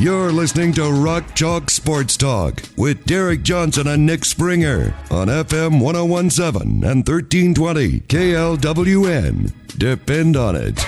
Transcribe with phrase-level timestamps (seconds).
[0.00, 5.78] You're listening to Rock Chalk Sports Talk with Derek Johnson and Nick Springer on FM
[5.78, 9.52] 1017 and 1320 KLWN.
[9.76, 10.78] Depend on it.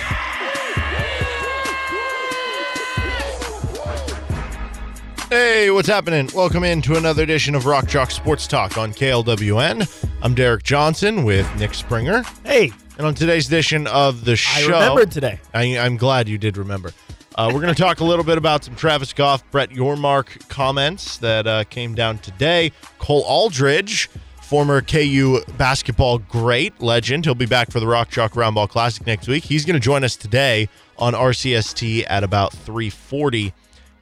[5.29, 6.29] Hey, what's happening?
[6.35, 10.07] Welcome in to another edition of Rock Chalk Sports Talk on KLWN.
[10.23, 12.23] I'm Derek Johnson with Nick Springer.
[12.45, 15.41] Hey, And on today's edition of the I show, remembered today.
[15.55, 16.93] I, I'm glad you did remember.
[17.35, 21.17] Uh, we're going to talk a little bit about some Travis Goff, Brett Yormark comments
[21.19, 22.73] that uh, came down today.
[22.99, 24.11] Cole Aldrich,
[24.43, 29.29] former KU basketball great legend, he'll be back for the Rock Chalk Roundball Classic next
[29.29, 29.45] week.
[29.45, 33.53] He's going to join us today on RCST at about 3:40.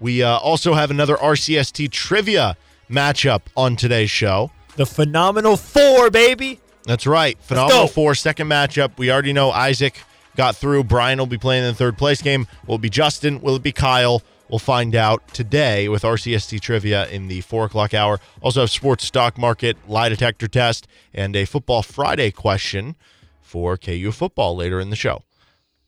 [0.01, 2.57] We uh, also have another RCST trivia
[2.91, 4.51] matchup on today's show.
[4.75, 6.59] The phenomenal four, baby.
[6.85, 7.39] That's right.
[7.43, 8.99] Phenomenal four, second matchup.
[8.99, 10.01] We already know Isaac
[10.41, 10.83] got through.
[10.83, 12.47] Brian will be playing in the third place game.
[12.67, 13.43] Will it be Justin?
[13.43, 14.23] Will it be Kyle?
[14.49, 18.21] We'll find out today with RCST trivia in the four o'clock hour.
[18.41, 22.97] Also have sports stock market, lie detector test, and a football Friday question
[23.43, 25.25] for KU football later in the show.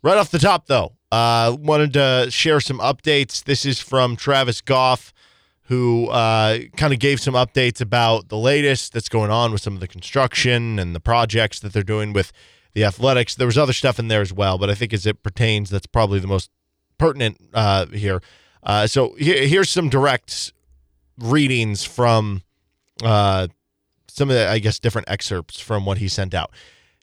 [0.02, 3.42] Right off the top, though, uh, wanted to share some updates.
[3.42, 5.14] This is from Travis Goff,
[5.68, 9.72] who uh, kind of gave some updates about the latest that's going on with some
[9.72, 12.32] of the construction and the projects that they're doing with
[12.74, 13.34] the athletics.
[13.34, 15.86] There was other stuff in there as well, but I think as it pertains, that's
[15.86, 16.50] probably the most
[16.98, 18.20] pertinent uh, here.
[18.62, 20.52] Uh, so here, here's some direct
[21.18, 22.42] readings from
[23.02, 23.48] uh,
[24.08, 26.50] some of the, I guess, different excerpts from what he sent out.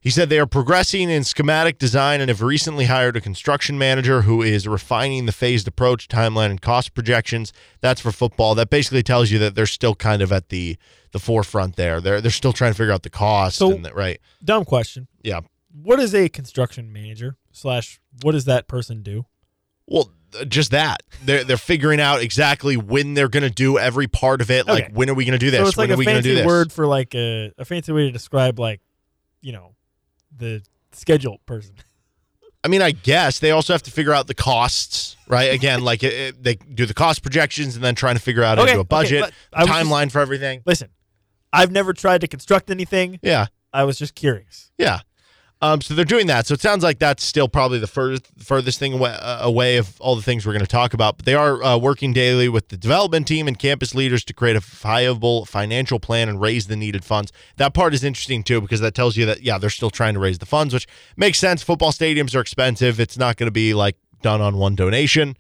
[0.02, 4.22] He said they are progressing in schematic design and have recently hired a construction manager
[4.22, 7.52] who is refining the phased approach, timeline, and cost projections.
[7.82, 8.56] That's for football.
[8.56, 10.78] That basically tells you that they're still kind of at the
[11.12, 12.00] the forefront there.
[12.00, 14.22] They're they're still trying to figure out the cost So- and the, right.
[14.42, 15.08] Dumb question.
[15.22, 15.42] Yeah.
[15.84, 19.26] What is a construction manager slash what does that person do?
[19.88, 21.02] Well, uh, just that.
[21.24, 24.68] They're they're figuring out exactly when they're going to do every part of it.
[24.68, 24.94] Like Okay.
[24.94, 25.60] when are we going to do this?
[25.62, 27.52] so it's when like are a we going to do fancy word for like a,
[27.58, 28.82] a fancy way to describe like,
[29.42, 29.76] you know,
[30.36, 31.76] the schedule person.
[32.64, 35.54] I mean, I guess they also have to figure out the costs, right?
[35.54, 38.58] Again, like it, it- they do the cost projections and then trying to figure out
[38.58, 40.62] how to Okay, do a budget, I was just- timeline for everything.
[40.66, 40.90] Listen,
[41.54, 43.20] I've never tried to construct anything.
[43.24, 43.48] Yeah.
[43.72, 44.72] I was just curious.
[44.78, 45.00] Yeah.
[45.62, 46.48] Um, so they're doing that.
[46.48, 50.00] So it sounds like that's still probably the furthest, furthest thing away, uh, away of
[50.00, 51.18] all the things we're going to talk about.
[51.18, 54.56] But they are uh, working daily with the development team and campus leaders to create
[54.56, 57.34] a viable financial plan and raise the needed funds.
[57.58, 60.20] That part is interesting too because that tells you that yeah they're still trying to
[60.22, 60.88] raise the funds, which
[61.18, 61.62] makes sense.
[61.62, 62.98] Football stadiums are expensive.
[62.98, 65.36] It's not going to be like done on one donation.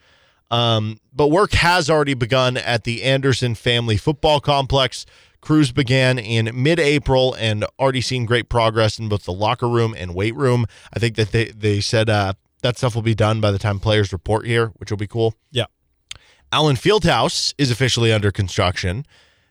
[0.51, 5.05] Um, but work has already begun at the Anderson Family Football Complex.
[5.41, 10.13] Crews began in mid-April and already seen great progress in both the locker room and
[10.13, 10.65] weight room.
[10.93, 13.79] I think that they they said uh, that stuff will be done by the time
[13.79, 15.35] players report here, which will be cool.
[15.51, 15.65] Yeah.
[16.51, 19.05] Allen Fieldhouse is officially under construction.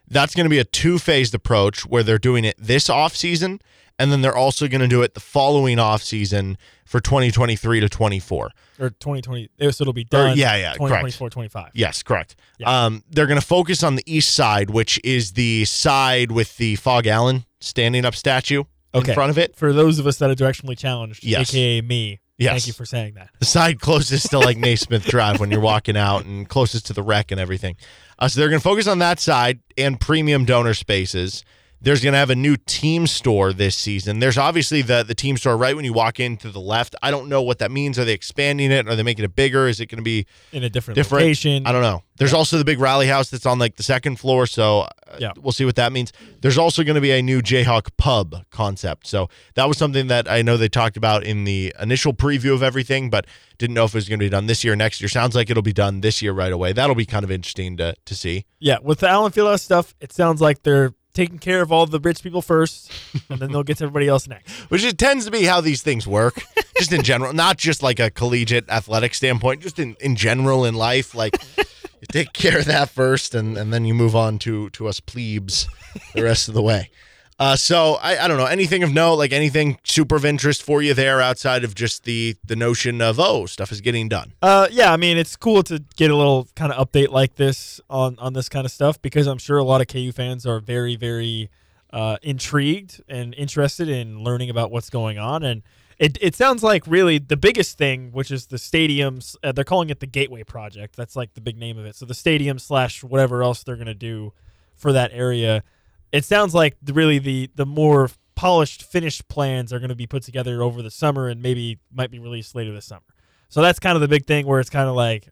[0.06, 3.60] That's going to be a two-phased approach where they're doing it this offseason
[3.98, 7.88] and then they're also going to do it the following off season for 2023 to
[7.88, 8.50] 24.
[8.80, 9.48] Or 2020.
[9.70, 10.36] So it'll be done.
[10.38, 10.78] yeah, yeah, correct.
[11.12, 11.70] 2024, 25.
[11.74, 12.36] Yes, correct.
[12.58, 12.84] Yeah.
[12.86, 16.76] Um, they're going to focus on the east side, which is the side with the
[16.76, 18.64] Phog Allen standing up statue
[18.94, 19.10] Okay.
[19.10, 19.54] in front of it.
[19.56, 21.50] For those of us that are directionally challenged, Yes.
[21.52, 22.52] aka me, Yes.
[22.52, 23.28] thank you for saying that.
[23.40, 27.02] The side closest to like Naismith Drive when you're walking out and closest to the
[27.02, 27.76] wreck and everything.
[28.18, 31.44] Uh, so they're going to focus on that side and premium donor spaces.
[31.80, 34.18] There's going to have a new team store this season.
[34.18, 36.96] There's obviously the the team store right when you walk in to the left.
[37.02, 37.98] I don't know what that means.
[37.98, 38.88] Are they expanding it?
[38.88, 39.68] Are they making it bigger?
[39.68, 41.22] Is it going to be In a different, different.
[41.24, 41.66] location.
[41.66, 42.02] I don't know.
[42.16, 44.88] There's also the big rally house that's on like the second floor, so uh,
[45.20, 45.30] Yeah.
[45.40, 46.12] we'll see what that means.
[46.40, 49.06] There's also going to be a new Jayhawk pub concept.
[49.06, 52.62] So that was something that I know they talked about in the initial preview of
[52.64, 53.24] everything, but
[53.56, 55.08] didn't know if it was going to be done this year or next year.
[55.08, 56.72] Sounds like it'll be done this year right away.
[56.72, 58.46] That'll be kind of interesting to to see.
[58.58, 61.98] Yeah, with the Allen Fieldhouse stuff, it sounds like they're taking care of all the
[61.98, 62.92] rich people first,
[63.28, 64.50] and then they'll get to everybody else next.
[64.70, 66.40] Which it tends to be how these things work,
[66.76, 70.76] just in general, not just like a collegiate athletic standpoint, just in, in general in
[70.76, 71.16] life.
[71.16, 74.86] Like you take care of that first and, and then you move on to to
[74.86, 75.68] us plebes
[76.14, 76.90] the rest of the way.
[77.38, 80.82] Uh, so I, I don't know anything of note, like anything super of interest for
[80.82, 84.32] you there outside of just the the notion of oh stuff is getting done.
[84.42, 87.80] Uh, yeah, I mean it's cool to get a little kind of update like this
[87.88, 90.58] on on this kind of stuff because I'm sure a lot of KU fans are
[90.58, 91.48] very very
[91.92, 95.62] uh, intrigued and interested in learning about what's going on and.
[96.00, 99.34] It, it sounds like really the biggest thing, which is the stadiums.
[99.42, 100.94] Uh, they're calling it the Gateway Project.
[100.94, 101.96] That's like the big name of it.
[101.96, 104.32] So the stadium slash whatever else they're gonna do
[104.76, 105.64] for that area.
[106.12, 110.22] It sounds like really the the more polished, finished plans are going to be put
[110.22, 113.02] together over the summer and maybe might be released later this summer.
[113.48, 115.28] So that's kind of the big thing where it's kind of like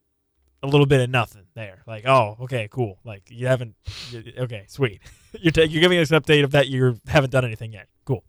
[0.63, 1.83] a little bit of nothing there.
[1.87, 2.99] Like, oh, okay, cool.
[3.05, 3.77] Like you haven't.
[4.39, 5.01] Okay, sweet.
[5.41, 7.87] you're ta- you're giving us an update of that you haven't done anything yet.
[8.05, 8.25] Cool.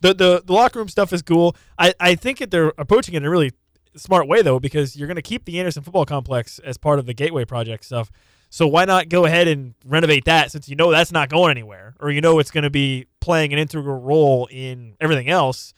[0.00, 1.56] The the the locker room stuff is cool.
[1.78, 3.52] I I think that they're approaching it in a really
[3.96, 7.06] smart way though because you're going to keep the Anderson Football Complex as part of
[7.06, 8.10] the Gateway Project stuff.
[8.52, 11.94] So why not go ahead and renovate that since you know that's not going anywhere
[11.98, 15.72] or you know it's going to be playing an integral role in everything else.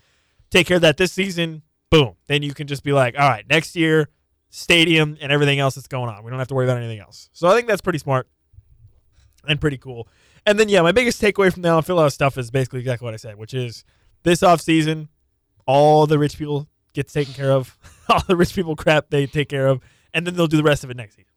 [0.50, 1.62] Take care of that this season.
[1.88, 2.16] Boom.
[2.26, 4.08] Then you can just be like, all right, next year,
[4.50, 6.24] stadium and everything else that's going on.
[6.24, 7.30] We don't have to worry about anything else.
[7.32, 8.26] So I think that's pretty smart
[9.46, 10.08] and pretty cool.
[10.44, 13.14] And then yeah, my biggest takeaway from the Allen Fieldhouse stuff is basically exactly what
[13.14, 13.84] I said, which is
[14.24, 15.06] this offseason,
[15.64, 17.78] all the rich people gets taken care of,
[18.08, 19.80] all the rich people crap they take care of,
[20.12, 21.30] and then they'll do the rest of it next season.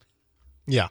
[0.66, 0.88] Yeah.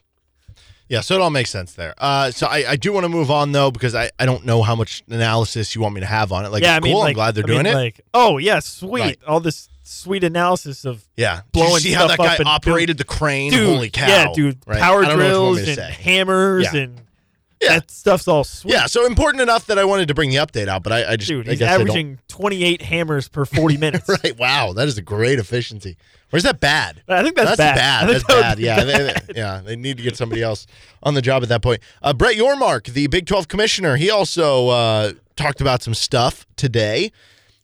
[0.88, 1.94] Yeah, so it all makes sense there.
[1.98, 4.62] Uh, so I, I do want to move on though because I, I don't know
[4.62, 6.50] how much analysis you want me to have on it.
[6.50, 7.00] Like, yeah, it's I mean, cool.
[7.00, 7.74] like, I'm glad they're I mean, doing it.
[7.74, 9.00] Like, oh yeah, sweet.
[9.00, 9.18] Right.
[9.26, 13.04] All this sweet analysis of yeah, Did blowing you see how that guy operated the
[13.04, 13.50] crane?
[13.52, 14.06] dude, Holy cow!
[14.06, 14.80] yeah, dude, Right?
[14.80, 16.80] power I don't know what you want me drills and hammers Yeah.
[16.80, 17.00] and
[17.62, 17.78] Yeah.
[17.78, 18.74] that stuff's all sweet.
[18.74, 21.16] Yeah, so important enough that I wanted to bring the update out, but I, I
[21.16, 24.08] just dude, I he's guess I don't- averaging 28 hammers per 40 minutes.
[24.08, 24.38] right.
[24.38, 25.96] Wow, that is a great efficiency.
[26.32, 27.02] Or is that bad?
[27.08, 27.78] I think that's, bad.
[28.04, 28.58] I think That's that bad.
[28.58, 29.22] Yeah, bad.
[29.28, 29.60] They, yeah.
[29.64, 30.66] They need to get somebody else
[31.04, 31.80] on the job at that point.
[32.02, 37.12] Uh, Brett Yormark, the Big 12 commissioner, he also uh, talked about some stuff today.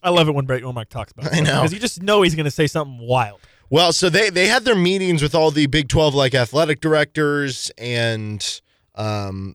[0.01, 1.35] I love it when Brett Yormark talks about it.
[1.35, 1.57] I know.
[1.63, 3.41] Because you just know he's going to say something wild.
[3.69, 7.71] Well, so they they had their meetings with all the Big 12 like athletic directors
[7.79, 8.61] and
[8.95, 9.55] um,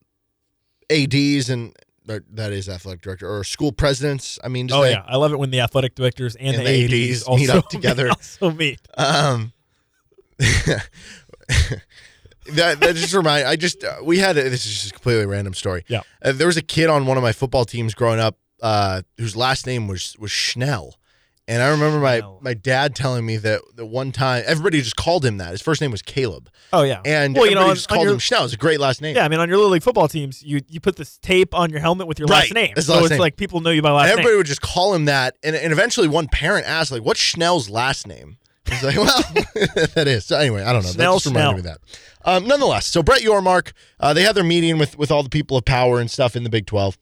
[0.89, 1.75] ads and
[2.05, 4.39] that is athletic director or school presidents.
[4.43, 5.03] I mean, just Oh, like, yeah.
[5.05, 7.49] I love it when the athletic directors and, And the, the ADs, ADs also meet
[7.49, 8.09] up together.
[8.09, 8.79] Also meet.
[8.97, 9.51] Um,
[10.39, 10.87] that,
[12.79, 13.47] that just remind.
[13.47, 15.83] I just uh, we had a, this is just a completely random story.
[15.87, 16.01] Yeah.
[16.21, 19.35] uh, there was a kid on one of my football teams growing up uh, whose
[19.35, 20.95] last name was was Schnell,
[21.47, 25.23] and I remember my my dad telling me that the one time everybody just called
[25.25, 25.51] him that.
[25.51, 27.01] His first name was Caleb, Oh, yeah.
[27.05, 28.45] and well, you know, everybody just called your, him Schnell.
[28.45, 29.15] It's a great last name.
[29.15, 31.69] yeah, I mean, on your little league football teams, you you put this tape on
[31.69, 33.19] your helmet with your last name, his so last it's name.
[33.19, 34.37] like people know you by last everybody name.
[34.37, 38.05] would just call him that, and, and eventually one parent asked, like, "What's Schnell's last
[38.07, 38.37] name?"
[38.69, 39.05] He's like, "Well,
[39.95, 40.91] that is." So anyway, I don't know.
[40.91, 41.79] Schnell, that just reminded me of that.
[42.29, 43.71] Um, nonetheless, so Brett Yormark,
[44.01, 46.43] uh, they had their meeting with with all the people of power and stuff in
[46.43, 46.97] the Big Twelve,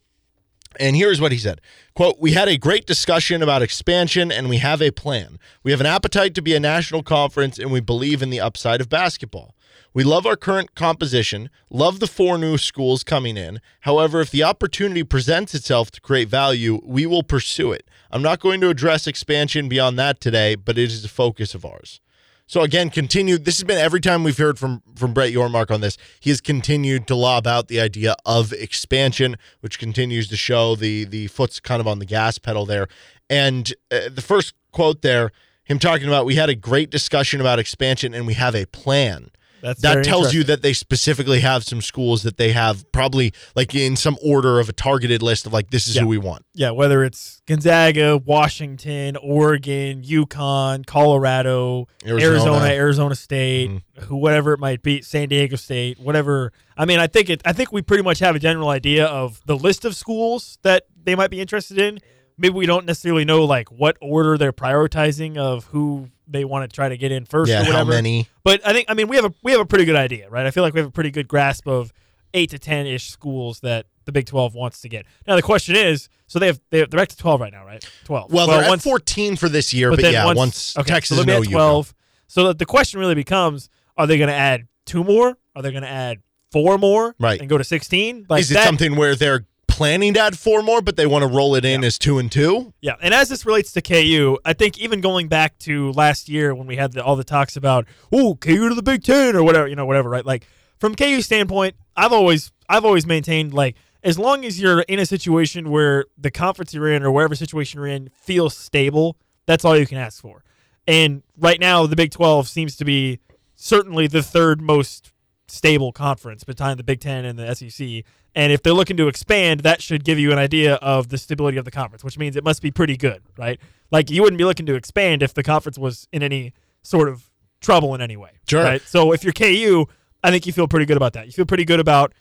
[0.79, 1.61] and here's what he said:
[1.93, 5.39] "Quote: We had a great discussion about expansion, and we have a plan.
[5.63, 8.81] We have an appetite to be a national conference, and we believe in the upside
[8.81, 9.55] of basketball."
[9.93, 13.61] We love our current composition, love the four new schools coming in.
[13.81, 17.87] However, if the opportunity presents itself to create value, we will pursue it.
[18.11, 21.63] I'm not going to address expansion beyond that today, but it is a focus of
[21.63, 22.01] ours.
[22.47, 23.43] So again, continued.
[23.45, 25.97] This has been every time we've heard from from Brett Yormark on this.
[26.19, 31.05] He has continued to lob out the idea of expansion, which continues to show the
[31.05, 32.87] the foot's kind of on the gas pedal there.
[33.29, 35.31] And uh, the first quote there,
[35.63, 39.31] him talking about we had a great discussion about expansion and we have a plan
[39.65, 43.73] That's that tells you that they specifically have some schools that they have probably like
[43.73, 46.03] in some order of a targeted list of like this is Yeah.
[46.03, 46.45] who we want.
[46.53, 52.31] yeah, whether it's Gonzaga, Washington, Oregon, UConn, Colorado, Arizona.
[52.31, 53.81] Arizona, Arizona, State, Mhm.
[54.03, 56.51] who whatever it might be, San Diego State, whatever.
[56.77, 57.41] I mean, I think it.
[57.43, 60.83] I think we pretty much have a general idea of the list of schools that
[61.03, 61.99] they might be interested in.
[62.37, 66.73] Maybe we don't necessarily know like what order they're prioritizing of who they want to
[66.73, 67.91] try to get in first Yeah, or how whatever.
[67.91, 68.27] many?
[68.43, 70.45] But I think I mean we have a we have a pretty good idea, right?
[70.45, 71.93] I feel like we have a pretty good grasp of
[72.33, 75.05] eight to ten ish schools that the Big Twelve wants to get.
[75.27, 77.83] Now the question is, so they have they have, they're at twelve right now, right?
[78.03, 78.31] Twelve.
[78.31, 81.17] Well, they're once, at 14 for this year, but, then yeah, once, once, okay, Texas
[81.17, 81.93] so no twelve.
[82.27, 85.37] So the, the question really becomes: Are they going to add two more?
[85.55, 87.15] Are they going to add four more?
[87.19, 87.39] Right.
[87.39, 88.25] and go to sixteen?
[88.29, 91.23] Like is it that, something where they're planning to add four more, but they want
[91.23, 92.73] to roll it in as two and two?
[92.79, 96.55] Yeah, and as this relates to KU, I think even going back to last year
[96.55, 99.43] when we had the, all the talks about oh KU to the Big Ten or
[99.43, 100.25] whatever, you know, whatever, right?
[100.25, 100.47] Like
[100.79, 105.05] from KU standpoint, I've always I've always maintained like as long as you're in a
[105.05, 109.77] situation where the conference you're in or whatever situation you're in feels stable, that's all
[109.77, 110.45] you can ask for.
[110.87, 113.19] And right now, the Big 12 seems to be
[113.55, 115.11] certainly the third most
[115.47, 118.05] stable conference behind the Big Ten and the SEC.
[118.35, 121.57] And if they're looking to expand, that should give you an idea of the stability
[121.57, 123.59] of the conference, which means it must be pretty good, right?
[123.91, 127.29] Like you wouldn't be looking to expand if the conference was in any sort of
[127.61, 128.31] trouble in any way.
[128.47, 128.63] Sure.
[128.63, 128.81] Right.
[128.81, 129.85] So if you're KU,
[130.23, 131.27] I think you feel pretty good about that.
[131.27, 132.13] You feel pretty good about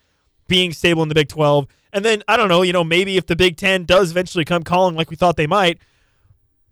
[0.47, 1.67] being stable in the Big 12.
[1.93, 4.63] And then I don't know, you know, maybe if the Big 10 does eventually come
[4.63, 5.79] calling like we thought they might,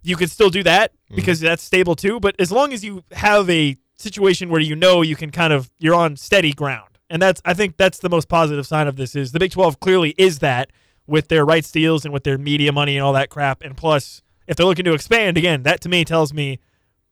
[0.02, 1.16] you could still do that mm-hmm.
[1.16, 2.20] because that's stable too.
[2.20, 5.70] But as long as you have a situation where you know you can kind of
[5.78, 9.14] you're on steady ground, and that's I think that's the most positive sign of this
[9.14, 10.70] is the Big 12 clearly is that
[11.06, 13.62] with their rights deals and with their media money and all that crap.
[13.62, 16.58] And plus, if they're looking to expand again, that to me tells me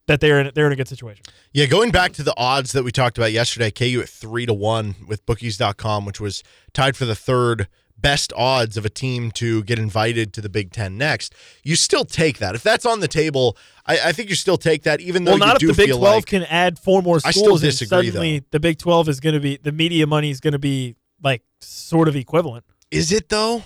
[0.06, 1.24] that they're in, they're in a good situation.
[1.52, 4.54] Yeah, going back to the odds that we talked about yesterday, KU at three to
[4.54, 6.42] one with bookies.com, which was
[6.72, 7.68] tied for the third
[8.00, 11.34] best odds of a team to get invited to the Big Ten next.
[11.62, 12.54] You still take that.
[12.54, 15.38] If that's on the table, I, I think you still take that, even though well,
[15.38, 17.36] not if the Big 12 like can add four more schools.
[17.36, 18.46] I still disagree, suddenly though.
[18.52, 21.42] the Big 12 is going to be the media money is going to be like
[21.60, 22.64] sort of equivalent.
[22.90, 23.62] is it though?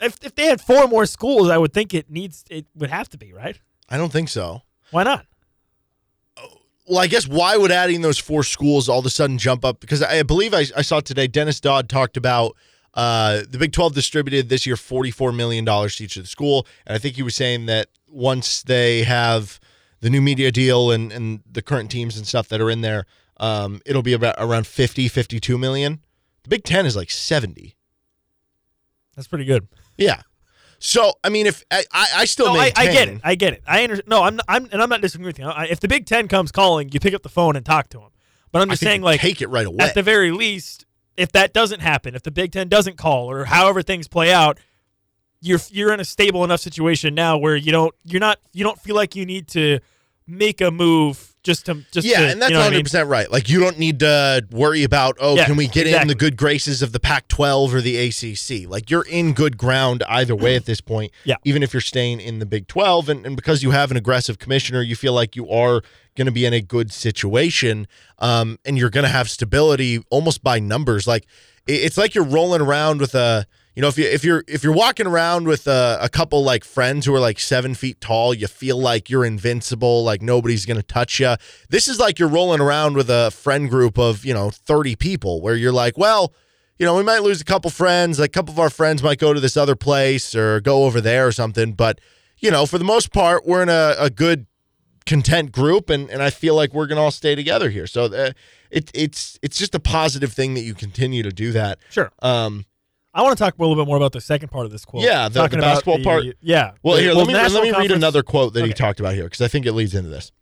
[0.00, 3.08] If if they had four more schools, I would think it needs it would have
[3.10, 3.58] to be right.
[3.88, 4.62] I don't think so.
[4.90, 5.26] Why not?
[6.36, 6.48] Oh,
[6.86, 9.80] well, I guess why would adding those four schools all of a sudden jump up?
[9.80, 12.56] Because I believe I, I saw today Dennis Dodd talked about
[12.96, 16.66] uh, the Big 12 distributed this year $44 million to each of the school.
[16.86, 19.60] And I think he was saying that once they have
[20.00, 23.04] the new media deal and, and the current teams and stuff that are in there,
[23.36, 26.00] um, it'll be about around 50, 52 million.
[26.44, 27.76] The Big 10 is like 70.
[29.14, 29.68] That's pretty good.
[29.98, 30.22] Yeah.
[30.78, 33.20] So, I mean, if I, I, still No, I, I get it.
[33.24, 33.62] I get it.
[33.66, 34.08] I understand.
[34.08, 35.46] no, I'm, I'm and I'm not disagreeing with you.
[35.46, 37.98] I, if the Big Ten comes calling, you pick up the phone and talk to
[37.98, 38.10] them.
[38.52, 39.84] But I'm just saying, like, take it right away.
[39.84, 40.85] at the very least,
[41.16, 44.58] if that doesn't happen, if the Big Ten doesn't call, or however things play out,
[45.40, 48.80] you're you're in a stable enough situation now where you don't you're not you don't
[48.80, 49.78] feel like you need to
[50.26, 52.76] make a move just to just yeah, to, and that's you know what I 100
[52.76, 52.84] mean?
[52.84, 53.30] percent right.
[53.32, 56.36] Like you don't need to worry about oh, Yeah, can we get in the good
[56.36, 58.68] graces of the Pac-12 or the ACC?
[58.68, 61.12] Like you're in good ground either way at this point.
[61.24, 61.36] Yeah.
[61.44, 64.38] even if you're staying in the Big 12, and, and because you have an aggressive
[64.38, 65.80] commissioner, you feel like you are
[66.16, 67.86] going to be in a good situation,
[68.18, 71.06] um, and you're going to have stability almost by numbers.
[71.06, 71.24] Like
[71.66, 73.46] it- it's like you're rolling around with a.
[73.76, 76.64] You know, if you if you're if you're walking around with a, a couple like
[76.64, 80.82] friends who are like seven feet tall, you feel like you're invincible, like nobody's gonna
[80.82, 81.36] touch you.
[81.68, 85.42] This is like you're rolling around with a friend group of you know thirty people,
[85.42, 86.32] where you're like, well,
[86.78, 88.18] you know, we might lose a couple friends.
[88.18, 91.02] Like a couple of our friends might go to this other place or go over
[91.02, 91.74] there or something.
[91.74, 92.00] But
[92.38, 94.46] you know, for the most part, we're in a, a good
[95.04, 97.86] content group, and and I feel like we're gonna all stay together here.
[97.86, 98.30] So uh,
[98.70, 101.78] it it's it's just a positive thing that you continue to do that.
[101.90, 102.10] Sure.
[102.22, 102.64] Um,
[103.16, 105.02] I want to talk a little bit more about the second part of this quote.
[105.02, 106.24] Yeah, the- the basketball the- part.
[106.42, 106.72] Yeah.
[106.82, 109.24] Well, The- here, let me, let me read another quote that he talked about here
[109.24, 110.32] because I think it leads into this.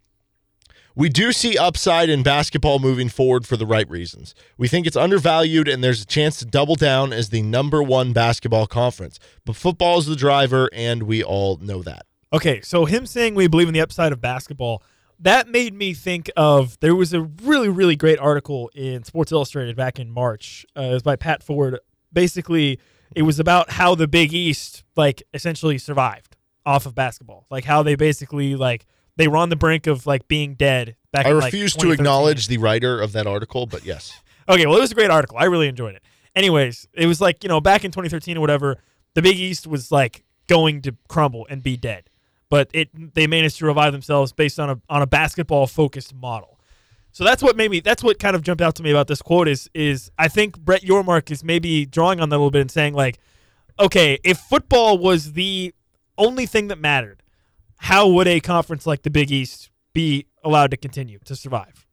[0.97, 4.35] We do see upside in basketball moving forward for the right reasons.
[4.57, 8.12] We think it's undervalued and there's a chance to double down as the number one
[8.12, 9.19] basketball conference.
[9.45, 12.07] But football is the driver, and we all know that.
[12.33, 14.83] Okay, so him saying we believe in the upside of basketball,
[15.19, 19.75] that made me think of there was a really, really great article in Sports Illustrated
[19.76, 20.64] back in March.
[20.76, 21.78] Uh, it was by Pat Forde.
[22.14, 22.78] Basically,
[23.14, 27.47] it was about how the Big East, like, essentially survived off of basketball.
[27.50, 31.26] Like, how they basically, like, they were on the brink of, like, being dead back
[31.26, 34.18] I in, like, refuse to acknowledge the writer of that article, but yes.
[34.49, 35.37] Okay, well, it was a great article.
[35.37, 36.02] I really enjoyed it.
[36.35, 38.78] Anyways, it was like, you know, back in 2013 or whatever,
[39.14, 42.11] the Big East was like going to crumble and be dead.
[42.50, 46.53] But it they managed to revive themselves based on a on a basketball focused model.
[47.14, 49.23] So that's what made me that's what kind of jumped out to me about this
[49.23, 52.61] quote is is I think Brett Yormark is maybe drawing on that a little bit
[52.61, 53.21] and saying like,
[53.78, 55.73] okay, if football was the
[56.18, 57.23] only thing that mattered,
[57.76, 61.87] how would a conference like the Big East be allowed to continue to survive?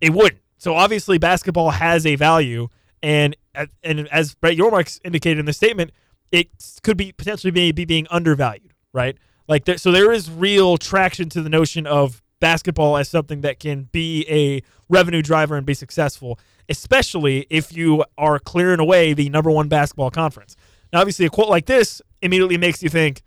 [0.00, 0.42] It wouldn't.
[0.58, 2.68] So obviously, basketball has a value,
[3.02, 5.90] and uh, and as Brett Yormark indicated in the statement,
[6.30, 6.46] it
[6.84, 9.18] could be potentially be, be being undervalued, right?
[9.48, 13.60] Like there, so, there is real traction to the notion of basketball as something that
[13.60, 19.30] can be a revenue driver and be successful, especially if you are clearing away the
[19.30, 20.56] number one basketball conference.
[20.92, 23.22] Now, obviously, a quote like this immediately makes you think,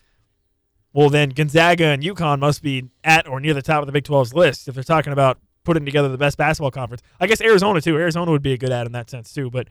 [0.93, 4.03] well, then Gonzaga and UConn must be at or near the top of the Big
[4.03, 7.01] 12's list if they're talking about putting together the best basketball conference.
[7.19, 7.97] I guess Arizona too.
[7.97, 9.49] Arizona would be a good ad in that sense too.
[9.49, 9.69] But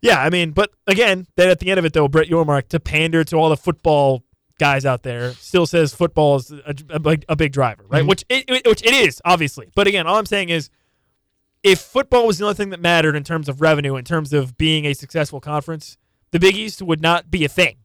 [0.00, 2.80] yeah, I mean, but again, then at the end of it though, Brett Yormark to
[2.80, 4.22] pander to all the football
[4.58, 8.00] guys out there still says football is a, a, big- a big driver, right?
[8.00, 8.08] Mm-hmm.
[8.08, 9.70] Which it, it- which it is obviously.
[9.74, 10.70] But again, all I'm saying is.
[11.62, 14.58] If football was the only thing that mattered in terms of revenue, in terms of
[14.58, 15.96] being a successful conference,
[16.30, 17.76] the Big East would not be a thing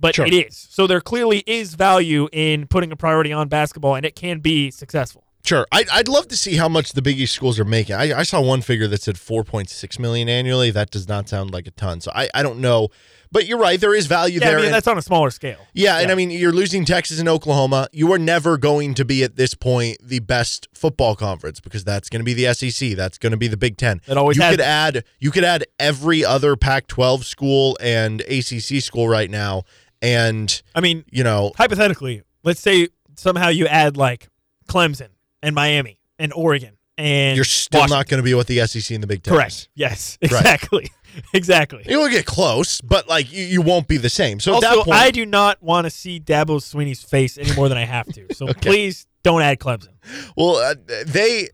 [0.00, 0.26] but Sure.
[0.26, 0.66] it is.
[0.70, 4.72] So there clearly is value in putting a priority on basketball, and it can be
[4.72, 5.24] successful.
[5.48, 5.66] Sure.
[5.72, 7.96] I, I'd love to see how much the Big East schools are making.
[7.96, 10.70] I, I saw one figure that said 4.6 million annually.
[10.70, 12.02] That does not sound like a ton.
[12.02, 12.90] So I, I don't know.
[13.32, 13.80] But you're right.
[13.80, 14.56] There is value Yeah, there.
[14.56, 15.66] I mean and- that's on a smaller scale.
[15.72, 17.88] yeah, and I mean, you're losing Texas and Oklahoma.
[17.92, 22.10] You are never going to be at this point the best football conference because that's
[22.10, 22.90] going to be the SEC.
[22.94, 24.02] That's going to be the Big Ten.
[24.06, 28.82] It always you has could add you could add every other Pac-12 school and ACC
[28.82, 29.62] school right now,
[30.02, 34.28] and I mean, you know, hypothetically, let's say somehow you add like
[34.68, 35.08] Clemson
[35.42, 37.98] and Miami and Oregon and you're still Washington.
[37.98, 39.32] not going to be with the SEC and the Big Ten.
[39.34, 39.68] correct.
[39.74, 40.90] Yes, exactly,
[41.32, 41.84] exactly.
[41.88, 44.40] You will get close, but like you, you won't be the same.
[44.40, 47.54] So at also, that point, I do not want to see Dabo Swinney's face any
[47.54, 48.34] more than I have to.
[48.34, 49.94] So please don't add Clemson.
[50.36, 50.74] well, uh,
[51.06, 51.48] they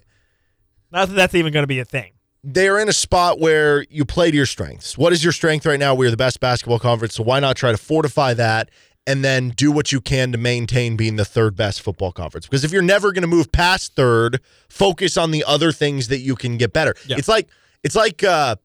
[0.90, 2.12] Not that that's even going to be a thing.
[2.42, 4.96] they're in a spot where you play to your strengths.
[4.96, 5.94] What is your strength right now?
[5.94, 8.70] We're the best basketball conference, so why not try to fortify that
[9.06, 12.46] and then do what you can to maintain being the third best football conference?
[12.46, 16.20] Because if you're never going to move past third, focus on the other things that
[16.20, 16.94] you can get better.
[17.06, 17.16] Yeah.
[17.18, 17.48] It's like
[17.82, 18.56] it's like uh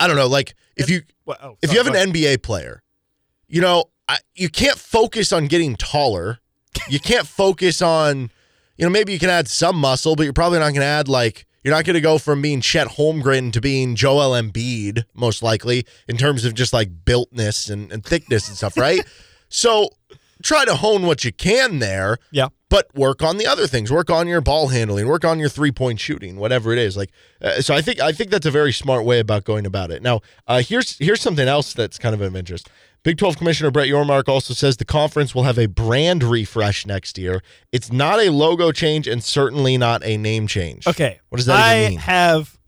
[0.00, 2.12] I don't know, like if you Well, oh, if you have an.
[2.12, 2.82] NBA player,
[3.48, 6.38] you know, I, you can't focus on getting taller.
[6.88, 8.30] You can't focus on,
[8.76, 11.08] you know, maybe you can add some muscle, but you're probably not going to add
[11.08, 15.42] like you're not going to go from being Chet Holmgren to being Joel Embiid, most
[15.42, 19.00] likely in terms of just like builtness and, and thickness and stuff, right?
[19.48, 19.88] so
[20.42, 22.48] try to hone what you can there yeah.
[22.68, 23.90] but work on the other things.
[23.90, 25.08] Work on your ball handling.
[25.08, 26.36] Work on your three point shooting.
[26.36, 26.96] Whatever it is.
[26.96, 29.90] Like uh, so, I think I think that's a very smart way about going about
[29.90, 30.02] it.
[30.02, 32.68] Now, uh, here's here's something else that's kind of of interest.
[33.04, 37.18] Big 12 Commissioner Brett Yormark also says the conference will have a brand refresh next
[37.18, 37.42] year.
[37.70, 40.86] It's not a logo change and certainly not a name change.
[40.86, 41.20] Okay.
[41.28, 41.98] What does that I even mean?
[41.98, 42.58] I have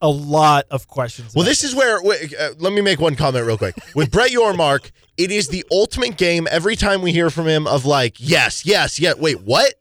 [0.00, 1.34] a lot of questions.
[1.34, 2.00] Well, this is where.
[2.02, 3.74] wait, Uh, let me make one comment real quick.
[3.96, 6.46] With Brett Yormark, it is the ultimate game.
[6.50, 9.14] Every time we hear from him, of like, yes, yes, yeah.
[9.18, 9.74] Wait, what?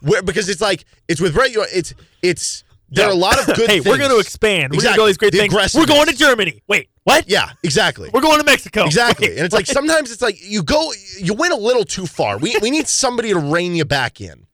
[0.00, 1.52] Where, because it's like it's with Brett.
[1.52, 1.68] Yormark.
[1.74, 3.56] It's it's there are a lot of good.
[3.70, 3.86] hey, things.
[3.86, 4.72] we're going to expand.
[4.72, 4.96] We're going to Exactly.
[4.96, 5.74] do all these great The things.
[5.74, 6.62] We're going to Germany.
[6.66, 7.28] Wait, what?
[7.28, 8.10] Yeah, exactly.
[8.12, 8.84] We're going to Mexico.
[8.84, 9.28] Exactly.
[9.28, 12.38] Wait, and it's like sometimes it's like you go, you went a little too far.
[12.38, 14.46] We we need somebody to rein you back in.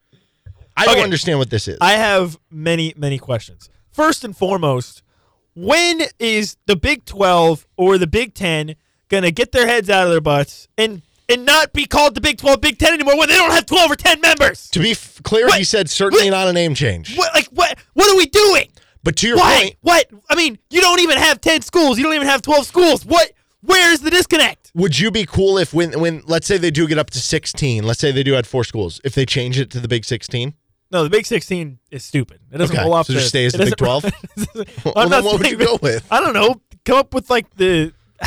[0.76, 1.78] I don't understand what this is.
[1.81, 3.71] I have many, many questions.
[3.90, 5.02] First and foremost,
[5.55, 8.76] when is the Big 12 or the Big 10
[9.09, 12.21] going to get their heads out of their butts and and not be called the
[12.21, 14.69] Big 12, Big 10 anymore when they don't have 12 or 10 members?
[14.71, 15.58] to be f- clear, What?
[15.58, 16.36] he said certainly What?
[16.36, 17.17] not a name change.
[17.17, 18.69] What like what what are we doing?
[19.02, 19.58] But to your Why?
[19.62, 20.10] point, What?
[20.28, 21.97] I mean, you don't even have 10 schools.
[21.99, 23.04] You don't even have 12 schools.
[23.06, 24.71] What where's the disconnect?
[24.75, 27.84] Would you be cool if when when let's say they do get up to 16,
[27.84, 30.54] let's say they do add four schools, if they change it to the Big 16?
[30.93, 32.39] No, the Big 16 is stupid.
[32.52, 34.04] It doesn't Okay, roll off so the just stay as the Big 12?
[34.04, 34.12] I'm
[34.95, 36.06] Well, then what would you go with?
[36.12, 36.60] I don't know.
[36.84, 37.93] Come up with like the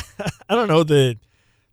[0.49, 1.17] I don't know the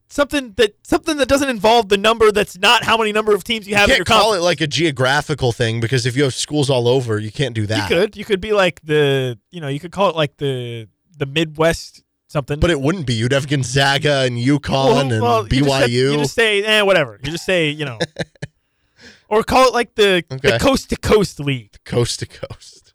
[0.08, 3.66] something that something that doesn't involve the number that's not how many number of teams
[3.68, 4.42] you have You in your can't call conference.
[4.42, 7.66] it like a geographical thing because if you have schools all over, you can't do
[7.66, 7.90] that.
[7.90, 10.88] You could you could be like the you know you could call it like the
[11.18, 12.58] the Midwest something.
[12.60, 13.14] But it wouldn't be.
[13.14, 16.12] You'd have Gonzaga and UConn and well, you just have- BYU.
[16.12, 17.18] You just say eh, whatever.
[17.22, 17.98] You just say you know,
[19.28, 20.52] or call it like the Okay.
[20.52, 21.72] the coast to coast league.
[21.84, 22.85] coast to coast.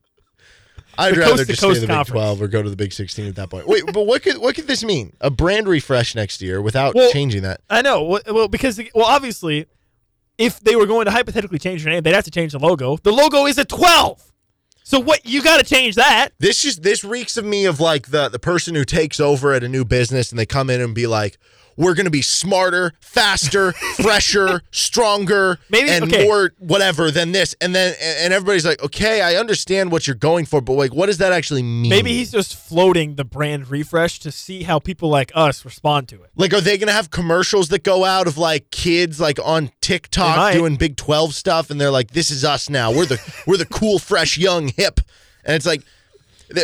[1.01, 2.05] I'd The rather coast just stay in the Big.
[2.07, 3.67] Twelve or go to the Big Sixteen at that point.
[3.67, 5.13] Wait, but what could what could this mean?
[5.21, 7.61] A brand refresh next year without Well- changing that?
[7.69, 8.03] I know.
[8.03, 9.65] Well, well, because well, obviously,
[10.37, 12.97] if they were going to hypothetically change their name, they'd have to change the logo.
[12.97, 14.21] The logo is a twelve.
[14.83, 15.25] So what?
[15.25, 16.29] You got to change that.
[16.39, 19.63] This just this reeks of me of like the the person who takes over at
[19.63, 21.37] a new business and they come in and be like,
[21.81, 26.23] "We're going to be smarter, faster, fresher, stronger, Maybe- and okay.
[26.23, 30.45] more whatever than this." And then and everybody's like, "Okay, I understand what you're going
[30.45, 34.19] for, but like, what does that actually mean?" Maybe he's just floating the brand refresh
[34.19, 36.29] to see how people like us respond to it.
[36.35, 40.53] Like, are they gonna have commercials that go out of like kids like on TikTok
[40.53, 42.91] doing Big Twelve stuff, and they're like, "This is us now.
[42.91, 44.99] We're the we're the cool, fresh, young, hip,"
[45.43, 45.81] and it's like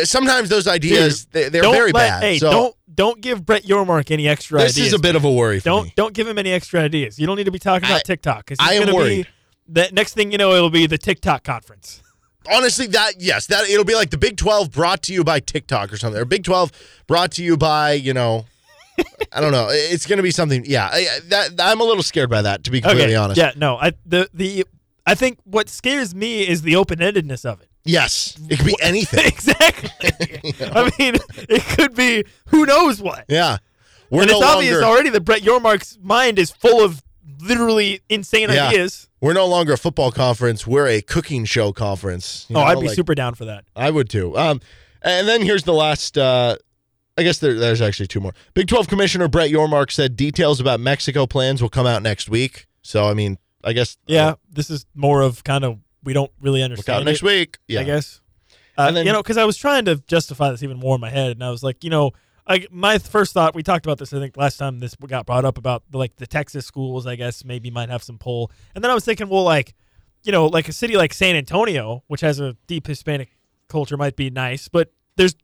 [0.04, 2.22] sometimes those ideas they, they're don't very let, bad.
[2.22, 4.76] Hey, so don't don't give Brett Yormark any extra this ideas.
[4.76, 5.92] This is a bit of a worry for don't me.
[5.94, 7.16] don't give him any extra ideas.
[7.18, 9.28] You don't need to be talking about I- TikTok I am worried.
[9.68, 12.02] The next thing you know, it'll be the TikTok conference.
[12.50, 15.92] Honestly, that yes, that it'll be like the Big Twelve brought to you by TikTok
[15.92, 16.72] or something, or Big Twelve
[17.06, 18.46] brought to you by you know.
[19.32, 19.68] I don't know.
[19.70, 20.64] It's going to be something.
[20.66, 22.64] Yeah, I, that I'm a little scared by that.
[22.64, 23.38] To be completely honest.
[23.38, 23.76] Yeah, no.
[23.76, 24.64] I the the
[25.06, 27.67] I think what scares me is the open endedness of it.
[27.88, 29.24] Yes, it could be anything.
[29.26, 30.00] exactly.
[30.72, 31.16] I mean,
[31.48, 33.24] it could be who knows what.
[33.28, 33.58] yeah,
[34.10, 34.86] we're and no it's obvious longer.
[34.86, 37.02] already that Brett Yormark's mind is full of
[37.40, 38.68] literally insane Yeah.
[38.68, 39.08] ideas.
[39.20, 40.66] We're no longer a football conference.
[40.66, 42.46] We're a cooking show conference.
[42.48, 43.64] You Oh, know, I'd be like- super down for that.
[43.74, 44.36] I would too.
[44.36, 44.60] Um,
[45.02, 46.18] and then here's the last.
[46.18, 46.56] Uh,
[47.16, 48.32] I guess there, there's actually two more.
[48.54, 52.66] Big 12 Commissioner Brett Yormark said details about Mexico plans will come out next week.
[52.82, 56.60] So I mean, I guess Yeah, this is more of kind of we don't really
[56.62, 57.58] Look understand out next it, week.
[57.68, 57.80] Yeah.
[57.80, 58.22] I guess.
[58.78, 61.00] Uh, And then- you know, because I was trying to justify this even more in
[61.02, 62.12] my head, and I was like, you know,
[62.48, 64.12] like my first thought, we talked about this.
[64.14, 67.06] I think last time this got brought up about like the Texas schools.
[67.06, 69.74] I guess maybe might have some pull, and then I was thinking, well, like,
[70.24, 73.28] you know, like a city like San Antonio, which has a deep Hispanic
[73.68, 75.34] culture, might be nice, but there's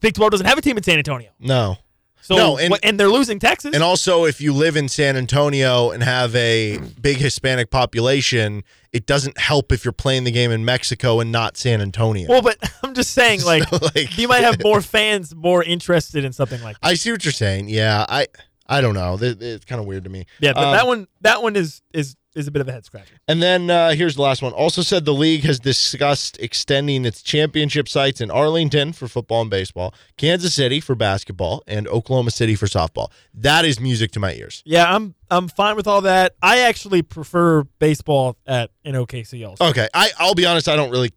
[0.00, 1.78] Big Twelve doesn't have a team in San Antonio, No.
[2.22, 3.74] So No, and- and they're losing Texas.
[3.74, 9.06] And also, if you live in San Antonio and have a big Hispanic population, it
[9.06, 12.28] doesn't help if you're playing the game in Mexico and not San Antonio.
[12.28, 16.24] well, but I'm just saying, like, So, like- you might have more fans more interested
[16.24, 16.78] in something like.
[16.80, 16.86] that.
[16.88, 17.68] I see what you're saying.
[17.68, 18.26] Yeah, I
[18.66, 19.18] I don't know.
[19.20, 20.24] It's kind of weird to me.
[20.40, 22.84] Yeah, but Um, that one, that one is is is a bit of a head
[22.84, 23.14] scratcher.
[23.28, 24.52] And then uh, here's the last one.
[24.52, 29.50] Also said the league has discussed extending its championship sites in Arlington for football and
[29.50, 33.10] baseball, Kansas City for basketball, and Oklahoma City for softball.
[33.34, 34.62] That is music to my ears.
[34.64, 36.34] Yeah, I'm I'm fine with all that.
[36.42, 39.64] I actually prefer baseball at in OKC also.
[39.66, 40.68] Okay, I I'll be honest.
[40.68, 41.12] I don't really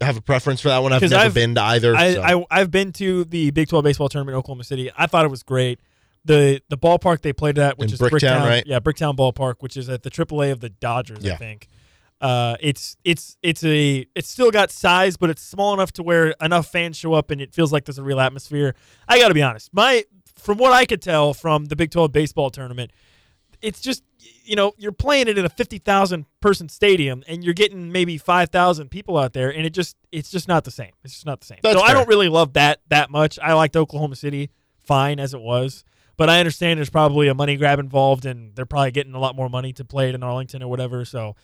[0.00, 0.92] have a preference for that one.
[0.92, 1.94] I've never I've- been to either.
[1.96, 2.22] I, so.
[2.22, 4.90] I I've been to the Big 12 baseball tournament in Oklahoma City.
[4.96, 5.80] I thought it was great.
[6.26, 8.66] The the ballpark they played at, which In is Bricktown, right?
[8.66, 11.68] Yeah, Bricktown Ballpark, which is at the AAA of the Dodgers, I think.
[12.20, 16.34] Uh, it's it's it's a it's still got size, but it's small enough to where
[16.40, 18.74] enough fans show up and it feels like there's a real atmosphere.
[19.06, 22.12] I got to be honest, my from what I could tell from the Big 12
[22.12, 22.90] baseball tournament,
[23.60, 24.02] it's just
[24.44, 28.90] you know you're playing it in a 50,000 person stadium and you're getting maybe 5,000
[28.90, 30.92] people out there and it just it's just not the same.
[31.04, 31.58] It's just not the same.
[31.62, 33.38] That's so I don't really love that that much.
[33.42, 34.50] I liked Oklahoma City
[34.86, 35.84] fine as it was,
[36.16, 39.36] but I understand there's probably a money grab involved and they're probably getting a lot
[39.36, 41.04] more money to play it in Arlington or whatever.
[41.04, 41.36] So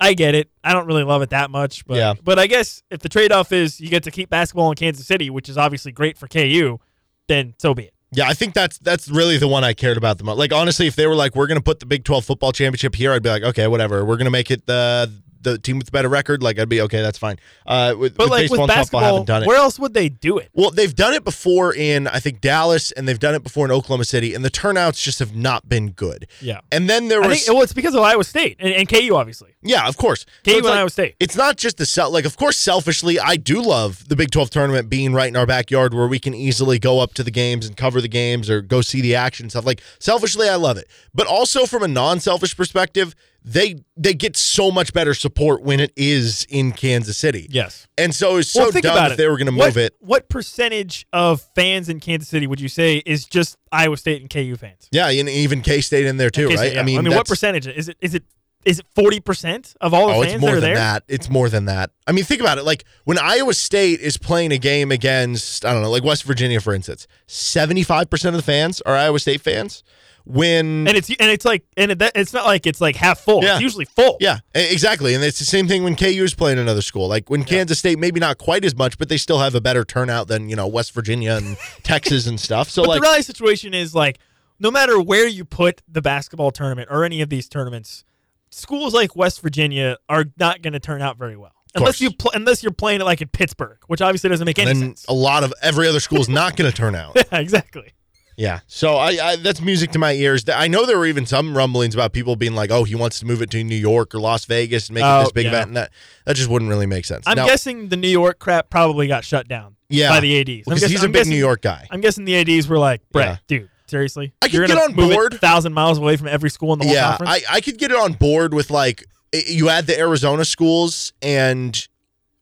[0.00, 0.48] I get it.
[0.62, 2.14] I don't really love it that much, but Yeah.
[2.22, 5.06] but I guess if the trade off is you get to keep basketball in Kansas
[5.06, 6.78] City, which is obviously great for KU,
[7.26, 7.94] then so be it.
[8.12, 10.38] Yeah, I think that's that's really the one I cared about the most.
[10.38, 13.12] Like honestly, if they were like, we're gonna put the Big Twelve football championship here,
[13.12, 14.04] I'd be like, okay, whatever.
[14.04, 16.42] We're gonna make it the the team with the better record.
[16.42, 17.38] Like I'd be okay, that's fine.
[17.66, 19.46] Uh, with, But with like baseball with and softball, I basketball, haven't done it.
[19.46, 20.50] where else would they do it?
[20.54, 23.70] Well, they've done it before in I think Dallas, and they've done it before in
[23.72, 26.26] Oklahoma City, and the turnouts just have not been good.
[26.40, 26.60] Yeah.
[26.72, 29.54] And then there was think well, it's because of Iowa State and, and KU, obviously.
[29.62, 30.24] yeah, of course.
[30.24, 31.16] KU it's and like- Iowa State.
[31.20, 34.50] It's not just the sel- like of course selfishly I do love the Big 12
[34.50, 37.66] tournament being right in our backyard where we can easily go up to the games
[37.66, 39.64] and cover the games or go see the action and stuff.
[39.66, 40.88] Like selfishly I love it.
[41.14, 43.14] But also from a non-selfish perspective,
[43.48, 47.46] they they get so much better support when it is in Kansas City.
[47.50, 47.86] Yes.
[47.96, 49.16] And so it's so well, think dumb about if it.
[49.16, 49.94] they were going to What- move it.
[50.00, 54.30] What percentage of fans in Kansas City would you say is just Iowa State and
[54.30, 54.88] KU fans?
[54.90, 56.74] Yeah, and even K-State in there too, right?
[56.74, 56.80] yeah.
[56.80, 57.96] I mean, what percentage is it?
[58.00, 58.24] Is it
[58.64, 60.26] is it forty percent of all the oh, fans?
[60.26, 60.76] Oh, fans it's more that are than there?
[60.76, 61.02] that.
[61.08, 61.90] It's more than that.
[62.06, 62.64] I mean, think about it.
[62.64, 66.60] Like when Iowa State is playing a game against, I don't know, like West Virginia,
[66.60, 69.82] for instance, seventy-five percent of the fans are Iowa State fans.
[70.30, 73.42] When And it's and it's like and it, it's not like it's like half full.
[73.42, 73.54] Yeah.
[73.54, 74.18] It's usually full.
[74.20, 77.08] yeah, exactly, and it's the same thing when KU is playing another school.
[77.08, 79.86] Like when Kansas State, maybe not quite as much, but they still have a better
[79.86, 82.68] turnout than you know West Virginia and Texas and stuff.
[82.68, 84.18] So But like, the rally situation is like
[84.60, 88.04] no matter where you put the basketball tournament or any of these tournaments,
[88.50, 92.32] schools like West Virginia are not going to turn out very well unless you pl-
[92.34, 95.06] unless you're playing it like in Pittsburgh, which obviously doesn't make any then sense.
[95.08, 97.12] a lot of every other school is not going to turn out.
[97.16, 97.92] yeah, exactly.
[98.38, 98.60] Yeah.
[98.68, 100.44] So I, I that's music to my ears.
[100.48, 103.26] I know there were even some rumblings about people being like, "Oh, he wants to
[103.26, 105.50] move it to New York or Las Vegas and make it Oh, this big yeah.
[105.50, 105.90] event." And that
[106.24, 107.24] that just wouldn't really make sense.
[107.26, 110.08] I'm Now- guessing the New York crap probably got shut down Yeah.
[110.10, 110.46] by the ads.
[110.64, 111.86] Because guessing- he's a I'm big guessing- New York guy.
[111.90, 113.36] I'm guessing the ads were like, Brett, Yeah.
[113.58, 115.34] dude, seriously, I could You're get on board.
[115.34, 117.44] a thousand miles away from every school in the whole Yeah, conference.
[117.50, 121.88] I, I could get it on board with like you add the Arizona schools and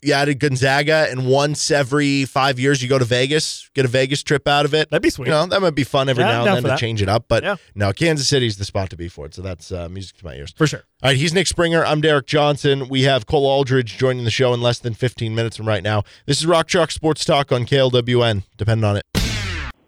[0.03, 4.23] you added Gonzaga, and once every five years you go to Vegas, get a Vegas
[4.23, 4.91] trip out of it.
[4.91, 5.27] That'd be sweet.
[5.27, 6.79] You know, that might be fun every Yeah, now and then to that.
[6.79, 7.25] change it up.
[7.29, 7.57] But Yeah.
[7.75, 9.35] no, Kansas City's the spot to be for it.
[9.35, 10.53] So that's uh, music to my ears.
[10.57, 10.85] for sure.
[11.03, 11.85] All right, he's Nick Springer.
[11.85, 12.89] I'm Derek Johnson.
[12.89, 16.03] We have Cole Aldrich joining the show in less than 15 minutes from right now.
[16.27, 18.45] This is Rock Chalk Sports Talk on KLWN.
[18.57, 19.05] Depend on it.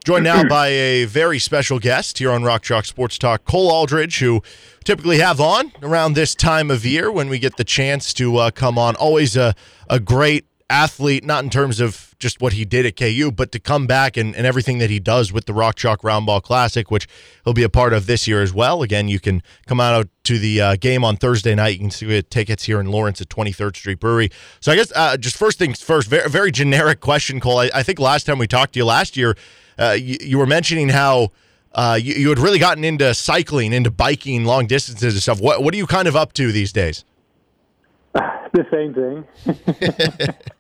[0.08, 4.20] Joined now by a very special guest here on Rock Chalk Sports Talk, Cole Aldrich,
[4.20, 4.42] who
[4.82, 8.50] typically have on around this time of year when we get the chance to uh,
[8.50, 8.96] come on.
[8.96, 9.54] Always a,
[9.90, 13.58] a great athlete, not in terms of just what he did at KU, but to
[13.58, 17.06] come back and, and everything that he does with the Rock Chalk Roundball Classic, which
[17.44, 18.82] he'll be a part of this year as well.
[18.82, 21.74] Again, you can come out to the uh, game on Thursday night.
[21.74, 24.30] You can see we have tickets here in Lawrence at 23rd Street Brewery.
[24.60, 27.58] So I guess uh, just first things first, very, very generic question, Cole.
[27.58, 29.36] I, I think last time we talked to you last year,
[29.78, 31.30] uh, you, you were mentioning how
[31.72, 35.40] uh, you, you had really gotten into cycling, into biking long distances and stuff.
[35.40, 37.04] What, what are you kind of up to these days?
[38.14, 40.34] the same thing.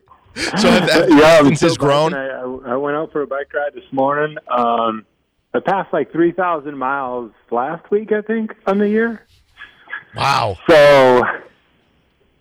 [0.56, 2.14] So have, have yeah, distances grown?
[2.14, 4.36] I, I went out for a bike ride this morning.
[4.48, 5.04] Um,
[5.52, 9.26] I passed like three thousand miles last week, I think, on the year.
[10.14, 10.56] Wow.
[10.68, 11.22] So,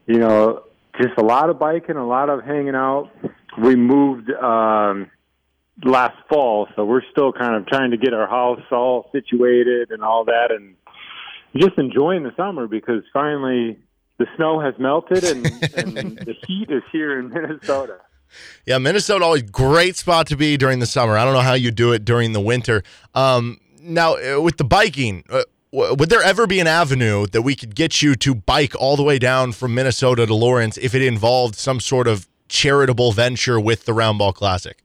[0.05, 0.63] you know,
[1.01, 3.09] just a lot of biking, a lot of hanging out.
[3.57, 5.09] We moved um,
[5.83, 10.03] last fall, so we're still kind of trying to get our house all situated and
[10.03, 10.75] all that, and
[11.55, 13.77] just enjoying the summer because finally
[14.17, 17.99] the snow has melted and, and the heat is here in Minnesota.
[18.65, 21.17] Yeah, Minnesota always great spot to be during the summer.
[21.17, 22.83] I don't know how you do it during the winter.
[23.15, 27.55] Um, now uh, with the biking, uh, would there ever be an avenue that we
[27.55, 31.01] could get you to bike all the way down from Minnesota to Lawrence if it
[31.01, 34.81] involved some sort of charitable venture with the Roundball Classic?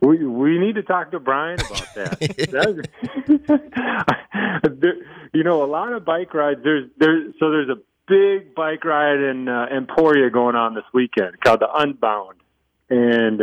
[0.00, 2.20] We we need to talk to Brian about that.
[4.80, 4.94] there,
[5.32, 6.60] you know, a lot of bike rides.
[6.62, 11.40] There's there's so there's a big bike ride in uh, Emporia going on this weekend
[11.40, 12.36] called the Unbound,
[12.88, 13.42] and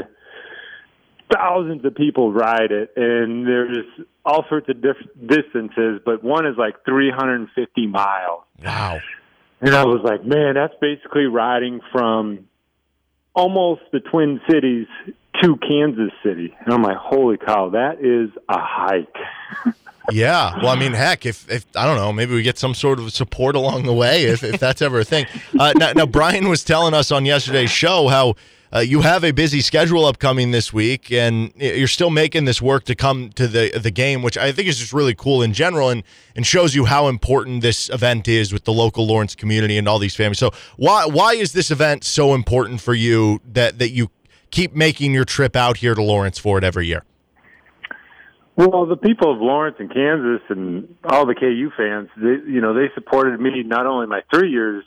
[1.33, 3.85] thousands of people ride it, and there's
[4.23, 8.43] all sorts of diff- distances, but one is like 350 miles.
[8.63, 8.99] Wow!
[9.61, 12.47] And I was like, man, that's basically riding from
[13.33, 14.87] almost the Twin Cities
[15.41, 16.55] to Kansas City.
[16.65, 19.15] And I'm like, holy cow, that is a hike.
[20.11, 20.55] yeah.
[20.57, 23.11] Well, I mean, heck, if, if I don't know, maybe we get some sort of
[23.11, 25.25] support along the way if, if that's ever a thing.
[25.59, 28.35] Uh, now, now, Brian was telling us on yesterday's show how
[28.73, 32.83] uh, you have a busy schedule upcoming this week, and you're still making this work
[32.85, 35.89] to come to the the game, which I think is just really cool in general,
[35.89, 36.03] and
[36.35, 39.99] and shows you how important this event is with the local Lawrence community and all
[39.99, 40.39] these families.
[40.39, 44.09] So why why is this event so important for you that that you
[44.55, 47.03] keep making your trip out here to Lawrence for it every year?
[48.55, 52.73] Well, the people of Lawrence and Kansas and all the KU fans, they, you know,
[52.73, 54.85] they supported me not only my three years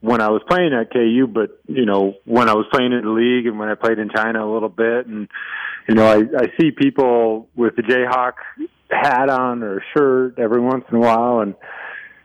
[0.00, 3.10] when I was playing at KU, but you know when I was playing in the
[3.10, 5.28] league and when I played in China a little bit, and
[5.88, 8.34] you know I, I see people with the Jayhawk
[8.90, 11.56] hat on or shirt every once in a while, and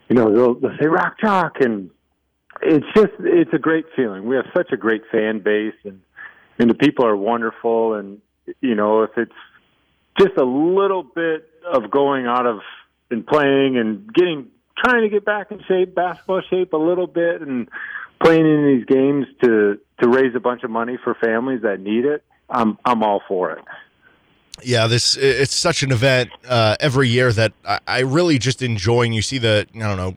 [0.07, 1.89] you know they'll, they'll say Rock Chalk, and
[2.61, 4.25] it's just it's a great feeling.
[4.25, 6.01] We have such a great fan base, and
[6.63, 8.21] and the people are wonderful, and
[8.61, 9.35] you know if it's
[10.17, 12.61] just a little bit of going out of
[13.11, 14.47] and playing and getting
[14.77, 17.67] trying to get back in shape, basketball shape a little bit, and
[18.23, 22.05] playing in these games to to raise a bunch of money for families that need
[22.05, 22.23] it.
[22.49, 23.65] I'm I'm all for it.
[24.63, 29.01] Yeah, this it's such an event uh, every year that I, I really just enjoy.
[29.01, 30.15] And you see the I don't know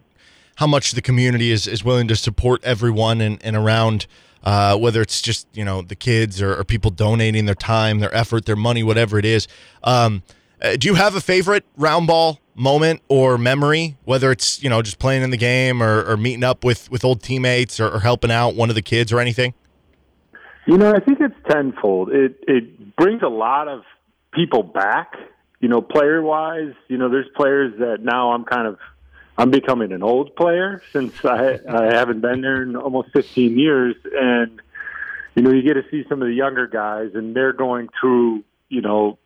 [0.59, 4.07] how much the community is, is willing to support everyone and, and around
[4.47, 8.15] uh, whether it's just you know the kids or, or, people donating their time, their
[8.15, 9.49] effort, their money, whatever it is.
[9.83, 10.23] Um,
[10.63, 14.83] uh, do you have a favorite round ball moment or memory, whether it's you know
[14.83, 18.01] just playing in the game or, or meeting up with with old teammates or, or,
[18.01, 19.53] helping out one of the kids or anything?
[20.69, 22.11] You know, I think it's tenfold.
[22.13, 23.83] It it brings a lot of
[24.33, 25.15] people back.
[25.59, 28.79] You know, player wise, you know, there's players that now I'm kind of
[29.39, 33.97] I'm becoming an old player since I I haven't been there in almost 15 years,
[34.13, 34.61] and
[35.35, 38.45] you know, you get to see some of the younger guys, and they're going through
[38.69, 39.19] you know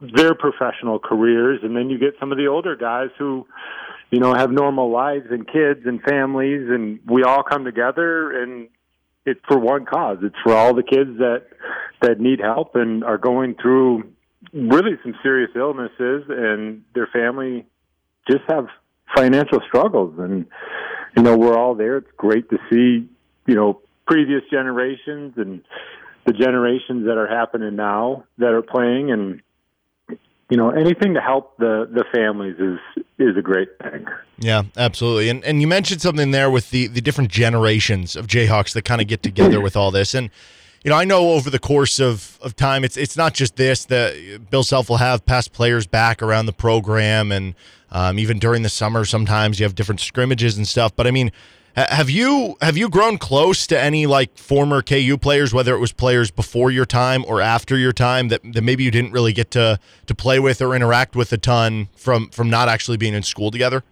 [0.00, 3.46] their professional careers, and then you get some of the older guys who,
[4.10, 8.68] you know, have normal lives and kids and families, and we all come together and
[9.24, 10.18] it's for one cause.
[10.22, 11.46] It's for all the kids that
[12.00, 14.12] that need help and are going through
[14.52, 17.64] really some serious illnesses, and their family
[18.28, 18.66] just have
[19.16, 20.46] financial struggles, and
[21.16, 21.98] you know we're all there.
[21.98, 23.08] It's great to see,
[23.46, 25.62] you know, previous generations and
[26.24, 29.42] the generations that are happening now that are playing and
[30.50, 32.78] you know anything to help the the families is
[33.18, 34.06] is a great thing.
[34.38, 35.28] Yeah, absolutely.
[35.30, 39.00] And and you mentioned something there with the the different generations of Jayhawks that kind
[39.00, 40.14] of get together with all this.
[40.14, 40.30] And
[40.84, 43.84] you know, I know over the course of, of time, it's it's not just this.
[43.84, 47.54] That Bill Self will have past players back around the program, and
[47.90, 50.94] um, even during the summer, sometimes you have different scrimmages and stuff.
[50.96, 51.30] But I mean,
[51.76, 55.92] have you have you grown close to any like former KU players, whether it was
[55.92, 59.52] players before your time or after your time that, that maybe you didn't really get
[59.52, 63.22] to to play with or interact with a ton from from not actually being in
[63.22, 63.84] school together?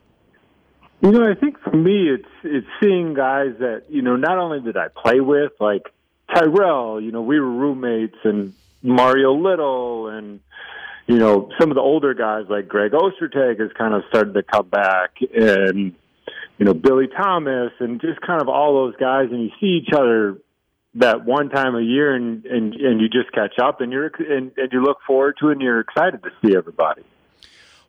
[1.03, 4.61] You know, I think for me, it's it's seeing guys that you know not only
[4.61, 5.87] did I play with, like
[6.35, 7.03] Tyrel.
[7.03, 10.41] You know, we were roommates, and Mario Little, and
[11.07, 14.43] you know some of the older guys like Greg Ostertag has kind of started to
[14.43, 15.95] come back, and
[16.61, 19.95] you know, Billy Thomas and just kind of all those guys, and you see each
[19.95, 20.37] other
[20.95, 24.53] that one time a year, and and and you just catch up, and you're and,
[24.59, 27.03] and you look forward to it, and you're excited to see everybody.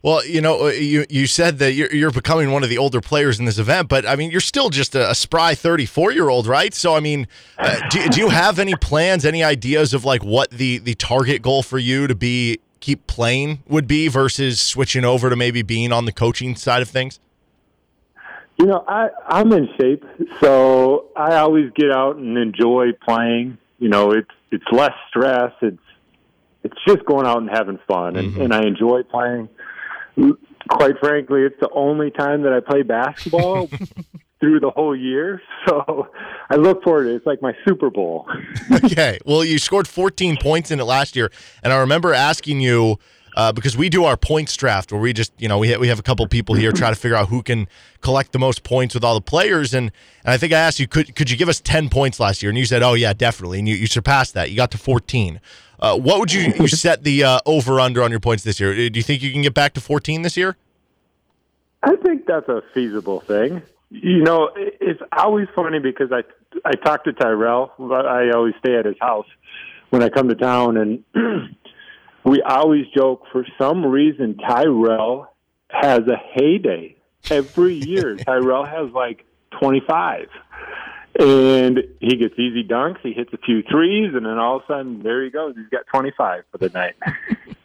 [0.03, 3.01] Well, you know, uh, you you said that you're, you're becoming one of the older
[3.01, 6.29] players in this event, but I mean, you're still just a, a spry 34 year
[6.29, 6.73] old, right?
[6.73, 7.27] So, I mean,
[7.59, 11.43] uh, do, do you have any plans, any ideas of like what the the target
[11.43, 15.91] goal for you to be keep playing would be versus switching over to maybe being
[15.91, 17.19] on the coaching side of things?
[18.57, 20.03] You know, I I'm in shape,
[20.39, 23.59] so I always get out and enjoy playing.
[23.77, 25.53] You know, it's it's less stress.
[25.61, 25.77] It's
[26.63, 29.49] it's just going out and having fun, and, and I enjoy playing.
[30.69, 33.67] Quite frankly, it's the only time that I play basketball
[34.39, 35.41] through the whole year.
[35.67, 36.07] So
[36.49, 37.15] I look forward to it.
[37.17, 38.27] It's like my Super Bowl.
[38.83, 39.19] okay.
[39.25, 41.31] Well, you scored 14 points in it last year,
[41.63, 42.97] and I remember asking you
[43.35, 45.87] uh, because we do our points draft where we just, you know, we ha- we
[45.87, 47.67] have a couple people here try to figure out who can
[48.01, 49.91] collect the most points with all the players, and
[50.25, 52.49] and I think I asked you, could could you give us 10 points last year?
[52.49, 54.49] And you said, oh yeah, definitely, and you, you surpassed that.
[54.49, 55.39] You got to 14.
[55.81, 58.73] Uh, what would you you set the uh, over under on your points this year?
[58.89, 60.55] Do you think you can get back to 14 this year?
[61.81, 63.63] I think that's a feasible thing.
[63.89, 66.21] You know, it's always funny because I
[66.63, 67.71] I talk to Tyrel.
[67.79, 69.25] but I always stay at his house
[69.89, 71.03] when I come to town, and
[72.23, 73.23] we always joke.
[73.31, 75.27] For some reason, Tyrel
[75.69, 76.95] has a heyday
[77.29, 78.15] every year.
[78.25, 79.25] Tyrel has like
[79.59, 80.29] twenty five.
[81.19, 82.99] And he gets easy dunks.
[83.01, 85.55] He hits a few threes, and then all of a sudden, there he goes.
[85.55, 86.95] He's got twenty-five for the night.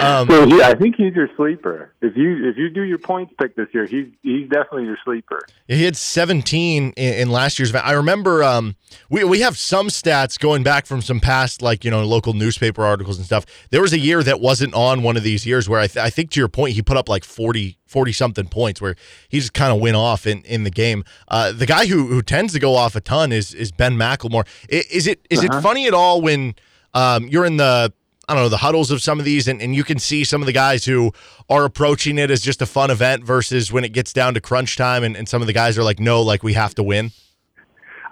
[0.00, 1.92] Um, So he, I think he's your sleeper.
[2.00, 5.40] If you if you do your points pick this year, he's he's definitely your sleeper.
[5.66, 7.86] He had 17 in, in last year's event.
[7.86, 8.76] I remember um,
[9.10, 12.84] we we have some stats going back from some past like you know local newspaper
[12.84, 13.44] articles and stuff.
[13.70, 16.10] There was a year that wasn't on one of these years where I, th- I
[16.10, 18.94] think to your point he put up like 40 40 something points where
[19.28, 21.04] he just kind of went off in, in the game.
[21.28, 24.46] Uh, the guy who who tends to go off a ton is is Ben McLemore.
[24.72, 26.54] I- Is it is it funny at all when
[26.94, 27.92] um, you're in the
[28.28, 30.42] I don't know, the huddles of some of these, and, and you can see some
[30.42, 31.12] of the guys who
[31.48, 34.76] are approaching it as just a fun event versus when it gets down to crunch
[34.76, 37.10] time, and, and some of the guys are like, no, like we have to win.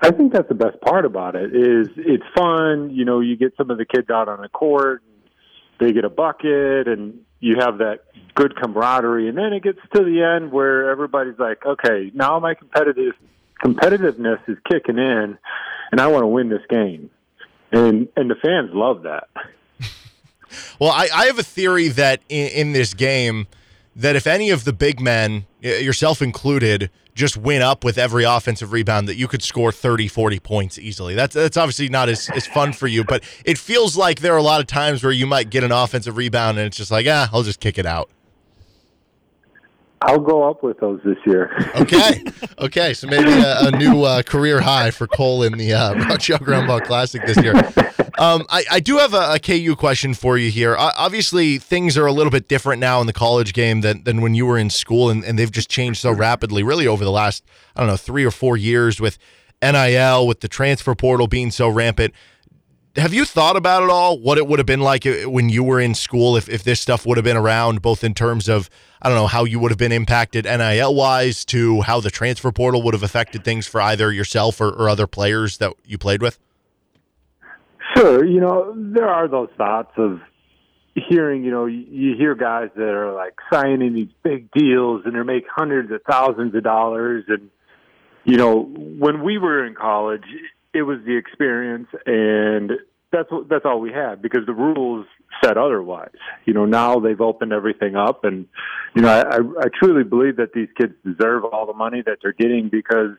[0.01, 2.91] I think that's the best part about it is it's fun.
[2.91, 5.03] You know, you get some of the kids out on the court,
[5.81, 8.01] they get a bucket, and you have that
[8.35, 9.29] good camaraderie.
[9.29, 13.15] And then it gets to the end where everybody's like, okay, now my competitive
[13.63, 15.39] competitiveness is kicking in,
[15.93, 17.11] and I want to win this game.
[17.73, 19.29] And and the fans love that.
[20.79, 23.47] Well, I, I have a theory that in, in this game,
[23.95, 28.73] that if any of the big men, yourself included, just win up with every offensive
[28.73, 31.15] rebound, that you could score 30, 40 points easily.
[31.15, 34.39] That's that's obviously not as, as fun for you, but it feels like there are
[34.39, 37.07] a lot of times where you might get an offensive rebound and it's just like,
[37.09, 38.11] ah, I'll just kick it out.
[40.03, 41.51] I'll go up with those this year.
[41.77, 42.23] Okay.
[42.59, 42.95] Okay.
[42.95, 46.41] So maybe a, a new uh, career high for Cole in the uh, Rock Chalk
[46.43, 47.55] Roundball Classic this year.
[48.19, 50.75] Um, I, I do have a, a KU question for you here.
[50.75, 54.23] Uh, obviously, things are a little bit different now in the college game than, than
[54.23, 57.11] when you were in school, and, and they've just changed so rapidly, really, over the
[57.11, 59.19] last, I don't know, three or four years with
[59.63, 62.15] NIL, with the transfer portal being so rampant.
[62.97, 64.19] Have you thought about it all?
[64.19, 67.05] What it would have been like when you were in school if, if this stuff
[67.05, 68.71] would have been around, both in terms of,
[69.03, 72.51] I don't know, how you would have been impacted NIL wise to how the transfer
[72.53, 76.23] portal would have affected things for either yourself or, or other players that you played
[76.23, 76.39] with?
[77.95, 80.21] Sure, you know there are those thoughts of
[81.09, 81.45] hearing.
[81.45, 85.49] You know, you hear guys that are like signing these big deals and they're making
[85.55, 87.25] hundreds of thousands of dollars.
[87.29, 87.51] And
[88.25, 90.25] you know, when we were in college,
[90.77, 92.73] it was the experience, and
[93.13, 95.07] that's that's all we had because the rules
[95.43, 96.11] said otherwise.
[96.45, 98.47] You know, now they've opened everything up, and
[98.95, 102.33] you know, I, I truly believe that these kids deserve all the money that they're
[102.33, 103.17] getting because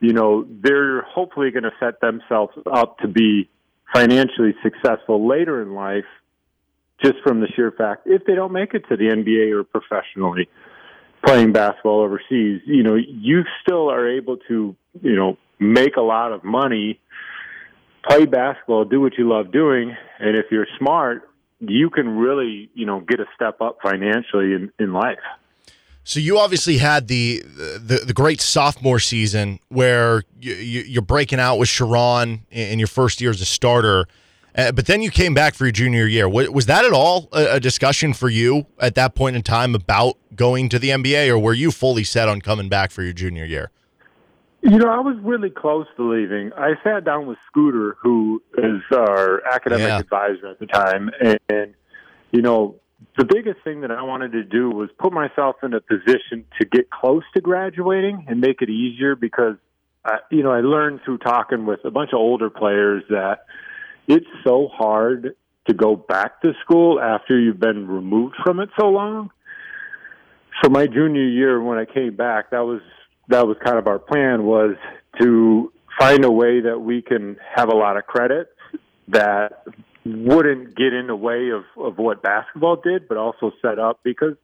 [0.00, 3.48] you know they're hopefully going to set themselves up to be
[3.92, 6.04] financially successful later in life
[7.02, 10.48] just from the sheer fact if they don't make it to the NBA or professionally
[11.24, 16.32] playing basketball overseas, you know, you still are able to, you know, make a lot
[16.32, 16.98] of money,
[18.08, 21.28] play basketball, do what you love doing, and if you're smart,
[21.60, 25.18] you can really, you know, get a step up financially in, in life.
[26.02, 31.58] So you obviously had the the, the great sophomore season where you, you're breaking out
[31.58, 34.08] with Sherron in your first year as a starter,
[34.56, 36.28] uh, but then you came back for your junior year.
[36.28, 40.70] Was, that at all a discussion for you at that point in time about going
[40.70, 43.70] to the NBA, or were you fully set on coming back for your junior year?
[44.62, 46.52] You know, I was really close to leaving.
[46.52, 49.98] I sat down with Scooter, who is our academic Yeah.
[49.98, 51.74] advisor at the time, and, and
[52.30, 52.76] you know,
[53.16, 56.66] the biggest thing that I wanted to do was put myself in a position to
[56.66, 59.56] get close to graduating and make it easier because,
[60.04, 63.46] I, you know, I learned through talking with a bunch of older players that
[64.06, 65.34] it's so hard
[65.66, 69.30] to go back to school after you've been removed from it so long.
[70.62, 72.82] So my junior year, when I came back, that was
[73.30, 74.76] that was kind of our plan was
[75.20, 78.50] to find a way that we can have a lot of credits
[79.08, 79.64] that
[80.04, 84.36] wouldn't get in the way of, of what basketball did, but also set up because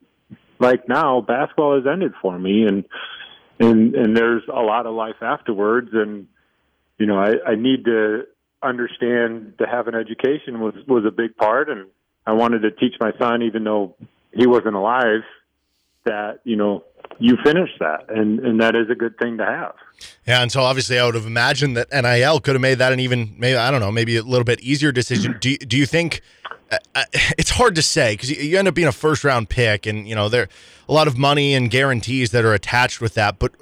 [0.59, 2.84] like now basketball has ended for me and
[3.59, 6.26] and and there's a lot of life afterwards, and
[6.99, 8.24] you know, I, I need to
[8.62, 11.87] understand to have an education was was a big part, and
[12.26, 13.97] I wanted to teach my son, even though
[14.32, 15.22] he wasn't alive,
[16.07, 16.84] that you know
[17.18, 19.74] you finish that, and and that is a good thing to have.
[20.26, 23.00] Yeah, and so obviously, I would have imagined that NIL could have made that an
[23.00, 25.36] even maybe I don't know maybe a little bit easier decision.
[25.40, 26.22] do do you think?
[26.70, 27.04] Uh, uh
[27.38, 30.14] it's hard to say because you end up being a first round pick, and you
[30.14, 30.48] know there
[30.88, 33.38] a lot of money and guarantees that are attached with that.
[33.38, 33.52] But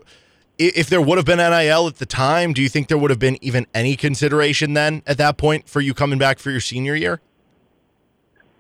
[0.58, 3.18] if there would have been NIL at the time, do you think there would have
[3.18, 6.94] been even any consideration then at that point for you coming back for your senior
[6.94, 7.20] year?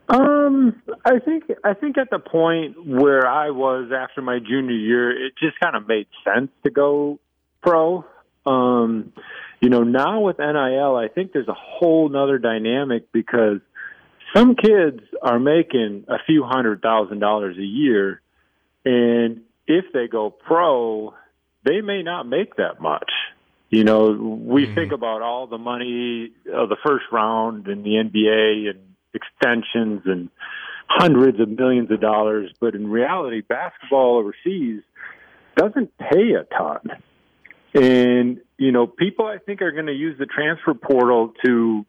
[0.08, 5.10] Um, I think I think at the point where I was after my junior year,
[5.26, 7.18] it just kind of made sense to go
[7.62, 8.04] pro.
[8.44, 9.12] Um,
[9.60, 13.60] you know, now with NIL, I think there's a whole nother dynamic because
[14.34, 18.20] some kids are making a few hundred thousand dollars a year,
[18.84, 21.14] and if they go pro,
[21.64, 23.10] they may not make that much.
[23.70, 24.74] You know, we mm-hmm.
[24.74, 30.30] think about all the money of the first round in the NBA and extensions and
[30.86, 34.82] hundreds of millions of dollars, but in reality, basketball overseas
[35.56, 36.80] doesn't pay a ton.
[37.74, 41.84] And, you know, people I think are going to use the transfer portal to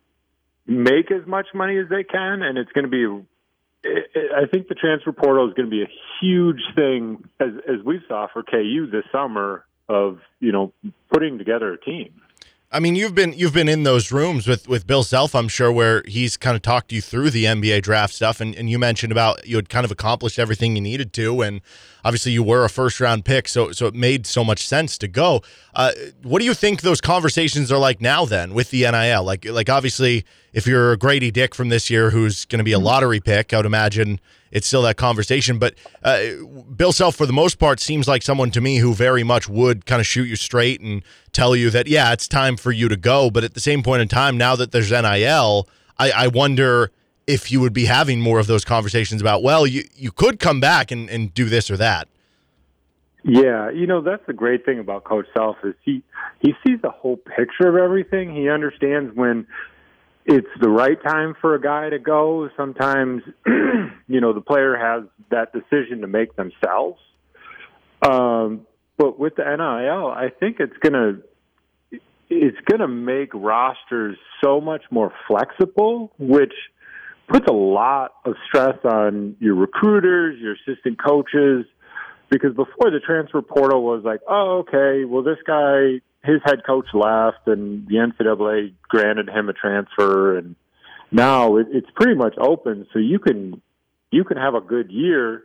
[0.66, 3.26] make as much money as they can, and it's going to be
[3.86, 8.02] I think the transfer portal is going to be a huge thing as as we
[8.08, 10.74] saw for KU this summer of you know
[11.12, 12.22] putting together a team.
[12.72, 15.72] I mean, you've been you've been in those rooms with with Bill Self, I'm sure,
[15.72, 19.12] where he's kind of talked you through the NBA draft stuff, and, and you mentioned
[19.12, 21.62] about you had kind of accomplished everything you needed to, and
[22.04, 25.08] obviously you were a first round pick, so so it made so much sense to
[25.08, 25.42] go.
[25.74, 25.92] Uh,
[26.24, 28.26] what do you think those conversations are like now?
[28.26, 30.26] Then with the NIL, like like obviously,
[30.56, 33.54] if you're a Grady Dick from this year, who's going to be a lottery pick,
[33.54, 35.60] I would imagine it's still that conversation.
[35.60, 36.22] But uh,
[36.74, 39.86] Bill Self, for the most part, seems like someone to me who very much would
[39.86, 41.04] kind of shoot you straight and
[41.34, 43.30] tell you that, yeah, it's time for you to go.
[43.30, 45.68] But at the same point in time, now that there's NIL,
[46.00, 46.90] I, I wonder
[47.28, 50.62] if you would be having more of those conversations about, well, you, you could come
[50.62, 52.08] back and, and do this or that.
[53.28, 56.04] Yeah, you know that's the great thing about Coach Self is he
[56.42, 58.36] he sees the whole picture of everything.
[58.36, 59.48] He understands when
[60.26, 62.50] it's the right time for a guy to go.
[62.58, 67.00] Sometimes, you know, the player has that decision to make themselves.
[68.02, 68.66] Um,
[68.98, 71.20] but with the NIL, I think it's gonna
[72.30, 76.54] it's gonna make rosters so much more flexible, which
[77.28, 81.66] puts a lot of stress on your recruiters, your assistant coaches,
[82.30, 86.88] because before the transfer portal was like, oh, okay, well, this guy his head coach
[86.94, 90.56] left, and the NCAA granted him a transfer, and
[91.12, 92.88] now it, it's pretty much open.
[92.94, 93.62] So you can
[94.12, 95.44] you can have a good year,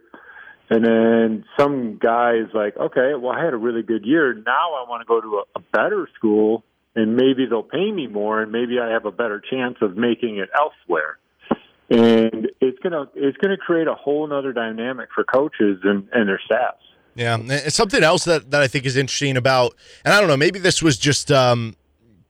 [0.70, 4.34] and then some guys like, okay, well, I had a really good year.
[4.34, 6.64] Now I want to go to a, a better school,
[6.94, 10.38] and maybe they'll pay me more, and maybe I have a better chance of making
[10.38, 11.18] it elsewhere.
[11.90, 16.40] And it's gonna it's gonna create a whole other dynamic for coaches and, and their
[16.44, 16.84] staffs.
[17.20, 19.74] Yeah, it's something else that, that I think is interesting about,
[20.06, 21.76] and I don't know, maybe this was just um,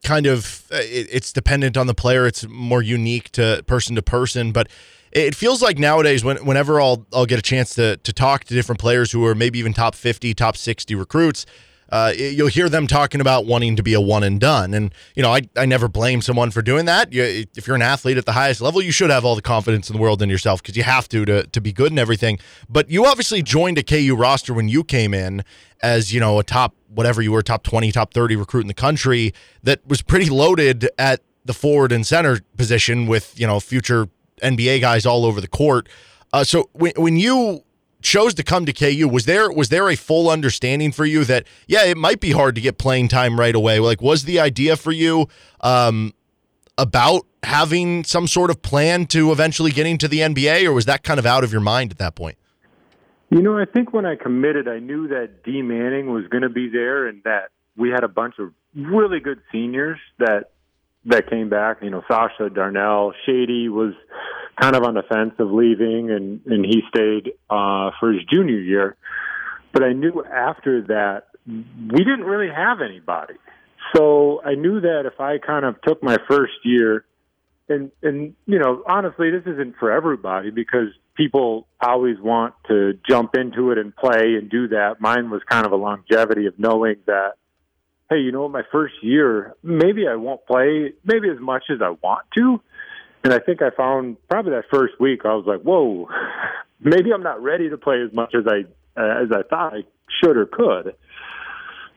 [0.03, 2.27] kind of uh, it, it's dependent on the player.
[2.27, 4.69] It's more unique to person to person, but
[5.13, 8.55] it feels like nowadays when, whenever I'll I'll get a chance to to talk to
[8.55, 11.47] different players who are maybe even top fifty, top sixty recruits,
[11.91, 14.75] uh, you'll hear them talking about wanting to be a one and done.
[14.75, 17.13] And, you know, I, I never blame someone for doing that.
[17.13, 19.91] You, if you're an athlete at the highest level, you should have all the confidence
[19.91, 22.39] in the world in yourself because you have to, to to be good and everything.
[22.69, 25.45] But you obviously joined a KU roster when you came in
[25.83, 28.75] as, you know, a top, whatever you were, top 20, top 30 recruit in the
[28.75, 29.33] country
[29.63, 34.09] that was pretty loaded at the forward and center position with, you know, future
[34.43, 35.89] NBA guys all over the court.
[36.33, 37.65] Uh, so when, when you
[38.03, 41.47] chose to come to KU, was there was there a full understanding for you that
[41.67, 43.79] yeah, it might be hard to get playing time right away?
[43.81, 45.29] Like, was the idea for you
[45.61, 46.15] um,
[46.79, 51.03] about having some sort of plan to eventually getting to the NBA, or was that
[51.03, 52.37] kind of out of your mind at that point?
[53.31, 56.49] You know, I think when I committed, I knew that D Manning was going to
[56.49, 60.51] be there, and that we had a bunch of really good seniors that
[61.07, 61.79] that came back.
[61.83, 63.95] You know, Sasha Darnell, Shady was
[64.61, 68.59] kind of on the fence of leaving, and and he stayed uh, for his junior
[68.59, 68.97] year.
[69.73, 73.35] But I knew after that we didn't really have anybody,
[73.97, 77.05] so I knew that if I kind of took my first year,
[77.69, 83.35] and and you know honestly this isn't for everybody because people always want to jump
[83.35, 85.01] into it and play and do that.
[85.01, 87.33] Mine was kind of a longevity of knowing that
[88.11, 91.91] hey, you know, my first year, maybe I won't play maybe as much as I
[92.03, 92.61] want to,
[93.25, 96.09] and I think I found probably that first week I was like, whoa,
[96.81, 98.65] maybe I'm not ready to play as much as I
[99.01, 99.83] uh, as I thought I
[100.23, 100.95] should or could.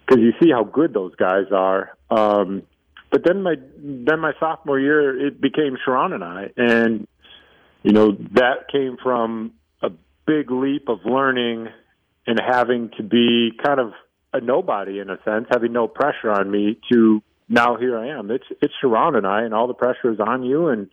[0.05, 1.97] because you see how good those guys are.
[2.09, 2.63] Um,
[3.11, 7.07] but then my then my sophomore year, it became Sherron and I, and
[7.84, 9.89] you know that came from a
[10.26, 11.67] big leap of learning
[12.26, 13.93] and having to be kind of
[14.34, 18.32] a nobody in a sense, having no pressure on me to now here I am.
[18.32, 20.89] It's it's Sherron and I, and all the pressure is on you, and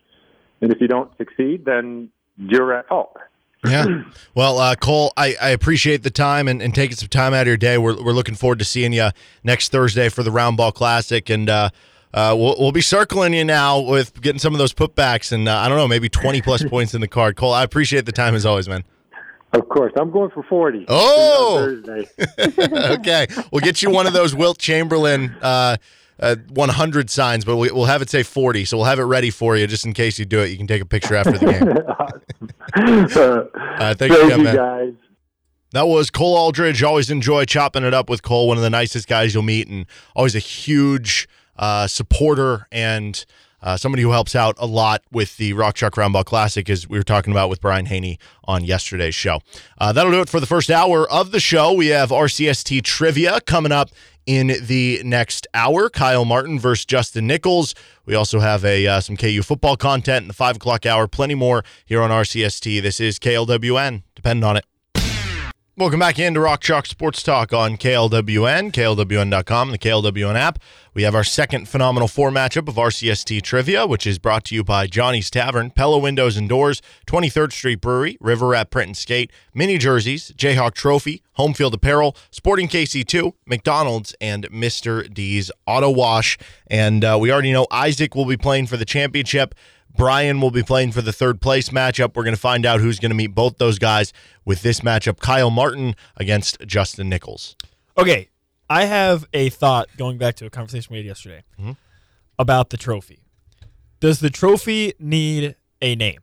[0.61, 3.17] and if you don't succeed, then you're at fault.
[3.65, 3.85] Yeah.
[4.33, 7.47] Well, uh, Cole, I, I appreciate the time and, and taking some time out of
[7.47, 7.77] your day.
[7.77, 9.09] We're, we're looking forward to seeing you
[9.43, 11.29] next Thursday for the Round Ball Classic.
[11.29, 11.69] And uh,
[12.13, 15.57] uh, we'll, we'll be circling you now with getting some of those putbacks and uh,
[15.57, 17.35] I don't know, maybe 20 plus points in the card.
[17.35, 18.85] Cole, I appreciate the time as always, man.
[19.51, 20.85] Of course, I'm going for 40.
[20.87, 21.77] Oh!
[22.39, 23.27] Okay.
[23.51, 25.35] We'll get you one of those Wilt Chamberlain
[26.21, 28.65] uh, uh, 100 signs, but we, we'll have it say 40.
[28.65, 30.49] So we'll have it ready for you just in case you do it.
[30.49, 31.67] You can take a picture after the game.
[32.75, 34.55] uh, thank you, thank again, you man.
[34.55, 34.93] guys.
[35.73, 36.83] That was Cole Aldrich.
[36.83, 39.85] Always enjoy chopping it up with Cole, one of the nicest guys you'll meet, and
[40.15, 43.25] always a huge uh, supporter and
[43.61, 46.97] uh, somebody who helps out a lot with the Rock Chalk Roundball Classic, as we
[46.97, 49.39] were talking about with Brian Haney on yesterday's show.
[49.77, 51.71] Uh, that'll do it for the first hour of the show.
[51.71, 53.91] We have RCST trivia coming up
[54.25, 55.89] in the next hour.
[55.89, 57.75] Kyle Martin versus Justin Nichols.
[58.05, 61.07] We also have a uh, some KU football content in the five o'clock hour.
[61.07, 62.81] Plenty more here on RCST.
[62.81, 64.03] This is KLWN.
[64.15, 64.65] Depend on it.
[65.77, 70.59] Welcome back into Rock Chalk Sports Talk on KLWN, KLWN.com, the KLWN app.
[70.93, 74.65] We have our second phenomenal four matchup of RCST Trivia, which is brought to you
[74.65, 79.31] by Johnny's Tavern, Pella Windows and Doors, 23rd Street Brewery, River Rat Print and Skate,
[79.53, 85.11] Mini Jerseys, Jayhawk Trophy, Home Field Apparel, Sporting KC2, McDonald's, and Mr.
[85.11, 86.37] D's Auto Wash.
[86.67, 89.55] And uh, we already know Isaac will be playing for the championship.
[89.95, 92.15] Brian will be playing for the third place matchup.
[92.15, 94.13] We're going to find out who's going to meet both those guys
[94.45, 97.55] with this matchup Kyle Martin against Justin Nichols.
[97.97, 98.29] Okay,
[98.69, 101.71] I have a thought going back to a conversation we had yesterday Mm-hmm.
[102.39, 103.23] about the trophy.
[103.99, 106.19] Does the trophy need a name?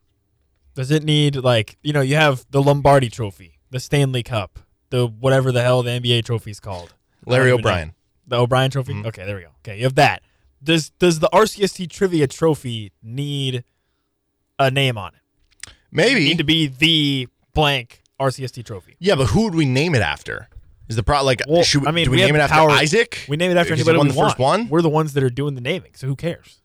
[0.74, 4.58] Does it need like you know you have the Lombardi Trophy, the Stanley Cup,
[4.90, 6.94] the whatever the hell the NBA trophy is called?
[7.26, 7.68] Larry don't know.
[7.70, 7.94] O'Brien.
[8.26, 8.92] The O'Brien Trophy.
[8.94, 9.06] Mm-hmm.
[9.06, 9.48] Okay, there we go.
[9.64, 10.22] Okay, you have that.
[10.62, 13.64] Does does the RCST Trivia Trophy need
[14.58, 15.72] a name on it?
[15.90, 16.24] Maybe.
[16.24, 18.96] Need to be the blank RCST Trophy.
[18.98, 20.48] yeah, but who would we name it after?
[20.88, 22.54] Is the pro like Well, should we, I mean, do we, have name it after
[22.54, 23.24] power- Isaac?
[23.28, 24.30] We name it after anybody won we the want.
[24.32, 24.68] first one.
[24.68, 26.60] We're the ones that are doing the naming, so who cares?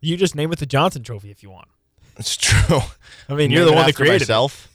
[0.00, 1.68] You just name it the Johnson Trophy if you want.
[2.18, 2.80] It's true.
[3.28, 4.68] I mean, you're the one that created it.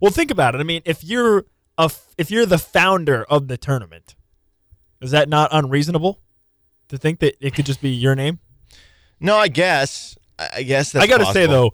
[0.00, 0.58] Well, think about it.
[0.58, 1.46] I mean, if you're
[1.78, 4.14] a f- if you're the founder of the tournament,
[5.00, 6.20] is that not unreasonable
[6.92, 8.38] to think that it could just be your name?
[9.18, 10.16] No, I guess.
[10.38, 11.72] I guess that's I got to say though,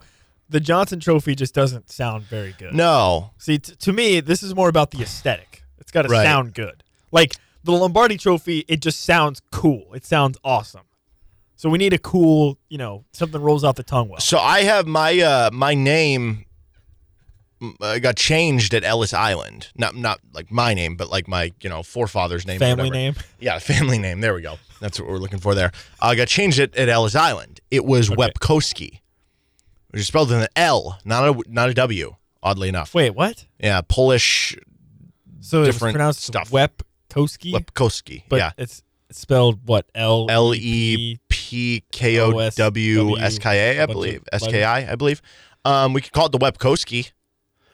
[0.49, 2.73] the Johnson Trophy just doesn't sound very good.
[2.73, 3.31] No.
[3.37, 5.63] See, t- to me, this is more about the aesthetic.
[5.79, 6.23] It's got to Right.
[6.23, 6.83] sound good.
[7.11, 9.93] Like the Lombardi Trophy, it just sounds cool.
[9.93, 10.83] It sounds awesome.
[11.55, 14.19] So we need a cool, you know, something rolls off the tongue well.
[14.21, 16.45] So I have my uh my name
[17.81, 19.69] uh, got changed at Ellis Island.
[19.75, 22.59] Not not like my name, but like my you know forefather's name.
[22.59, 23.15] Family name.
[23.39, 24.21] Yeah, family name.
[24.21, 24.55] There we go.
[24.79, 25.71] That's what we're looking for there.
[26.01, 27.59] I got changed it at Ellis Island.
[27.69, 28.21] It was Okay.
[28.21, 28.99] Wepkoski,
[29.89, 32.15] which is spelled with an L, not a not a W.
[32.41, 32.93] Oddly enough.
[32.93, 33.45] Wait, what?
[33.59, 34.55] Yeah, Polish
[35.41, 36.49] So it's Different pronounced stuff.
[36.51, 38.23] Wepkoski, Wepkoski.
[38.29, 38.51] but yeah.
[38.57, 39.85] it's it's spelled what?
[39.93, 44.23] L L E P K O W S K A, I believe.
[44.31, 45.21] S K I, I believe.
[45.65, 47.11] Um, we could call it the Webkoski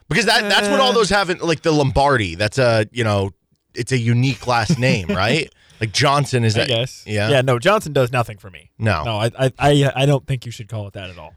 [0.10, 0.93] because that that's what all Uh.
[0.93, 1.30] those have.
[1.30, 2.36] In, like the Lombardi.
[2.36, 3.32] That's a you know,
[3.74, 5.51] it's a unique last name, right?
[5.82, 6.68] Like Johnson is that?
[6.68, 7.03] guess.
[7.06, 7.30] Yeah.
[7.30, 7.41] Yeah.
[7.41, 8.72] No, Johnson does nothing for me.
[8.78, 9.03] No.
[9.03, 11.34] No, I, I, I, I don't think you should call it that at all.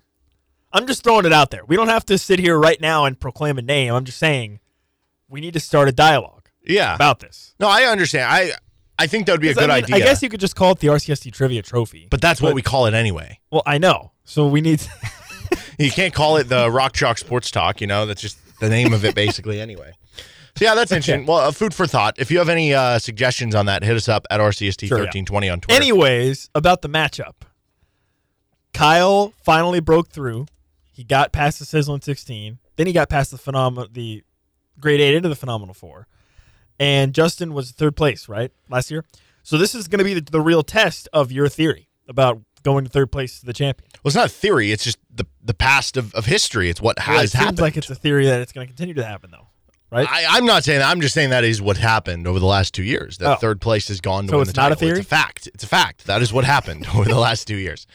[0.73, 1.65] I'm just throwing it out there.
[1.65, 3.93] We don't have to sit here right now and proclaim a name.
[3.95, 4.61] I'm just saying
[5.29, 6.95] we need to start a dialogue Yeah.
[6.95, 7.55] about this.
[7.59, 8.27] no, I understand.
[8.31, 8.53] I
[9.01, 9.97] I think that would be a good I mean, idea.
[9.97, 12.07] I guess you could just call it the RCST Trivia Trophy.
[12.11, 13.39] but that's what we call it anyway.
[13.51, 14.13] well, I know.
[14.25, 14.83] So we need.
[15.81, 17.81] You can't call it the Rock Chalk Sports Talk.
[17.81, 19.93] You know, that's just the name of it basically anyway.
[20.57, 21.27] So yeah, that's interesting.
[21.27, 22.17] Well, uh, food for thought.
[22.19, 25.49] If you have any uh, suggestions on that, hit us up at RCST thirteen twenty
[25.49, 25.81] on Twitter.
[25.81, 27.35] Anyways, about the matchup.
[28.73, 30.47] Kyle finally broke through.
[30.93, 32.59] He got past the Sizzling 16.
[32.77, 34.25] Then he got past the phenomenal, the
[34.81, 36.07] grade eight into the phenomenal four.
[36.79, 38.53] And Justin was third place, right?
[38.69, 39.05] Last year.
[39.43, 42.85] So this is going to be the, the real test of your theory about going
[42.85, 43.89] to third place to the champion.
[44.03, 44.73] Well, it's not a theory.
[44.73, 46.69] It's just the the past of, of history.
[46.71, 47.61] It's what Well, it has seems happened.
[47.61, 49.47] like it's a theory that it's going to continue to happen, though,
[49.91, 50.07] right?
[50.11, 50.89] I, I'm not saying that.
[50.91, 53.19] I'm just saying that is what happened over the last two years.
[53.19, 53.41] That Oh.
[53.41, 54.99] third place has gone to So win it's the not a theory?
[54.99, 55.47] It's a fact.
[55.55, 56.07] It's a fact.
[56.07, 57.87] That is what happened over the last two years.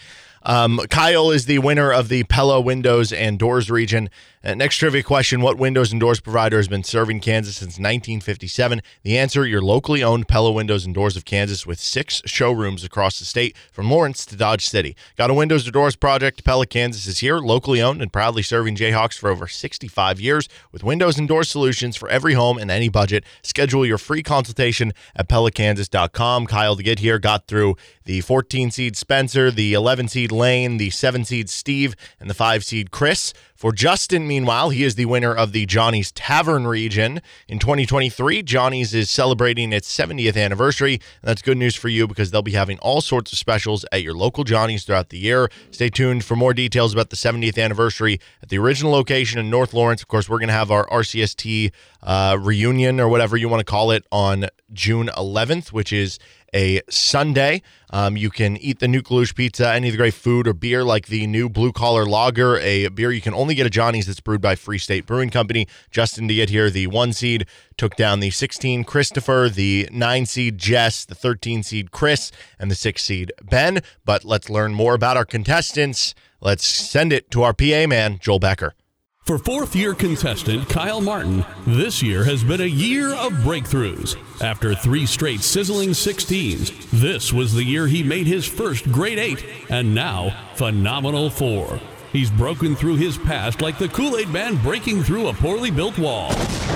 [0.45, 4.09] Um, Kyle is the winner of the Pella Windows and Doors region,
[4.45, 8.81] Uh, next trivia question What windows and doors provider has been serving Kansas since 1957?
[9.03, 13.19] The answer your locally owned Pella Windows and Doors of Kansas with six showrooms across
[13.19, 14.97] the state from Lawrence to Dodge City.
[15.17, 16.43] Got a windows or doors project?
[16.43, 20.83] Pella Kansas is here, locally owned and proudly serving Jayhawks for over 65 years with
[20.83, 23.23] windows and door solutions for every home and any budget.
[23.43, 26.47] Schedule your free consultation at PellaKansas.com.
[26.47, 30.89] Kyle to get here got through the 14 seed Spencer, the 11 seed Lane, the
[30.89, 33.33] 7 seed Steve, and the 5 seed Chris.
[33.63, 37.21] For Justin, meanwhile, he is the winner of the Johnny's Tavern region.
[37.47, 40.99] In 2023, Johnny's is celebrating its 70th anniversary.
[41.21, 44.15] That's good news for you because they'll be having all sorts of specials at your
[44.15, 45.49] local Johnny's throughout the year.
[45.71, 49.73] Stay tuned for more details about the 70th anniversary at the original location in North
[49.73, 50.01] Lawrence.
[50.01, 53.63] Of course, we're going to have our RCST uh, reunion or whatever you want to
[53.63, 56.19] call it on June 11th, which is
[56.53, 57.61] a Sunday.
[57.89, 60.83] Um, you can eat the Nuke Luge pizza, any of the great food or beer
[60.83, 64.19] like the new Blue Collar Lager, a beer you can only get at Johnny's that's
[64.19, 65.67] brewed by Free State Brewing Company.
[65.91, 67.45] Justin to get here, the one seed
[67.77, 72.75] took down the 16 Christopher, the nine seed Jess, the 13 seed Chris, and the
[72.75, 73.81] six seed Ben.
[74.05, 76.15] But let's learn more about our contestants.
[76.41, 78.73] Let's send it to our PA man, Joel Becker.
[79.25, 84.17] For fourth year contestant Kyle Martin, this year has been a year of breakthroughs.
[84.41, 89.45] After three straight sizzling 16s, this was the year he made his first grade 8
[89.69, 91.79] and now phenomenal 4.
[92.11, 95.97] He's broken through his past like the Kool Aid Man breaking through a poorly built
[95.97, 96.27] wall.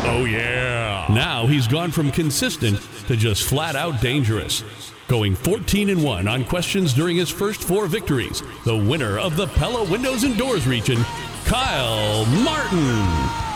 [0.06, 1.06] Oh, yeah.
[1.10, 4.64] Now he's gone from consistent to just flat out dangerous.
[5.08, 9.47] Going 14 and 1 on questions during his first four victories, the winner of the
[9.47, 10.97] Pella Windows and Doors region
[11.45, 13.47] Kyle Martin.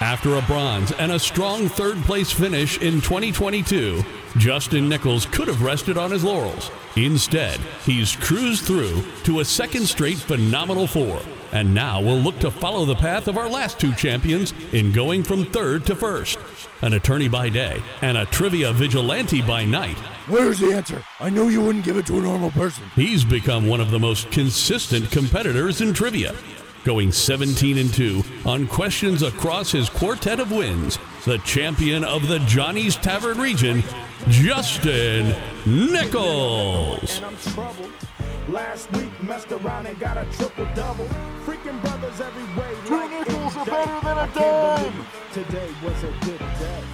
[0.00, 4.04] After a bronze and a strong third place finish in 2022,
[4.38, 6.70] Justin Nichols could have rested on his laurels.
[6.96, 11.20] Instead, he's cruised through to a second straight phenomenal four,
[11.52, 15.22] and now will look to follow the path of our last two champions in going
[15.22, 16.38] from third to first.
[16.82, 19.96] An attorney by day and a trivia vigilante by night,
[20.28, 21.04] Where's the answer?
[21.20, 22.84] I knew you wouldn't give it to a normal person.
[22.96, 26.34] he's become one of the most consistent competitors in trivia.
[26.86, 32.38] Going 17 and 2 on questions across his quartet of wins, the champion of the
[32.46, 33.82] Johnny's Tavern region,
[34.28, 35.34] Justin
[35.66, 37.20] Nichols.
[37.22, 41.06] and Last week messed around and got a triple double.
[41.44, 42.72] Freaking brothers every way.
[42.86, 45.06] Two like nickels are better than a dime.
[45.32, 46.84] Today was a good day.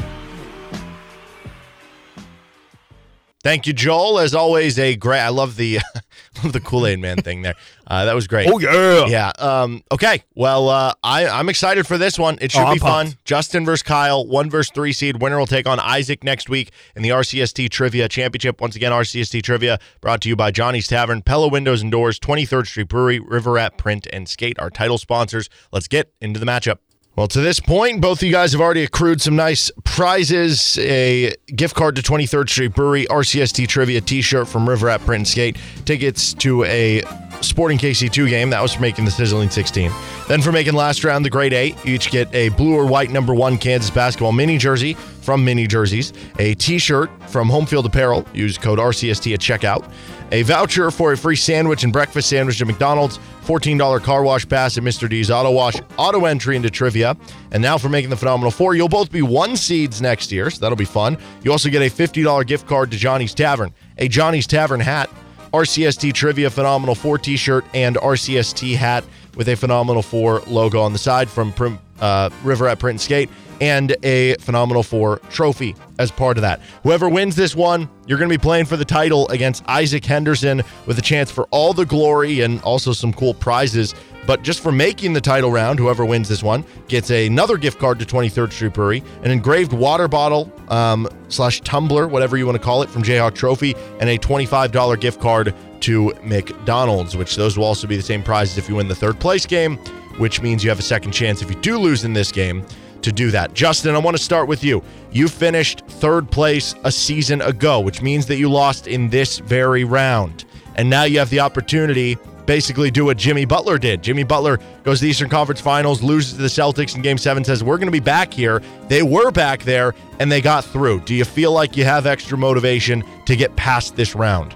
[3.42, 4.20] Thank you, Joel.
[4.20, 5.20] As always, a great.
[5.20, 5.80] I love the
[6.42, 7.54] love the Kool Aid Man thing there.
[7.86, 8.48] Uh, that was great.
[8.48, 9.06] Oh yeah.
[9.06, 9.32] Yeah.
[9.38, 10.22] Um, okay.
[10.34, 12.38] Well, uh, I, I'm excited for this one.
[12.40, 13.06] It should Oh, be fun.
[13.06, 13.24] pumped.
[13.24, 15.20] Justin versus Kyle, one versus three seed.
[15.20, 18.60] Winner will take on Isaac next week in the RCST Trivia Championship.
[18.60, 22.66] Once again, RCST Trivia brought to you by Johnny's Tavern, Pella Windows and Doors, 23rd
[22.66, 25.48] Street Brewery, River Rat Print, and Skate, our title sponsors.
[25.72, 26.78] Let's get into the matchup.
[27.14, 31.34] Well, to this point, both of you guys have already accrued some nice prizes a
[31.54, 35.28] gift card to 23rd Street Brewery, RCST Trivia t shirt from River Rat Print and
[35.28, 37.02] Skate, tickets to a
[37.42, 38.48] Sporting KC2 game.
[38.48, 39.90] That was for making the Sizzling 16.
[40.26, 43.10] Then for making last round the Grade 8, you each get a blue or white
[43.10, 47.84] number one Kansas basketball mini jersey from Mini Jerseys, a t shirt from Home Field
[47.84, 48.26] Apparel.
[48.32, 49.84] Use code RCST at checkout.
[50.32, 54.78] A voucher for a free sandwich and breakfast sandwich at McDonald's, $14 car wash pass
[54.78, 55.06] at Mr.
[55.06, 57.14] D's Auto Wash, auto entry into trivia.
[57.50, 60.58] And now for making the Phenomenal Four, you'll both be one seeds next year, so
[60.60, 61.18] that'll be fun.
[61.42, 65.10] You also get a $50 gift card to Johnny's Tavern, a Johnny's Tavern hat,
[65.52, 69.04] RCST Trivia Phenomenal 4 t shirt, and RCST hat
[69.36, 73.00] with a Phenomenal 4 logo on the side from Prim, uh, River Rat Print and
[73.00, 73.30] Skate,
[73.62, 76.60] and a Phenomenal 4 trophy as part of that.
[76.82, 80.62] Whoever wins this one, you're going to be playing for the title against Isaac Henderson
[80.84, 83.94] with a chance for all the glory and also some cool prizes.
[84.26, 87.98] But just for making the title round, whoever wins this one gets another gift card
[87.98, 92.62] to 23rd Street Brewery, an engraved water bottle um, slash tumbler, whatever you want to
[92.62, 97.64] call it, from Jayhawk Trophy, and a $25 gift card to McDonald's, which those will
[97.64, 99.76] also be the same prizes if you win the third place game,
[100.18, 102.64] which means you have a second chance if you do lose in this game
[103.02, 103.54] to do that.
[103.54, 104.82] Justin, I want to start with you.
[105.10, 109.84] You finished third place a season ago, which means that you lost in this very
[109.84, 110.44] round.
[110.76, 114.02] And now you have the opportunity basically do what Jimmy Butler did.
[114.02, 117.44] Jimmy Butler goes to the Eastern Conference Finals, loses to the Celtics in game 7
[117.44, 121.00] says, "We're going to be back here." They were back there and they got through.
[121.00, 124.54] Do you feel like you have extra motivation to get past this round?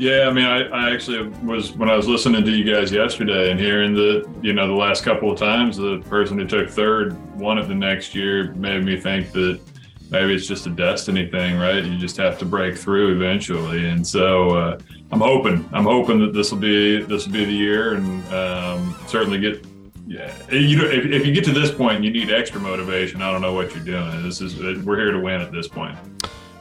[0.00, 3.50] Yeah, I mean, I, I actually was when I was listening to you guys yesterday
[3.50, 7.18] and hearing the, you know, the last couple of times the person who took third
[7.38, 9.60] won it the next year made me think that
[10.08, 11.84] maybe it's just a destiny thing, right?
[11.84, 14.78] You just have to break through eventually, and so uh,
[15.12, 18.96] I'm hoping, I'm hoping that this will be this will be the year, and um,
[19.06, 19.66] certainly get.
[20.06, 23.20] Yeah, you know, if, if you get to this point, you need extra motivation.
[23.20, 24.22] I don't know what you're doing.
[24.22, 25.98] This is we're here to win at this point.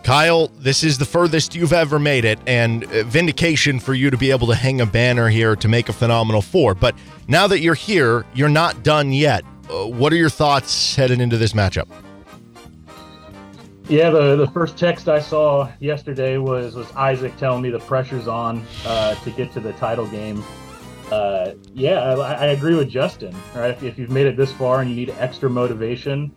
[0.09, 4.17] Kyle, this is the furthest you've ever made it, and uh, vindication for you to
[4.17, 6.73] be able to hang a banner here to make a phenomenal four.
[6.73, 6.95] But
[7.27, 9.45] now that you're here, you're not done yet.
[9.69, 11.87] Uh, what are your thoughts heading into this matchup?
[13.87, 18.27] Yeah, the, the first text I saw yesterday was was Isaac telling me the pressure's
[18.27, 20.43] on uh, to get to the title game.
[21.11, 23.35] Uh, yeah, I, I, agree with Justin.
[23.53, 26.31] Right, if, if, you've made it this far and you need extra motivation,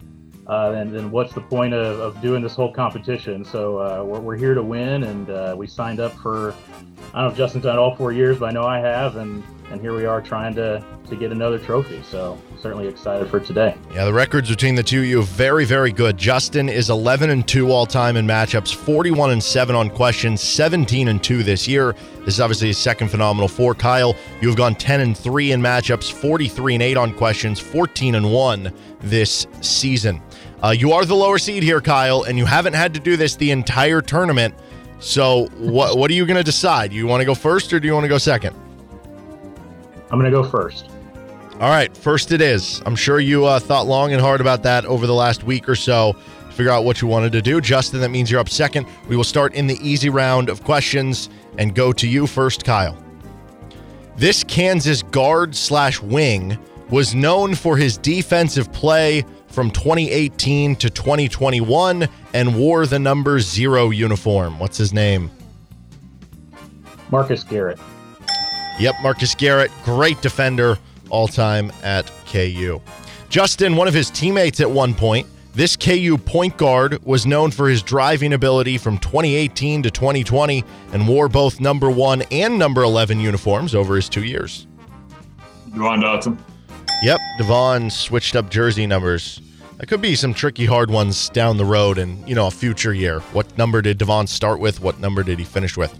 [0.46, 3.44] uh, then, then what's the point of, of doing this whole competition?
[3.44, 6.54] So uh, we're, we're here to win, and uh, we signed up for.
[7.14, 9.42] I don't know if Justin's done all four years, but I know I have, and
[9.72, 12.02] and here we are trying to to get another trophy.
[12.02, 13.74] So certainly excited for today.
[13.92, 16.16] Yeah, the records between the two of you very very good.
[16.16, 21.08] Justin is 11 and 2 all time in matchups, 41 and 7 on questions, 17
[21.08, 21.94] and 2 this year.
[22.20, 23.74] This is obviously his second phenomenal four.
[23.74, 28.14] Kyle, you have gone 10 and 3 in matchups, 43 and 8 on questions, 14
[28.14, 30.20] and 1 this season.
[30.62, 33.34] Uh, you are the lower seed here, Kyle, and you haven't had to do this
[33.36, 34.54] the entire tournament.
[35.00, 36.92] So, what what are you going to decide?
[36.92, 38.54] You want to go first or do you want to go second?
[40.12, 40.90] I'm going to go first.
[41.54, 42.82] All right, first it is.
[42.84, 45.74] I'm sure you uh, thought long and hard about that over the last week or
[45.74, 47.60] so to figure out what you wanted to do.
[47.60, 48.86] Justin, that means you're up second.
[49.08, 52.96] We will start in the easy round of questions and go to you first, Kyle.
[54.16, 56.58] This Kansas guard slash wing
[56.90, 63.90] was known for his defensive play from 2018 to 2021 and wore the number zero
[63.90, 64.58] uniform.
[64.58, 65.30] What's his name?
[67.10, 67.78] Marcus Garrett.
[68.78, 70.78] Yep, Marcus Garrett, great defender
[71.10, 72.80] all time at KU.
[73.28, 77.68] Justin, one of his teammates at one point, this KU point guard was known for
[77.68, 83.20] his driving ability from 2018 to 2020 and wore both number one and number 11
[83.20, 84.66] uniforms over his two years.
[85.70, 86.38] Devon Dotson.
[87.02, 89.40] Yep, Devon switched up jersey numbers.
[89.76, 92.94] That could be some tricky hard ones down the road and, you know, a future
[92.94, 93.20] year.
[93.32, 94.80] What number did Devon start with?
[94.80, 95.92] What number did he finish with?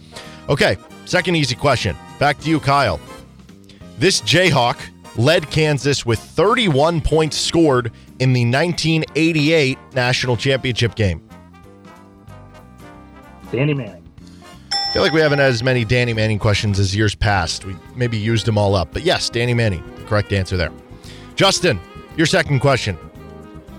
[0.48, 1.96] Okay, second easy question.
[2.18, 3.00] Back to you, Kyle.
[3.98, 4.78] This Jayhawk
[5.16, 11.22] led Kansas with 31 points scored in the 1988 national championship game.
[13.50, 14.02] Danny Manning.
[14.72, 17.64] I feel like we haven't had as many Danny Manning questions as years past.
[17.64, 18.92] We maybe used them all up.
[18.92, 20.72] But yes, Danny Manning, the correct answer there.
[21.34, 21.80] Justin,
[22.16, 22.98] your second question.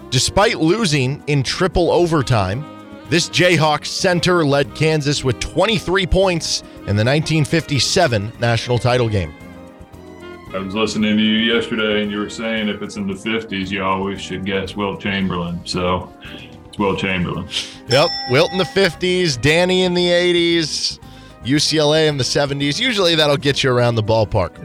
[0.10, 2.64] Despite losing in triple overtime,
[3.10, 9.34] this Jayhawk center led Kansas with 23 points in the 1957 national title game.
[10.54, 13.72] I was listening to you yesterday, and you were saying if it's in the 50s,
[13.72, 15.60] you always should guess Wilt Chamberlain.
[15.66, 16.14] So
[16.68, 17.48] it's Wilt Chamberlain.
[17.88, 21.00] Yep, Wilt in the 50s, Danny in the 80s,
[21.44, 22.80] UCLA in the 70s.
[22.80, 24.56] Usually that'll get you around the ballpark.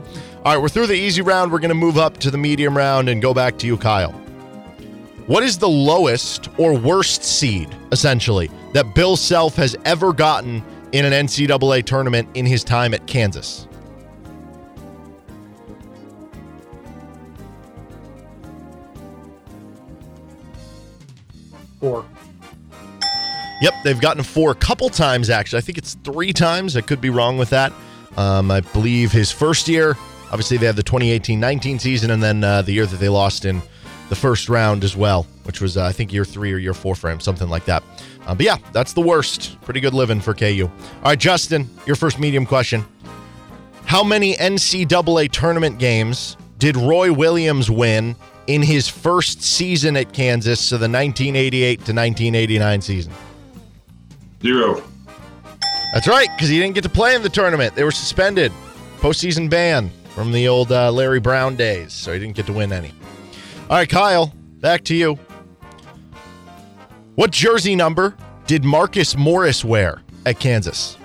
[0.44, 1.50] All right, we're through the easy round.
[1.50, 4.14] We're going to move up to the medium round and go back to you, Kyle.
[5.28, 11.04] What is the lowest or worst seed, essentially, that Bill Self has ever gotten in
[11.04, 13.68] an NCAA tournament in his time at Kansas?
[21.78, 22.06] Four.
[23.60, 25.58] Yep, they've gotten four a couple times, actually.
[25.58, 26.74] I think it's three times.
[26.74, 27.74] I could be wrong with that.
[28.16, 29.94] Um, I believe his first year,
[30.30, 33.44] obviously, they had the 2018 19 season, and then uh, the year that they lost
[33.44, 33.60] in
[34.08, 36.94] the first round as well, which was, uh, I think, year three or year four
[36.94, 37.82] for him, something like that.
[38.26, 39.60] Uh, but yeah, that's the worst.
[39.62, 40.64] Pretty good living for KU.
[40.64, 42.84] All right, Justin, your first medium question.
[43.84, 50.60] How many NCAA tournament games did Roy Williams win in his first season at Kansas,
[50.60, 53.12] so the 1988 to 1989 season?
[54.42, 54.82] Zero.
[55.94, 57.74] That's right, because he didn't get to play in the tournament.
[57.74, 58.52] They were suspended,
[58.98, 62.72] postseason ban from the old uh, Larry Brown days, so he didn't get to win
[62.72, 62.92] any.
[63.70, 65.18] All right, Kyle, back to you.
[67.16, 68.16] What jersey number
[68.46, 70.96] did Marcus Morris wear at Kansas?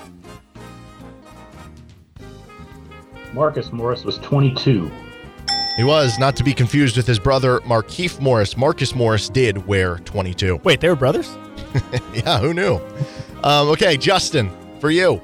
[3.33, 4.89] Marcus Morris was 22.
[5.75, 8.55] He was, not to be confused with his brother Markieff Morris.
[8.55, 10.61] Marcus Morris did wear 22.
[10.63, 11.35] Wait, they were brothers?
[12.13, 12.79] yeah, who knew?
[13.43, 14.49] Um, okay, Justin,
[14.79, 15.15] for you.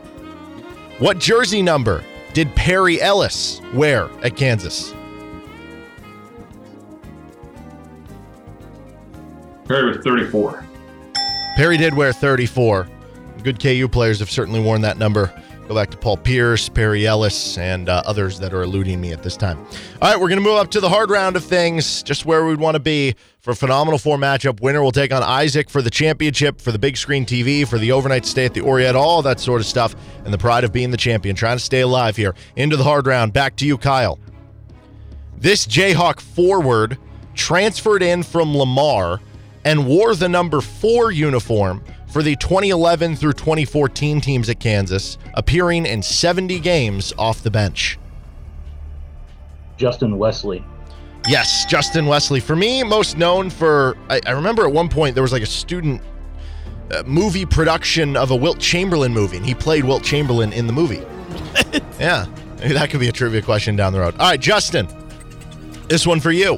[0.98, 4.94] What jersey number did Perry Ellis wear at Kansas?
[9.70, 10.66] Perry was 34.
[11.56, 12.90] Perry did wear 34.
[13.44, 15.34] Good KU players have certainly worn that number
[15.70, 19.22] Go back to Paul Pierce, Perry Ellis, and uh, others that are eluding me at
[19.22, 19.60] this time.
[20.02, 22.44] All right, we're going to move up to the hard round of things, just where
[22.44, 24.62] we'd want to be for a phenomenal four matchup.
[24.62, 27.92] Winner will take on Isaac for the championship, for the big screen TV, for the
[27.92, 29.96] overnight stay at the Oread, all that sort of stuff,
[30.26, 31.36] and the pride of being the champion.
[31.36, 32.34] Trying to stay alive here.
[32.56, 33.34] Into the hard round.
[33.34, 34.18] Back to you, Kyle.
[35.38, 36.98] This Jayhawk forward
[37.36, 39.22] transferred in from Lamar
[39.66, 45.86] and wore the number four uniform for the 2011 through 2014 teams at Kansas, appearing
[45.86, 48.00] in 70 games off the bench.
[49.78, 50.64] Justin Wesley.
[51.28, 52.40] Yes, Justin Wesley.
[52.40, 55.48] For me, most known for, I, I remember at one point there was like a
[55.48, 56.02] student
[56.92, 60.74] uh, movie production of a Wilt Chamberlain movie, and he played Wilt Chamberlain in the
[60.74, 61.04] movie.
[62.00, 62.26] yeah,
[62.60, 64.16] maybe that could be a trivia question down the road.
[64.20, 64.88] All right, Justin,
[65.88, 66.58] this one for you.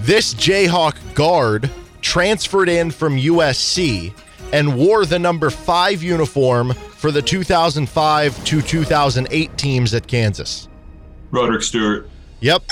[0.00, 1.70] This Jayhawk guard
[2.00, 4.12] transferred in from USC
[4.52, 10.68] and wore the number five uniform for the 2005 to 2008 teams at Kansas?
[11.30, 12.08] Rodrick Stewart.
[12.40, 12.62] Yep.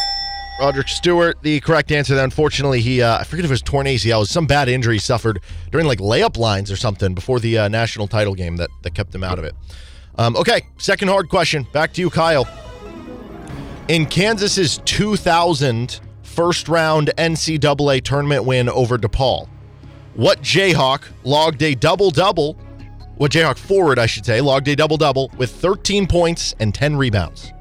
[0.61, 2.17] Rodrick Stewart, the correct answer.
[2.17, 4.97] There, unfortunately, he uh, I forget if it was torn ACL, was some bad injury
[4.97, 8.71] he suffered during like layup lines or something before the uh, national title game that
[8.83, 9.55] that kept him out of it.
[10.17, 11.65] Um, okay, second hard question.
[11.73, 12.49] Back to you, Kyle.
[13.87, 16.01] In Kansas's 2000
[16.39, 19.49] first round NCAA tournament win over DePaul,
[20.15, 22.53] what Jayhawk logged a double double?
[23.17, 26.95] What Jayhawk forward, I should say, logged a double double with 13 points and 10
[26.95, 27.53] rebounds.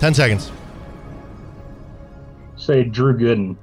[0.00, 0.50] Ten seconds.
[2.56, 3.56] Say Drew Gooden.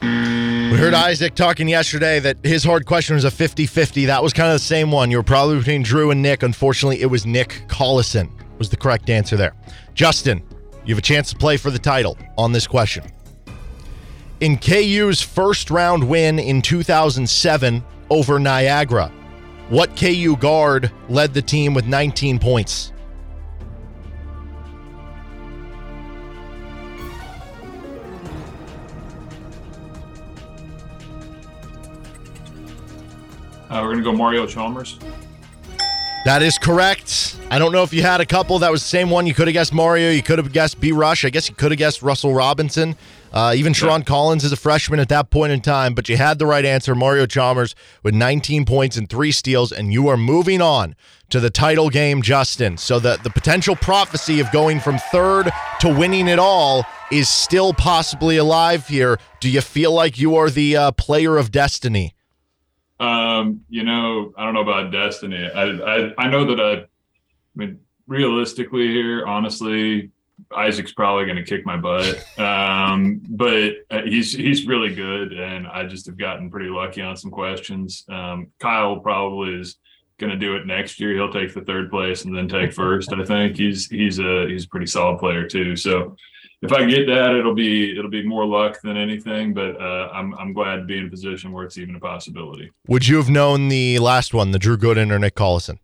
[0.00, 4.06] We heard Isaac talking yesterday that his hard question was a 50 50.
[4.06, 5.10] That was kind of the same one.
[5.10, 6.42] You were probably between Drew and Nick.
[6.42, 9.54] Unfortunately, it was Nick Collison, was the correct answer there.
[9.92, 10.42] Justin,
[10.86, 13.04] you have a chance to play for the title on this question.
[14.40, 19.12] In KU's first round win in 2007 over Niagara,
[19.68, 22.93] what KU guard led the team with 19 points?
[33.70, 34.98] Uh, we're gonna go Mario Chalmers.
[36.24, 37.36] That is correct.
[37.50, 38.58] I don't know if you had a couple.
[38.58, 39.26] That was the same one.
[39.26, 40.10] You could have guessed Mario.
[40.10, 40.90] You could have guessed B.
[40.90, 41.22] Rush.
[41.22, 42.96] I guess you could have guessed Russell Robinson.
[43.30, 44.04] Uh, even Sherron yeah.
[44.04, 46.94] Collins is a freshman at that point in time, but you had the right answer.
[46.94, 50.96] Mario Chalmers with 19 points and three steals, and you are moving on
[51.28, 52.78] to the title game, Justin.
[52.78, 55.50] So the, the potential prophecy of going from third
[55.80, 59.18] to winning it all is still possibly alive here.
[59.40, 62.13] Do you feel like you are the uh, player of destiny?
[63.04, 65.48] Um, you know, I don't know about destiny.
[65.54, 66.86] I, I, I know that I, I
[67.54, 70.10] mean, realistically here, honestly,
[70.54, 72.24] Isaac's probably going to kick my butt.
[72.38, 77.16] Um, but uh, he's he's really good, and I just have gotten pretty lucky on
[77.16, 78.04] some questions.
[78.08, 79.76] Um, Kyle probably is
[80.18, 81.12] going to do it next year.
[81.14, 83.12] He'll take the third place and then take first.
[83.12, 85.76] I think he's he's a he's a pretty solid player too.
[85.76, 86.16] So
[86.64, 89.54] if I get that, it'll be it'll be more luck than anything.
[89.54, 92.70] But uh, I'm I'm glad to be in a position where it's even a possibility.
[92.88, 95.78] Would you have known the last one, the Drew Gooden or Nick Collison?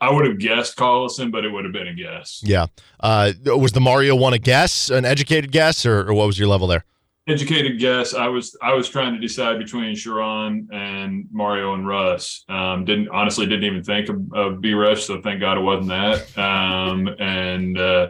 [0.00, 2.42] I would have guessed Collison, but it would have been a guess.
[2.44, 2.66] Yeah.
[3.00, 6.48] Uh, was the Mario one a guess, an educated guess, or, or what was your
[6.48, 6.84] level there?
[7.28, 8.14] Educated guess.
[8.14, 12.44] I was I was trying to decide between Sherron and Mario and Russ.
[12.48, 15.88] Um, didn't honestly didn't even think of, of B Rush, so thank God it wasn't
[15.88, 16.38] that.
[16.38, 18.08] Um, and uh,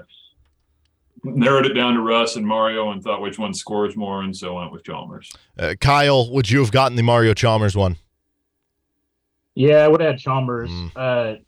[1.35, 4.55] narrowed it down to Russ and Mario and thought which one scores more, and so
[4.55, 5.33] went with Chalmers.
[5.59, 7.97] Uh, Kyle, would you have gotten the Mario Chalmers one?
[9.55, 10.71] Yeah, I would have had Chalmers.
[10.71, 10.91] Mm.
[10.95, 11.39] Uh,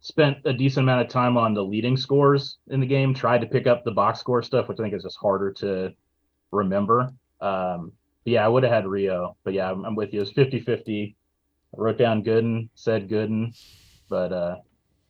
[0.00, 3.14] spent a decent amount of time on the leading scores in the game.
[3.14, 5.92] Tried to pick up the box score stuff, which I think is just harder to
[6.50, 7.12] remember.
[7.40, 7.92] Um,
[8.24, 10.20] yeah, I would have had Rio, but yeah, I'm, I'm with you.
[10.20, 11.16] It was 50 50.
[11.76, 13.56] I wrote down Gooden, said Gooden,
[14.08, 14.56] but uh,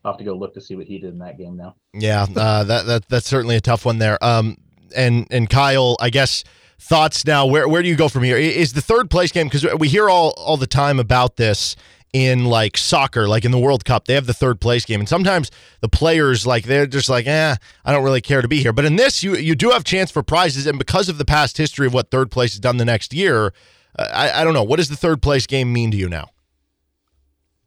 [0.04, 1.76] I'll have to go look to see what he did in that game now.
[1.92, 4.22] Yeah, uh, that that that's certainly a tough one there.
[4.24, 4.56] Um,
[4.96, 6.44] and and Kyle, I guess
[6.78, 7.46] thoughts now.
[7.46, 8.36] Where where do you go from here?
[8.36, 11.76] Is the third place game because we hear all all the time about this
[12.12, 15.08] in like soccer, like in the World Cup, they have the third place game, and
[15.08, 18.72] sometimes the players like they're just like, eh, I don't really care to be here.
[18.72, 21.56] But in this, you you do have chance for prizes, and because of the past
[21.56, 23.52] history of what third place has done the next year,
[23.98, 26.30] uh, I I don't know what does the third place game mean to you now.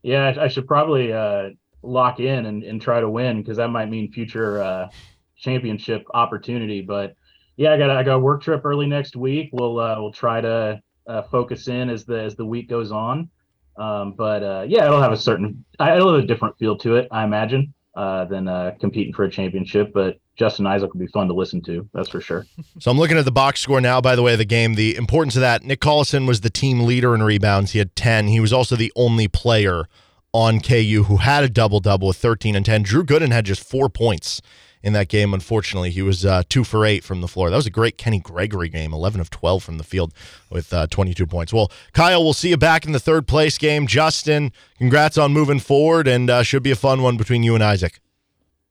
[0.01, 1.51] Yeah, I should probably uh,
[1.83, 4.89] lock in and, and try to win because that might mean future uh,
[5.37, 6.81] championship opportunity.
[6.81, 7.15] But
[7.57, 9.49] yeah, I got I got a work trip early next week.
[9.53, 13.29] We'll uh, we'll try to uh, focus in as the as the week goes on.
[13.75, 17.07] Um, but uh, yeah, it'll have a certain, it'll have a different feel to it,
[17.11, 19.91] I imagine, uh, than uh, competing for a championship.
[19.93, 22.45] But Justin Isaac will be fun to listen to, that's for sure.
[22.79, 24.73] So I'm looking at the box score now, by the way, of the game.
[24.75, 27.71] The importance of that Nick Collison was the team leader in rebounds.
[27.71, 28.27] He had 10.
[28.27, 29.85] He was also the only player
[30.33, 32.83] on KU who had a double double with 13 and 10.
[32.83, 34.41] Drew Gooden had just four points
[34.81, 35.33] in that game.
[35.33, 37.49] Unfortunately, he was uh, two for eight from the floor.
[37.49, 40.13] That was a great Kenny Gregory game, 11 of 12 from the field
[40.49, 41.53] with uh, 22 points.
[41.53, 43.87] Well, Kyle, we'll see you back in the third place game.
[43.87, 47.63] Justin, congrats on moving forward, and uh, should be a fun one between you and
[47.63, 47.99] Isaac.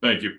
[0.02, 0.32] Thank you.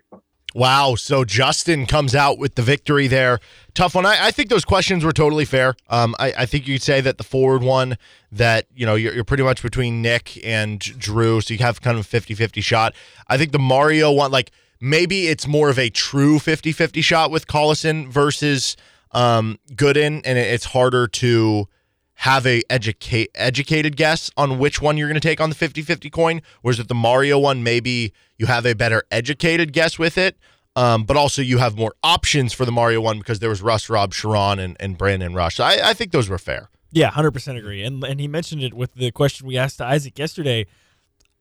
[0.54, 0.96] Wow.
[0.96, 3.40] So Justin comes out with the victory there.
[3.74, 4.06] Tough one.
[4.06, 5.76] I, I think those questions were totally fair.
[5.90, 7.98] Um, I, I, think you'd say that the forward one,
[8.32, 11.42] that, you know, you're, you're, pretty much between Nick and Drew.
[11.42, 12.94] So you have kind of a 50 50 shot.
[13.28, 17.32] I think the Mario one, like, maybe it's more of a true 50 50 shot
[17.32, 18.78] with Collison versus
[19.12, 21.68] um, Gooden, and it's harder to
[22.16, 26.12] have a educate educated guess on which one you're going to take on the 50-50
[26.12, 27.64] coin whereas with the mario one?
[27.64, 30.38] Maybe you have a better educated guess with it
[30.76, 33.90] um, but also you have more options for the mario one because there was russ
[33.90, 35.56] rob Sherron and, and brandon rush.
[35.56, 36.70] So I, I think those were fair.
[36.92, 37.84] Yeah 100% agree.
[37.84, 40.68] And, and he mentioned it with the question we asked to isaac yesterday.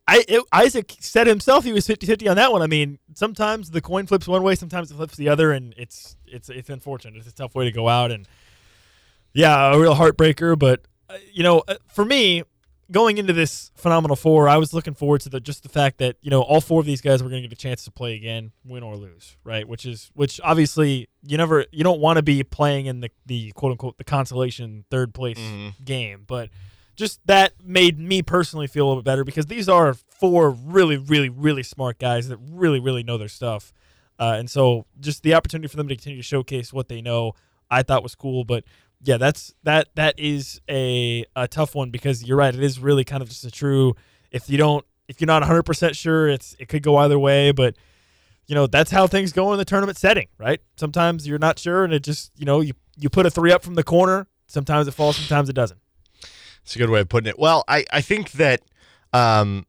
[0.09, 2.61] I, it, Isaac said himself he was 50-50 on that one.
[2.61, 6.17] I mean, sometimes the coin flips one way, sometimes it flips the other, and it's
[6.27, 7.17] it's it's unfortunate.
[7.19, 8.27] It's a tough way to go out, and
[9.35, 10.59] yeah, a real heartbreaker.
[10.59, 12.45] But uh, you know, uh, for me,
[12.93, 16.17] going into this phenomenal four, I was looking forward to the just the fact that
[16.21, 18.15] you know all four of these guys were going to get a chance to play
[18.15, 19.67] again, win or lose, right?
[19.67, 23.51] Which is which obviously you never you don't want to be playing in the the
[23.53, 25.83] quote unquote the consolation third place mm-hmm.
[25.85, 26.51] game, but
[26.95, 30.99] just that made me personally feel a little bit better because these are four really
[30.99, 33.73] really really smart guys that really really know their stuff,
[34.19, 37.33] uh, and so just the opportunity for them to continue to showcase what they know,
[37.71, 38.65] I thought was cool, but
[39.03, 42.55] yeah, that's that that is a a tough one because you're right.
[42.55, 43.95] It is really kind of just a true.
[44.31, 47.53] If you don't, if you're not 100 percent sure, it's it could go either way.
[47.53, 47.77] But
[48.47, 50.61] you know that's how things go in the tournament setting, right?
[50.77, 53.63] Sometimes you're not sure, and it just you know you you put a three up
[53.63, 54.29] from the corner.
[54.47, 55.81] Sometimes it falls, sometimes it doesn't.
[56.63, 57.39] It's a good way of putting it.
[57.39, 58.63] Well, I I think that
[59.13, 59.67] um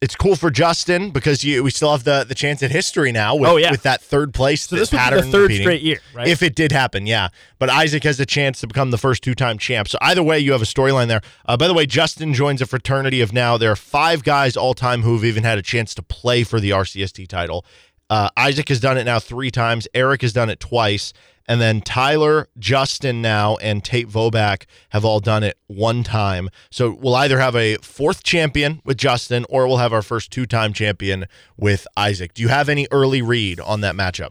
[0.00, 3.34] it's cool for Justin because you, we still have the, the chance at history now
[3.34, 3.70] with, oh, yeah.
[3.70, 5.18] with that third place so this pattern.
[5.18, 6.28] Would be the third straight year, right?
[6.28, 7.28] If it did happen, yeah.
[7.58, 9.88] But Isaac has a chance to become the first two time champ.
[9.88, 11.22] So either way, you have a storyline there.
[11.46, 14.74] Uh, by the way, Justin joins a fraternity of now there are five guys all
[14.74, 17.64] time who've even had a chance to play for the RCST title.
[18.08, 19.88] Uh, Isaac has done it now three times.
[19.94, 21.12] Eric has done it twice.
[21.48, 26.48] And then Tyler, Justin now, and Tate Voback have all done it one time.
[26.70, 30.46] So we'll either have a fourth champion with Justin or we'll have our first two
[30.46, 31.26] time champion
[31.56, 32.34] with Isaac.
[32.34, 34.30] Do you have any early read on that matchup?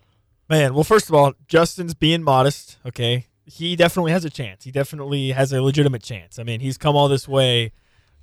[0.49, 2.78] Man, well, first of all, Justin's being modest.
[2.86, 3.28] Okay.
[3.45, 4.63] He definitely has a chance.
[4.63, 6.38] He definitely has a legitimate chance.
[6.38, 7.72] I mean, he's come all this way,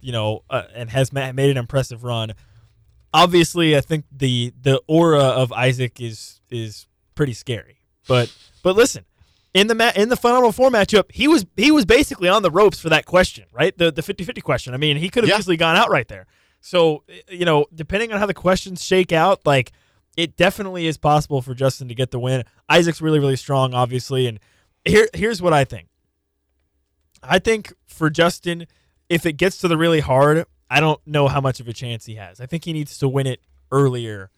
[0.01, 2.32] you know, uh, and has made an impressive run.
[3.14, 7.82] Obviously, I think the the aura of Isaac is is pretty scary.
[8.07, 9.05] But but listen,
[9.55, 12.50] in the ma- in the Final Four matchup, he was he was basically on the
[12.50, 13.76] ropes for that question, right?
[13.76, 14.74] The the 50-50 question.
[14.74, 15.38] I mean, he could have yeah.
[15.38, 16.26] easily gone out right there.
[16.61, 19.72] So, you know, depending on how the questions shake out, like
[20.16, 22.44] it definitely is possible for Justin to get the win.
[22.68, 24.40] Isaac's really really strong obviously, and
[24.84, 25.88] here here's what I think.
[27.22, 28.66] I think for Justin,
[29.09, 32.07] if it gets to the really hard, I don't know how much of a chance
[32.07, 32.40] he has.
[32.40, 33.40] I think he needs to win it
[33.70, 34.30] earlier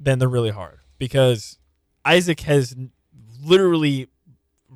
[0.00, 1.58] than the really hard because
[2.04, 2.74] Isaac has
[3.44, 4.08] literally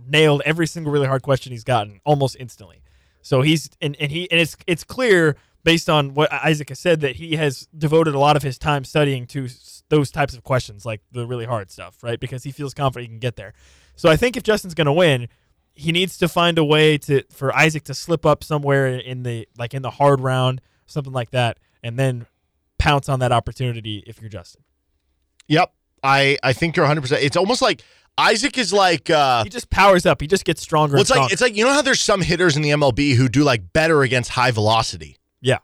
[0.06, 2.82] nailed every single really hard question he's gotten almost instantly.
[3.22, 7.00] So he's and, and he and it's it's clear based on what Isaac has said
[7.00, 9.48] that he has devoted a lot of his time studying to
[9.88, 12.18] those types of questions, like the really hard stuff, right?
[12.18, 13.52] Because he feels confident he can get there.
[13.96, 15.28] So I think if Justin's going to win,
[15.74, 19.48] he needs to find a way to for Isaac to slip up somewhere in the
[19.58, 22.26] like in the hard round, something like that, and then
[22.78, 24.62] pounce on that opportunity if you're Justin.
[25.48, 25.72] Yep.
[26.02, 27.18] I I think you're 100%.
[27.20, 27.82] It's almost like
[28.18, 30.20] Isaac is like uh, he just powers up.
[30.20, 30.94] He just gets stronger.
[30.94, 31.24] Well, it's stronger.
[31.24, 33.72] like it's like you know how there's some hitters in the MLB who do like
[33.72, 35.16] better against high velocity.
[35.40, 35.58] Yeah.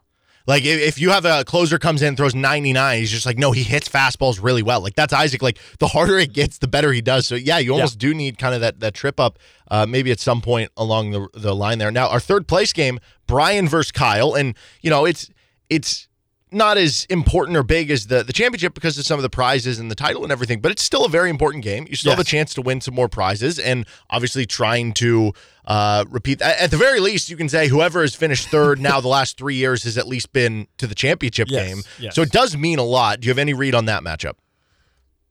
[0.47, 3.51] Like if, if you have a closer comes in throws 99, he's just like no,
[3.51, 4.81] he hits fastballs really well.
[4.81, 5.43] Like that's Isaac.
[5.43, 7.27] Like the harder it gets, the better he does.
[7.27, 8.09] So yeah, you almost yeah.
[8.09, 9.39] do need kind of that that trip up,
[9.69, 11.91] uh, maybe at some point along the the line there.
[11.91, 15.29] Now our third place game, Brian versus Kyle, and you know it's
[15.69, 16.09] it's
[16.55, 19.79] not as important or big as the, the championship because of some of the prizes
[19.79, 21.87] and the title and everything, but it's still a very important game.
[21.89, 22.19] You still yes.
[22.19, 25.33] have a chance to win some more prizes, and obviously trying to
[25.67, 26.41] uh, repeat.
[26.41, 29.57] At the very least, you can say whoever has finished third now the last three
[29.57, 31.67] years has at least been to the championship yes.
[31.67, 31.83] game.
[31.99, 32.15] Yes.
[32.15, 33.21] So it does mean a lot.
[33.21, 34.35] Do you have any read on that matchup?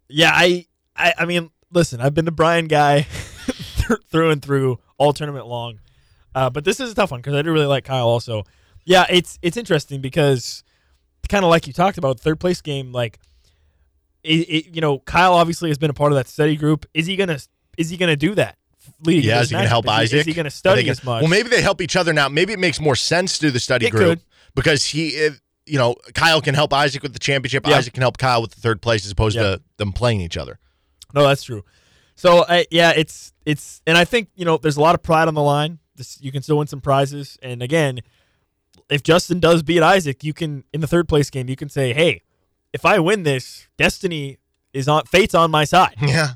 [0.10, 3.02] Yeah, I, I, I mean, listen, I've been the Brian guy
[4.12, 5.80] through and through all tournament long.
[6.36, 8.08] Uh, but this is a tough one because I do really like Kyle.
[8.08, 8.44] Also,
[8.86, 10.64] yeah, it's it's interesting because
[11.30, 12.92] kind of like you talked about third place game.
[12.92, 13.20] Like,
[14.24, 16.86] it, it, you know, Kyle obviously has been a part of that study group.
[16.94, 17.40] Is he gonna
[17.78, 18.58] is he gonna do that?
[19.06, 20.20] leading Yeah, is he going to help Is he- Isaac?
[20.20, 21.22] Is he going to study gonna- as much?
[21.22, 22.28] Well, maybe they help each other now.
[22.28, 24.22] Maybe it makes more sense to do the study It group could.
[24.56, 27.66] because he, if, you know, Kyle can help Isaac with the championship.
[27.66, 30.60] Isaac can help Kyle with the third place as opposed to them playing each other.
[31.14, 31.64] No, that's true.
[32.16, 35.30] So I yeah, it's it's and I think you know there's a lot of pride
[35.30, 35.80] on the line.
[35.96, 38.02] This, you can still win some prizes, and again,
[38.94, 41.94] if Justin does beat Isaac, you can in the third place game you can say,
[41.94, 42.22] hey,
[42.72, 44.38] if I win this, destiny
[44.74, 45.96] is on fate's on my side.
[46.02, 46.34] Yeah.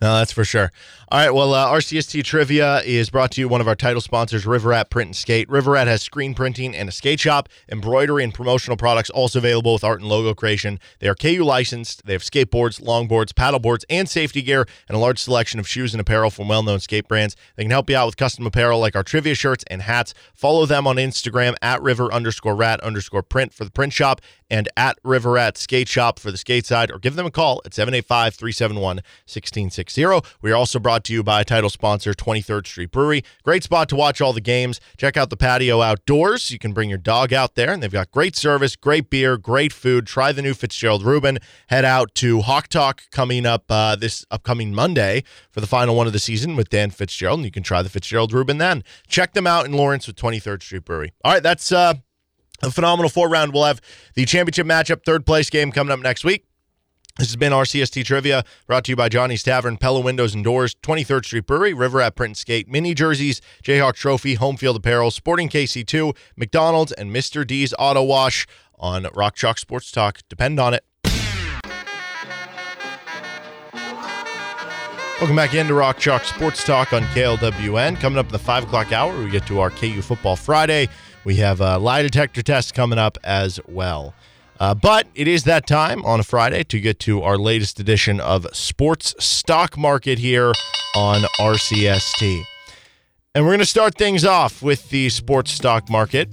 [0.00, 0.70] No, that's for sure.
[1.10, 1.34] All right.
[1.34, 4.90] Well, uh, RCST Trivia is brought to you one of our title sponsors, River Rat
[4.90, 5.48] Print and Skate.
[5.48, 9.72] River Rat has screen printing and a skate shop, embroidery and promotional products also available
[9.72, 10.78] with art and logo creation.
[11.00, 12.06] They are KU licensed.
[12.06, 16.00] They have skateboards, longboards, paddleboards, and safety gear, and a large selection of shoes and
[16.00, 17.34] apparel from well-known skate brands.
[17.56, 20.14] They can help you out with custom apparel like our trivia shirts and hats.
[20.34, 24.20] Follow them on Instagram at river underscore rat underscore print for the print shop
[24.50, 27.60] and at River Rat Skate Shop for the skate side, or give them a call
[27.64, 30.06] at 785 371 1660.
[30.40, 33.24] We are also brought to you by title sponsor 23rd Street Brewery.
[33.42, 34.80] Great spot to watch all the games.
[34.96, 36.50] Check out the patio outdoors.
[36.50, 39.72] You can bring your dog out there, and they've got great service, great beer, great
[39.72, 40.06] food.
[40.06, 41.38] Try the new Fitzgerald Reuben.
[41.68, 46.06] Head out to Hawk Talk coming up uh, this upcoming Monday for the final one
[46.06, 48.82] of the season with Dan Fitzgerald, and you can try the Fitzgerald Reuben then.
[49.06, 51.12] Check them out in Lawrence with 23rd Street Brewery.
[51.24, 51.72] All right, that's.
[51.72, 51.94] uh
[52.62, 53.52] a phenomenal four round.
[53.52, 53.80] We'll have
[54.14, 56.44] the championship matchup, third place game coming up next week.
[57.18, 60.76] This has been RCST Trivia, brought to you by Johnny's Tavern, Pella Windows and Doors,
[60.84, 65.10] 23rd Street Brewery, River Rat Print and Skate, Mini Jerseys, Jayhawk Trophy, Home Field Apparel,
[65.10, 67.44] Sporting KC2, McDonald's, and Mr.
[67.44, 68.46] D's Auto Wash
[68.78, 70.20] on Rock Chalk Sports Talk.
[70.28, 70.84] Depend on it.
[75.18, 77.98] Welcome back into Rock Chalk Sports Talk on KLWN.
[77.98, 80.88] Coming up in the 5 o'clock hour, we get to our KU Football Friday.
[81.24, 84.14] We have a lie detector test coming up as well.
[84.60, 88.18] Uh, but it is that time on a Friday to get to our latest edition
[88.20, 90.52] of Sports Stock Market here
[90.96, 92.42] on RCST.
[93.34, 96.28] And we're going to start things off with the sports stock market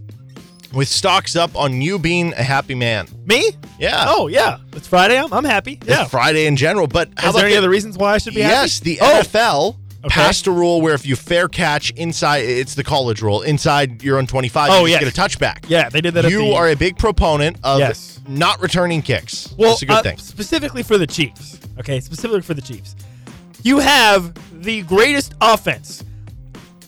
[0.73, 3.07] with stocks up on you being a happy man.
[3.25, 3.51] Me?
[3.79, 4.05] Yeah.
[4.07, 5.17] Oh yeah, it's Friday.
[5.19, 5.73] I'm, I'm happy.
[5.73, 6.05] It's Yeah.
[6.05, 8.33] Friday in general, but how Is about there any the- other reasons why I should
[8.33, 8.53] be happy?
[8.55, 9.21] Yes, the Oh.
[9.21, 9.75] NFL
[10.05, 10.13] Okay.
[10.21, 14.17] passed a rule where if you fair catch inside, it's the college rule inside your
[14.19, 15.03] own 25, Oh, you yes.
[15.03, 15.65] get a touchback.
[15.67, 16.25] Yeah, they did that.
[16.25, 18.19] at You the- are a big proponent of Yes.
[18.27, 19.53] not returning kicks.
[19.57, 20.17] Well, That's a good uh, thing.
[20.19, 21.57] specifically for the Chiefs.
[21.79, 22.95] Okay, specifically for the Chiefs.
[23.63, 26.03] You have the greatest offense.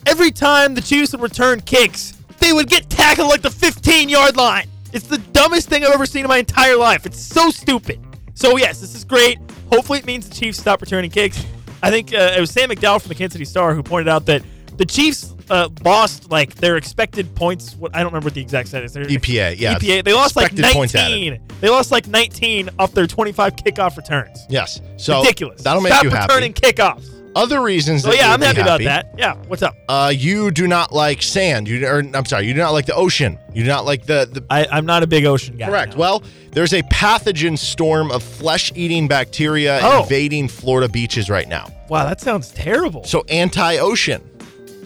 [0.06, 4.36] Every time the Chiefs would return kicks, they would get tackled like the 15 yard
[4.36, 4.68] line.
[4.92, 7.04] It's the dumbest thing I've ever seen in my entire life.
[7.04, 7.98] It's so stupid.
[8.34, 9.38] So, yes, this is great.
[9.72, 11.44] Hopefully, it means the Chiefs stop returning kicks.
[11.82, 14.26] I think uh, it was Sam McDowell from the Kansas City Star who pointed out
[14.26, 14.42] that
[14.76, 17.74] the Chiefs uh, lost like their expected points.
[17.74, 18.92] What I don't remember what the exact sentence.
[18.92, 19.74] Their EPA, yeah.
[19.74, 20.04] EPA.
[20.04, 21.40] They lost like Expected points added.
[21.40, 21.40] 19.
[21.60, 24.38] They lost like 19 off their 25 kickoff returns.
[24.48, 24.80] Yes.
[24.96, 25.62] So Ridiculous.
[25.62, 26.24] That'll make Stop you happy.
[26.24, 27.17] Stop returning kickoffs.
[27.38, 28.02] Other reasons.
[28.02, 29.14] So that yeah, I'm would happy, about that.
[29.16, 29.36] Yeah.
[29.46, 29.76] What's up?
[29.88, 31.68] Uh, you do not like sand.
[31.68, 33.38] You or I'm sorry, you do not like the ocean.
[33.54, 34.44] You do not like the the.
[34.50, 35.68] I, I'm not a big ocean guy.
[35.68, 35.92] Correct.
[35.92, 36.00] no.
[36.00, 36.22] Well,
[36.52, 40.02] there's a pathogen storm of flesh-eating bacteria Oh.
[40.02, 41.68] invading Florida beaches right now.
[41.88, 43.04] Wow, that sounds terrible.
[43.04, 44.20] So anti-ocean.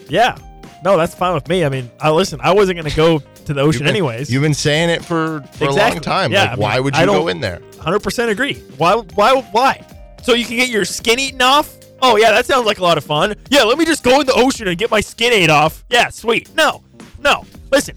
[0.09, 0.37] Yeah.
[0.85, 1.65] No, that's fine with me.
[1.65, 2.39] I mean, I listen.
[2.43, 4.31] I wasn't going to go to the ocean You've been- anyways.
[4.33, 6.33] You've been saying it for, for a long time.
[6.33, 7.61] Yeah, like, I mean, why would you go in there?
[7.79, 8.55] 100% agree.
[8.77, 8.97] Why?
[9.15, 9.41] Why?
[9.53, 9.87] Why?
[10.23, 11.79] So you can get your skin eaten off?
[12.05, 13.35] Oh yeah, that sounds like a lot of fun.
[13.49, 15.85] Yeah, let me just go in the ocean and get my skin ate off.
[15.89, 16.53] Yeah, sweet.
[16.57, 16.83] No,
[17.21, 17.47] no.
[17.71, 17.97] Listen,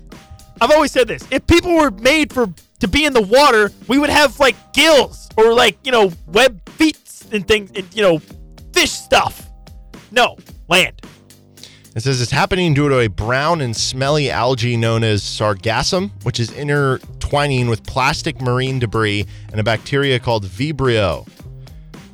[0.61, 1.27] I've always said this.
[1.31, 2.47] If people were made for
[2.79, 6.69] to be in the water, we would have like gills or like you know web
[6.71, 6.97] feet
[7.31, 8.19] and things, and, you know,
[8.73, 9.49] fish stuff.
[10.11, 10.37] No,
[10.67, 11.01] land.
[11.95, 16.41] It says it's happening due to a brown and smelly algae known as sargassum, which
[16.41, 21.25] is intertwining with plastic marine debris and a bacteria called Vibrio.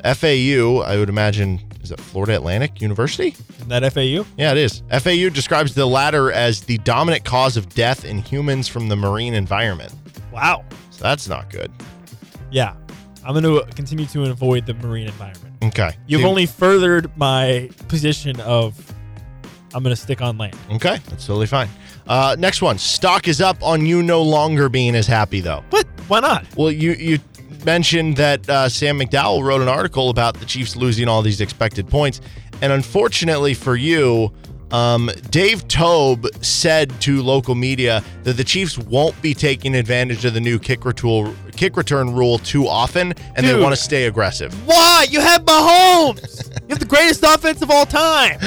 [0.03, 3.35] FAU, I would imagine, is it Florida Atlantic University?
[3.57, 4.25] Isn't that FAU?
[4.37, 4.83] Yeah, it is.
[4.89, 9.33] FAU describes the latter as the dominant cause of death in humans from the marine
[9.33, 9.93] environment.
[10.31, 10.63] Wow.
[10.91, 11.71] So that's not good.
[12.51, 12.75] Yeah,
[13.25, 15.55] I'm going to continue to avoid the marine environment.
[15.63, 15.91] Okay.
[16.07, 18.93] You've only furthered my position of
[19.73, 20.57] I'm going to stick on land.
[20.71, 21.69] Okay, that's totally fine.
[22.07, 22.77] Uh, next one.
[22.77, 25.63] Stock is up on you no longer being as happy, though.
[25.69, 25.87] What?
[26.07, 26.45] Why not?
[26.57, 27.19] Well, you you
[27.65, 31.87] mentioned that uh, Sam McDowell wrote an article about the Chiefs losing all these expected
[31.87, 32.21] points,
[32.61, 34.31] and unfortunately for you,
[34.71, 40.33] um, Dave Toub said to local media that the Chiefs won't be taking advantage of
[40.33, 44.53] the new kick return kick return rule too often, and they want to stay aggressive.
[44.67, 45.05] Why?
[45.09, 46.49] You have Mahomes.
[46.61, 48.39] you have the greatest offense of all time.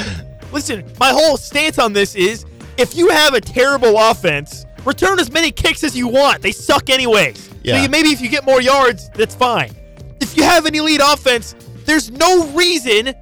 [0.53, 2.47] Listen, my whole stance on this is
[2.79, 6.43] if you have a terrible offense, return as many kicks as you want.
[6.43, 7.54] They suck anyways.
[7.65, 7.83] Yeah.
[7.83, 9.75] So maybe if you get more yards, that's fine.
[10.21, 11.55] If you have an elite offense,
[11.85, 13.15] there's no reason,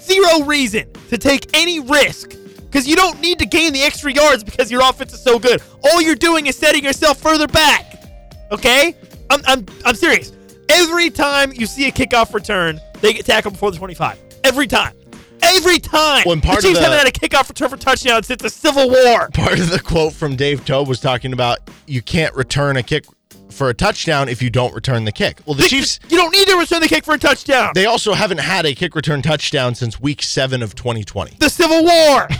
[0.00, 2.30] zero reason, to take any risk.
[2.56, 5.62] Because you don't need to gain the extra yards because your offense is so good.
[5.84, 8.04] All you're doing is setting yourself further back.
[8.50, 8.94] Okay?
[9.30, 10.32] I'm, I'm, I'm serious.
[10.68, 14.18] Every time you see a kickoff return, they get tackled before the 25.
[14.44, 14.94] Every time.
[15.40, 16.24] Every time.
[16.28, 18.50] And part the of teams the- haven't had a kickoff return for touchdowns since the
[18.50, 19.30] Civil War.
[19.32, 23.06] Part of the quote from Dave Toub was talking about you can't return a kick
[23.50, 25.40] for a touchdown if you don't return the kick.
[25.46, 27.70] Well, the They- Chiefs You don't need to return the kick for a touchdown.
[27.74, 31.36] they also haven't had a kick return touchdown since week 7 of 2020.
[31.38, 32.28] the Civil War.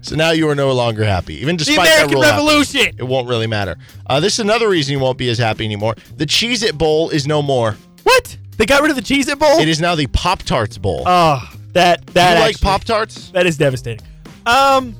[0.00, 1.34] So now you are no longer happy.
[1.40, 2.94] Even the despite that American rule happening, Revolution.
[2.98, 3.76] it won't really matter.
[4.06, 5.96] Uh, this is another reason you won't be as happy anymore.
[6.16, 7.76] The Cheez It Bowl is no more.
[8.04, 8.36] What?
[8.58, 9.58] They got rid of the Cheez It Bowl?
[9.58, 11.02] It is now the Pop Tarts Bowl.
[11.04, 11.42] Oh,
[11.72, 13.30] that Do that you like Pop Tarts?
[13.30, 14.06] That is devastating.
[14.46, 14.94] Um,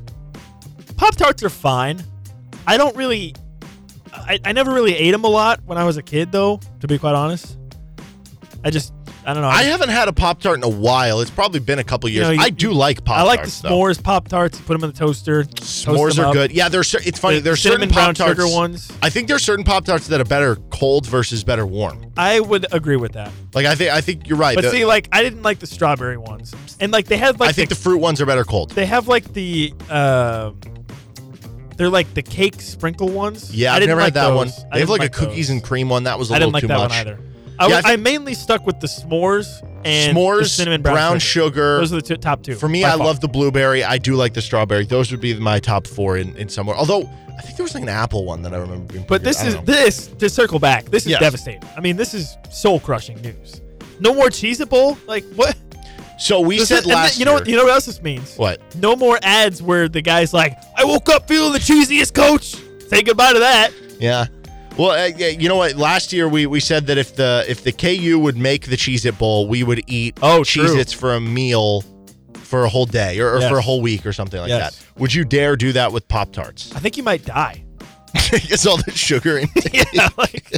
[0.96, 2.02] Pop Tarts are fine.
[2.66, 3.36] I don't really.
[4.16, 6.60] I, I never really ate them a lot when I was a kid, though.
[6.80, 7.56] To be quite honest,
[8.64, 8.92] I just
[9.24, 9.48] I don't know.
[9.48, 11.20] I haven't had a Pop Tart in a while.
[11.20, 12.26] It's probably been a couple years.
[12.28, 14.60] know, you- I do like Pop I like the s'mores Pop Tarts.
[14.60, 15.42] Put them in the toaster.
[15.44, 16.32] S'mores are up.
[16.32, 16.52] good.
[16.52, 16.94] Yeah, there's.
[16.94, 17.36] It's funny.
[17.36, 18.40] The There's certain brown Pop Tarts.
[18.40, 18.90] sugar ones.
[19.02, 22.12] I think there's certain Pop Tarts that are better cold versus better warm.
[22.16, 23.32] I would agree with that.
[23.52, 24.54] Like I think I think you're right.
[24.54, 27.48] But The- see, like I didn't like the strawberry ones, and like they have like
[27.48, 28.70] I think the fruit ones are better cold.
[28.70, 30.56] they have like the um
[31.76, 33.54] they're like the cake sprinkle ones.
[33.54, 34.36] Yeah, I I've didn't never like had that those.
[34.36, 34.48] one.
[34.48, 35.54] I They have didn't like, like a cookies those.
[35.54, 36.04] and cream one.
[36.04, 36.90] That was a I little didn't like too that much.
[36.90, 37.18] one either.
[37.58, 39.46] I, Yeah, I I, think- mainly stuck with the s'mores
[39.84, 41.78] and S'mores, the cinnamon brown, brown sugar.
[41.78, 42.54] Those are the two, top two.
[42.54, 43.06] For me, by I far.
[43.06, 43.82] love the blueberry.
[43.84, 44.84] I do like the strawberry.
[44.84, 46.76] Those would be my top four in, in somewhere.
[46.76, 47.08] Although
[47.38, 49.04] I think there was like an apple one that I remember being.
[49.06, 49.48] But pretty this good.
[49.48, 49.72] is don't know.
[49.74, 50.86] this to circle back.
[50.86, 51.20] This is Yes.
[51.20, 51.62] devastating.
[51.76, 53.60] I mean, this is soul crushing news.
[54.00, 54.98] No more Cheez It Bowl.
[55.06, 55.56] Like what?
[56.18, 57.40] So we This said is- last then- you know year.
[57.40, 57.48] what?
[57.48, 58.34] You know what else this means?
[58.36, 58.60] What?
[58.76, 62.54] No more ads where the guy's like, "I woke up feeling the cheesiest, coach."
[62.88, 63.70] Say goodbye to that.
[64.00, 64.26] Yeah.
[64.78, 65.74] Well, uh, you know what?
[65.76, 69.04] Last year we, we said that if the if the KU would make the Cheez
[69.06, 70.40] It Bowl, we would eat Oh.
[70.40, 71.82] Cheez Its for a meal
[72.34, 73.50] for a whole day or, or Yes.
[73.50, 74.76] for a whole week or something like Yes.
[74.76, 75.00] that.
[75.00, 76.70] Would you dare do that with Pop Tarts?
[76.76, 77.64] I think you might die.
[78.32, 79.88] It's all the sugar in it.
[79.92, 80.50] yeah, like,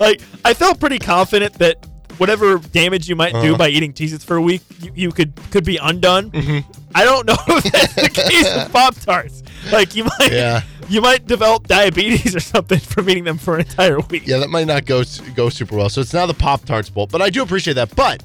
[0.00, 1.86] like I felt pretty confident that
[2.20, 3.56] whatever damage you might do Uh-huh.
[3.56, 6.30] by eating Cheez-Its for a week, you, you could could be undone.
[6.30, 6.70] Mm-hmm.
[6.94, 9.42] I don't know if that's the case with Pop Tarts.
[9.72, 10.62] Like you might Yeah.
[10.88, 14.26] you might develop diabetes or something from eating them for an entire week.
[14.26, 15.02] Yeah, that might not go
[15.34, 15.88] go super well.
[15.88, 17.94] So it's now the Pop Tarts Bowl, but I do appreciate that.
[17.96, 18.22] But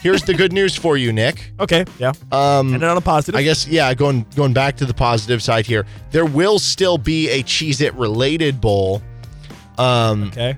[0.00, 1.52] here's the good news for you, Nick.
[1.60, 2.12] Okay, yeah.
[2.32, 3.38] Um, and on a positive.
[3.38, 3.92] I guess yeah.
[3.94, 7.94] Going going back to the positive side here, there will still be a Cheez It
[7.94, 9.00] related bowl.
[9.78, 10.56] Um, okay.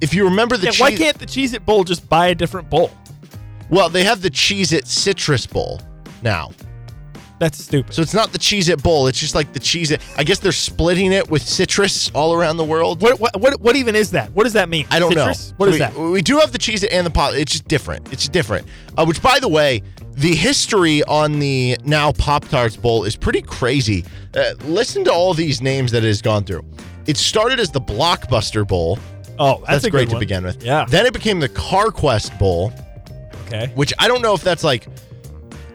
[0.00, 2.68] If you remember the Yeah, why can't the Cheez It Bowl just buy a different
[2.70, 2.90] bowl?
[3.70, 5.80] well, they have the Cheez It Citrus Bowl
[6.22, 6.50] now.
[7.40, 7.92] That's stupid.
[7.92, 9.06] So it's not the Cheez It Bowl.
[9.08, 10.00] It's just like the Cheez It.
[10.16, 13.02] I guess they're splitting it with citrus all around the world.
[13.02, 14.30] What what what, what even is that?
[14.32, 14.86] What does that mean?
[14.90, 15.50] I don't Citrus?
[15.50, 15.54] know.
[15.56, 15.94] What is that?
[15.96, 17.34] We do have the Cheez It and the pot.
[17.34, 18.12] It's just different.
[18.12, 18.66] It's different.
[18.96, 23.42] Uh, which, by the way, the history on the now Pop Tarts Bowl is pretty
[23.42, 24.04] crazy.
[24.34, 26.64] Uh, listen to all these names that it has gone through.
[27.06, 28.98] It started as the Blockbuster Bowl.
[29.38, 30.62] Oh, that's, a great to begin with.
[30.62, 30.84] Yeah.
[30.88, 32.72] Then it became the CarQuest Bowl,
[33.46, 33.70] Okay.
[33.74, 34.86] which I don't know if that's like.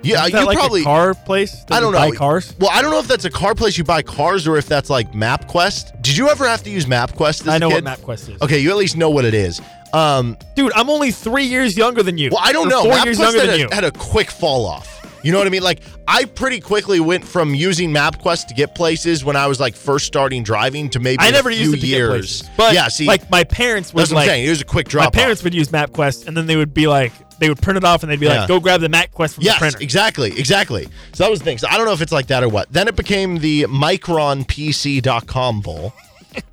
[0.02, 1.66] Yeah, you like probably a car place.
[1.70, 2.00] I don't know.
[2.00, 2.56] Buy cars.
[2.58, 4.90] Well, I don't know if that's a car place you buy cars or if that's
[4.90, 6.02] like MapQuest.
[6.02, 7.42] Did you ever have to use MapQuest?
[7.42, 7.84] As I a know kid?
[7.84, 8.42] what MapQuest is.
[8.42, 9.60] Okay, you at least know what it is.
[9.92, 12.30] Um, Dude, I'm only three years younger than you.
[12.32, 12.84] well, I don't Or know.
[12.84, 13.68] Four MapQuest years younger had, than a, you.
[13.74, 14.99] had a quick fall off.
[15.24, 15.64] You know what I mean?
[15.64, 19.76] Like, I pretty quickly went from using MapQuest to get places when I was like
[19.76, 22.42] first starting driving to maybe I never a few used it to years.
[22.44, 22.58] get places.
[22.58, 24.30] But yeah, see, like my parents would that's what I'm like.
[24.30, 24.46] saying.
[24.46, 25.14] It was a quick drop.
[25.14, 27.84] my parents would use MapQuest, and then they would be like, they would print it
[27.84, 28.40] off, and they'd be Yeah.
[28.40, 30.88] like, "Go grab the MapQuest from Yes, the printer." exactly, exactly.
[31.14, 31.58] So that was the thing.
[31.58, 32.72] So I don't know if it's like that or what.
[32.72, 35.94] Then it became the MicronPC.com Bowl.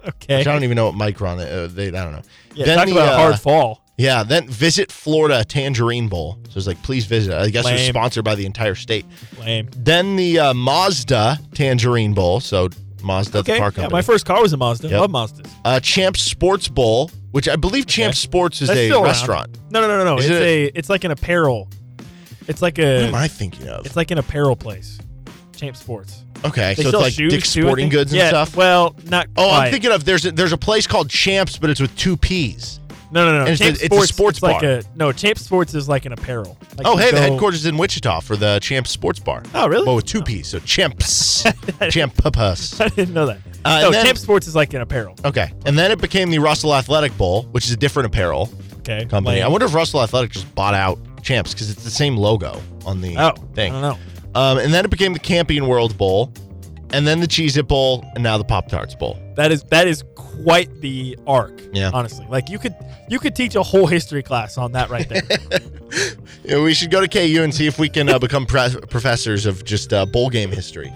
[0.08, 0.38] Okay.
[0.38, 1.34] Which I don't even know what Micron.
[1.38, 2.22] Uh, they, I don't know.
[2.54, 3.82] Yeah, then talk the, about a uh, hard fall.
[3.98, 6.38] Yeah, then visit Florida Tangerine Bowl.
[6.50, 7.32] So it's like, please visit.
[7.34, 7.92] I guess it's Lame.
[7.92, 9.06] sponsored by the entire state.
[9.40, 9.68] Lame.
[9.76, 12.40] Then the uh, Mazda Tangerine Bowl.
[12.40, 12.68] So
[13.02, 13.92] Mazda, the car car Yeah, company.
[13.92, 14.88] my first car was a Mazda.
[14.88, 15.00] Yep.
[15.00, 15.50] Love Mazdas.
[15.64, 19.02] uh, Champs Sports Bowl, which I believe Champs Sports is That's a around.
[19.04, 19.58] restaurant.
[19.70, 20.18] No, no, no, no, no.
[20.18, 21.68] Is It's it a, it's like an apparel.
[22.48, 22.96] It's like a.
[23.04, 23.86] What am I thinking of?
[23.86, 24.98] It's like an apparel place.
[25.56, 26.22] Champ Sports.
[26.44, 27.92] Okay, They so it's like shoes, Dick's Sporting think.
[27.92, 28.54] Goods and yeah, stuff.
[28.56, 29.26] Well, not.
[29.38, 32.14] Oh, I'm thinking of there's a, there's a place called Champs, but it's with two
[32.18, 32.78] P's.
[33.16, 33.50] No, no, no.
[33.50, 34.70] It's a- Champ it's a Sports, sports like bar.
[34.70, 35.10] a no.
[35.12, 36.56] Champ Sports is like an apparel.
[36.76, 39.42] Like oh, hey, the headquarters is in Wichita for the Champs Sports Bar.
[39.54, 39.86] Oh, really?
[39.86, 41.42] Well, with two P's, so Champs,
[41.90, 42.80] Champs.
[42.80, 43.38] I didn't know that.
[43.64, 45.16] Uh, no, then- Champ Sports is like an apparel.
[45.24, 49.06] Okay, and then it became the Russell Athletic Bowl, which is a different apparel Okay.
[49.06, 49.36] company.
[49.36, 49.44] lame.
[49.44, 53.00] I wonder if Russell Athletic just bought out Champs because it's the same logo on
[53.00, 53.74] the Oh, thing.
[53.74, 53.98] I don't
[54.34, 54.40] know.
[54.40, 56.30] Um, and then it became the Camping World Bowl,
[56.92, 59.18] and then the Cheez It Bowl, and now the Pop Tarts Bowl.
[59.34, 61.60] That is that is quite the arc.
[61.72, 61.90] Yeah.
[61.92, 62.74] Honestly, like you could
[63.08, 65.22] you could teach a whole history class on that right there.
[66.44, 69.46] Yeah, we should go to KU and see if we can uh, become pre- professors
[69.46, 70.92] of just uh, bowl game history.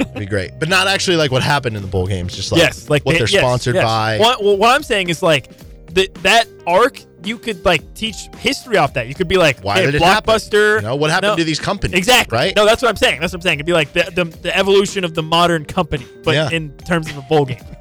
[0.00, 2.34] It'd be great, but not actually like what happened in the bowl games.
[2.34, 3.84] Just like yes, like what they- they're yes, sponsored yes.
[3.84, 4.18] by.
[4.18, 5.50] What, well, what I'm saying is like
[5.94, 7.00] that that arc.
[7.24, 9.08] You could like teach history off that.
[9.08, 10.32] You could be like, Why hey, did it happen?
[10.34, 10.76] Blockbuster.
[10.76, 11.36] You know, what happened No.
[11.36, 11.98] to these companies?
[11.98, 12.36] Exactly.
[12.36, 12.54] Right.
[12.54, 13.20] No, that's what I'm saying.
[13.20, 13.56] That's what I'm saying.
[13.58, 16.48] It'd be like the the, the evolution of the modern company, but Yeah.
[16.50, 17.58] in terms of a bowl game.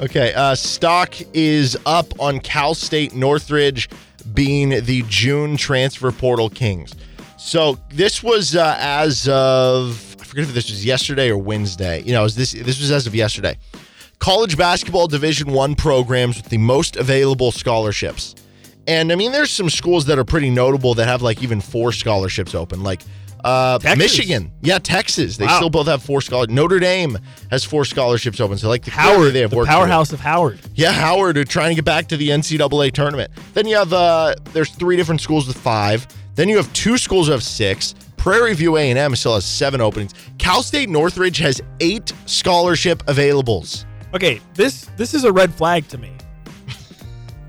[0.00, 3.88] Okay, uh, stock is up on Cal State Northridge
[4.32, 6.94] being the June transfer portal kings.
[7.36, 12.02] So this was uh, as of I forget if this was yesterday or Wednesday.
[12.02, 13.56] You know, this this was as of yesterday.
[14.18, 18.34] College basketball Division One programs with the most available scholarships,
[18.86, 21.92] and I mean, there's some schools that are pretty notable that have like even four
[21.92, 23.02] scholarships open, like.
[23.44, 23.78] Uh?
[23.96, 25.36] Michigan, yeah, Texas.
[25.36, 25.56] They Wow.
[25.58, 26.52] still both have four scholarships.
[26.52, 27.16] Notre Dame
[27.52, 28.58] has four scholarships open.
[28.58, 29.76] So, like the Howard, they have the work to do.
[29.76, 30.58] powerhouse of Howard.
[30.74, 33.30] Yeah, Howard are trying to get back to the NCAA tournament.
[33.54, 36.08] Then you have uh, there's three different schools with five.
[36.34, 37.94] Then you have two schools who have six.
[38.16, 40.14] Prairie View A&M still has seven openings.
[40.38, 43.84] Cal State Northridge has eight scholarship availables.
[44.14, 46.12] Okay, this this is a red flag to me.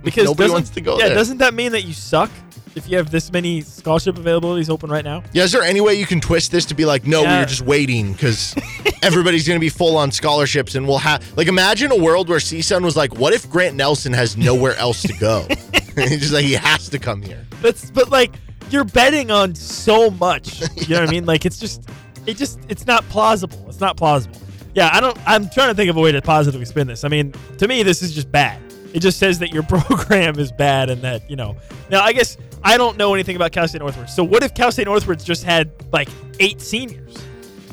[0.03, 1.15] Because Nobody doesn't- wants to go Yeah, there.
[1.15, 2.31] doesn't that mean that you suck
[2.73, 5.23] if you have this many scholarship availabilities open right now?
[5.33, 7.39] Yeah, is there any way you can twist this to be like, no, we Yeah.
[7.41, 8.55] were just waiting because
[9.03, 12.39] everybody's going to be full on scholarships and we'll have like imagine a world where
[12.39, 15.45] CSUN was like, what if Grant Nelson has nowhere else to go?
[15.97, 17.45] He's just like he has to come here.
[17.61, 18.31] That's but like
[18.71, 20.61] you're betting on so much.
[20.87, 21.25] You know what I mean?
[21.25, 21.89] Like it's just
[22.25, 23.65] it just it's not plausible.
[23.67, 24.39] It's not plausible.
[24.75, 27.03] Yeah, I don't I'm trying to think of a way to positively spin this.
[27.03, 28.61] I mean, to me this is just bad.
[28.93, 31.55] It just says that your program is bad and that, you know.
[31.89, 34.09] Now, I guess I don't know anything about Cal State Northridge.
[34.09, 36.09] So what if Cal State Northridge just had like
[36.39, 37.17] 8 seniors?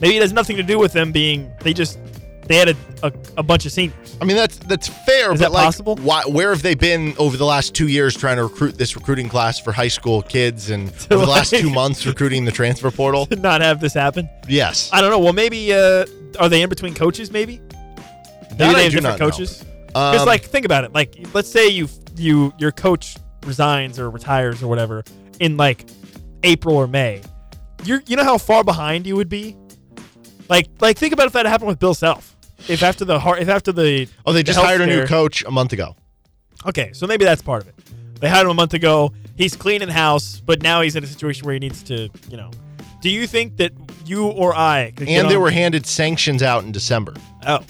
[0.00, 1.98] Maybe it has nothing to do with them being they just
[2.48, 4.16] they had a, a, a bunch of seniors.
[4.20, 5.96] I mean that's that's fair, Is but that like, possible?
[5.96, 9.28] Why, where have they been over the last two years trying to recruit this recruiting
[9.28, 13.26] class for high school kids, and over the last two months recruiting the transfer portal?
[13.36, 14.28] To not have this happen?
[14.48, 15.18] Yes, I don't know.
[15.18, 16.06] Well, maybe uh,
[16.38, 17.30] are they in between coaches?
[17.30, 17.60] Maybe
[18.52, 19.30] maybe I they have do different not know.
[19.30, 19.64] coaches.
[19.86, 20.92] Because Um, like, think about it.
[20.92, 25.04] Like, let's say you you your coach resigns or retires or whatever
[25.40, 25.86] in like
[26.42, 27.22] April or May.
[27.84, 29.56] You're you know how far behind you would be.
[30.48, 32.36] Like like think about if that happened with Bill Self.
[32.68, 35.44] If after the heart, if after the oh, they the just hired a new coach
[35.44, 35.96] a month ago.
[36.66, 37.74] Okay, so maybe that's part of it.
[38.20, 39.12] They hired him a month ago.
[39.36, 42.50] He's cleaning house, but now he's in a situation where he needs to, you know.
[43.02, 43.72] Do you think that
[44.06, 47.14] you or I could get And they on- were handed sanctions out in December.
[47.46, 47.60] Oh.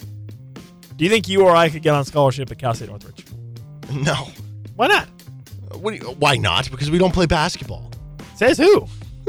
[0.95, 3.25] Do you think you or I could get on scholarship at Cal State Northridge?
[3.91, 4.29] No,
[4.75, 5.07] Why not?
[5.71, 5.91] Uh, what?
[5.91, 6.69] Do you, why not?
[6.71, 7.89] Because we don't play basketball.
[8.35, 8.87] Says who?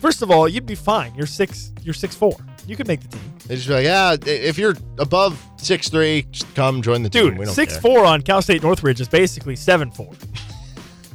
[0.00, 1.14] First of all, you'd be fine.
[1.14, 1.72] You're six.
[1.82, 2.36] You're six four.
[2.66, 6.26] You could make the team, They just be like, yeah, if you're above six three,
[6.32, 7.24] just come join the team.
[7.24, 7.44] We dude.
[7.46, 7.82] don't Six care.
[7.82, 10.12] four on Cal State Northridge is basically seven four.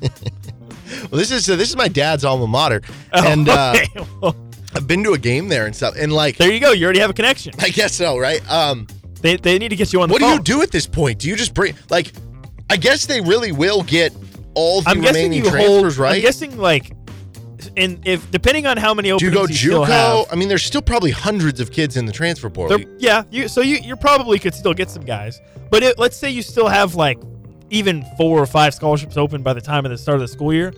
[1.11, 2.81] Well, this is uh, this is my dad's alma mater,
[3.11, 3.75] and uh,
[4.75, 5.95] I've been to a game there and stuff.
[5.97, 6.71] And like, there you go.
[6.71, 7.53] You already have a connection.
[7.59, 8.41] I guess so, right?
[8.49, 8.87] Um,
[9.21, 11.19] They, they need to get you on the what do you do at this point?
[11.19, 12.13] Do you just bring like?
[12.69, 14.13] I guess they really will get
[14.53, 15.97] all the I'm remaining you transfers, hold.
[15.97, 16.15] right?
[16.15, 16.93] I'm guessing like,
[17.75, 20.27] and if depending on how many do you openings go still have, JUCO?
[20.31, 22.79] I mean, there's still probably hundreds of kids in the transfer portal.
[22.97, 26.29] Yeah, you so you you probably could still get some guys, but it, let's say
[26.29, 27.19] you still have like
[27.69, 30.53] even four or five scholarships open by the time of the start of the school
[30.53, 30.73] year.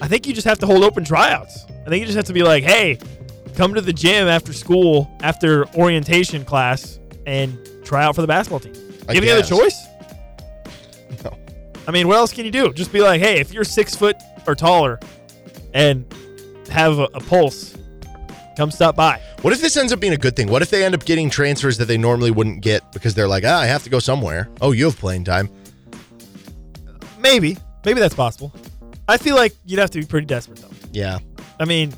[0.00, 1.66] I think you just have to hold open tryouts.
[1.86, 2.98] I think you just have to be like, hey,
[3.54, 8.60] come to the gym after school, after orientation class, and try out for the basketball
[8.60, 8.74] team.
[9.08, 9.76] I you have any other choice?
[11.24, 11.36] No.
[11.88, 12.72] I mean, what else can you do?
[12.72, 14.16] Just be like, hey, if you're six foot
[14.46, 15.00] or taller,
[15.74, 16.06] and
[16.70, 17.76] have a, a pulse,
[18.56, 19.20] come stop by.
[19.42, 20.48] What if this ends up being a good thing?
[20.48, 23.44] What if they end up getting transfers that they normally wouldn't get because they're like,
[23.44, 24.48] ah, I have to go somewhere.
[24.60, 25.50] Oh, you have playing time.
[27.18, 27.56] Maybe.
[27.84, 28.52] Maybe that's possible.
[29.10, 30.70] I feel like you'd have to be pretty desperate, though.
[30.92, 31.18] Yeah.
[31.58, 31.92] I mean,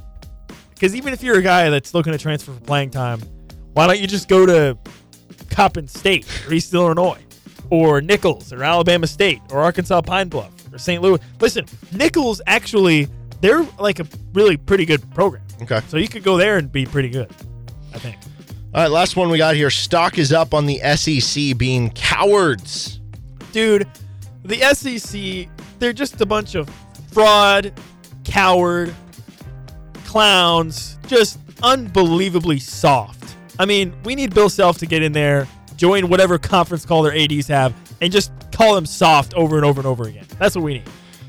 [0.71, 3.21] because even if you're a guy that's looking to transfer for playing time,
[3.75, 4.77] why don't you just go to
[5.51, 7.21] Coppin State or East Illinois
[7.71, 11.01] or Nicholls or Alabama State or Arkansas Pine Bluff or St.
[11.03, 11.21] Louis?
[11.41, 13.09] Listen, Nicholls actually,
[13.41, 15.43] they're like a really pretty good program.
[15.63, 15.81] Okay.
[15.89, 17.31] So you could go there and be pretty good,
[17.95, 18.17] I think.
[18.75, 19.69] All right, last one we got here.
[19.69, 23.01] Stock is up on the SEC being cowards.
[23.53, 23.87] Dude,
[24.45, 25.49] the SEC,
[25.79, 26.69] they're just a bunch of
[27.13, 27.73] fraud,
[28.25, 28.95] coward,
[30.05, 33.37] clowns, just unbelievably soft.
[33.59, 37.15] I mean, we need Bill Self to get in there, join whatever conference call their
[37.17, 40.27] ADs have, and just call them soft over and over and over again.
[40.39, 40.85] That's what we need.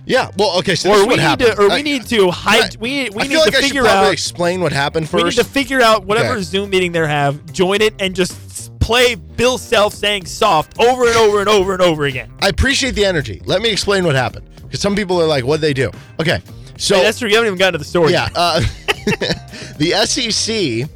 [0.06, 0.32] Yeah.
[0.38, 0.76] Well, okay.
[0.76, 1.52] So or this is we need happened.
[1.56, 2.76] to, or I- we uh, need to hide.
[2.76, 4.12] I- we we I need like to figure out.
[4.12, 5.24] explain what happened first.
[5.24, 6.42] We need to figure out whatever Okay.
[6.44, 11.16] Zoom meeting they have, join it, and just play Bill Self saying soft over and
[11.16, 12.34] over and over and over again.
[12.42, 13.42] I appreciate the energy.
[13.46, 16.42] Let me explain what happened because some people are like, "What they do?" Okay.
[16.80, 17.30] So Hey, that's true.
[17.30, 18.12] You haven't even gotten to the story.
[18.12, 18.28] Yeah.
[18.34, 18.60] Uh,
[19.78, 20.90] the SEC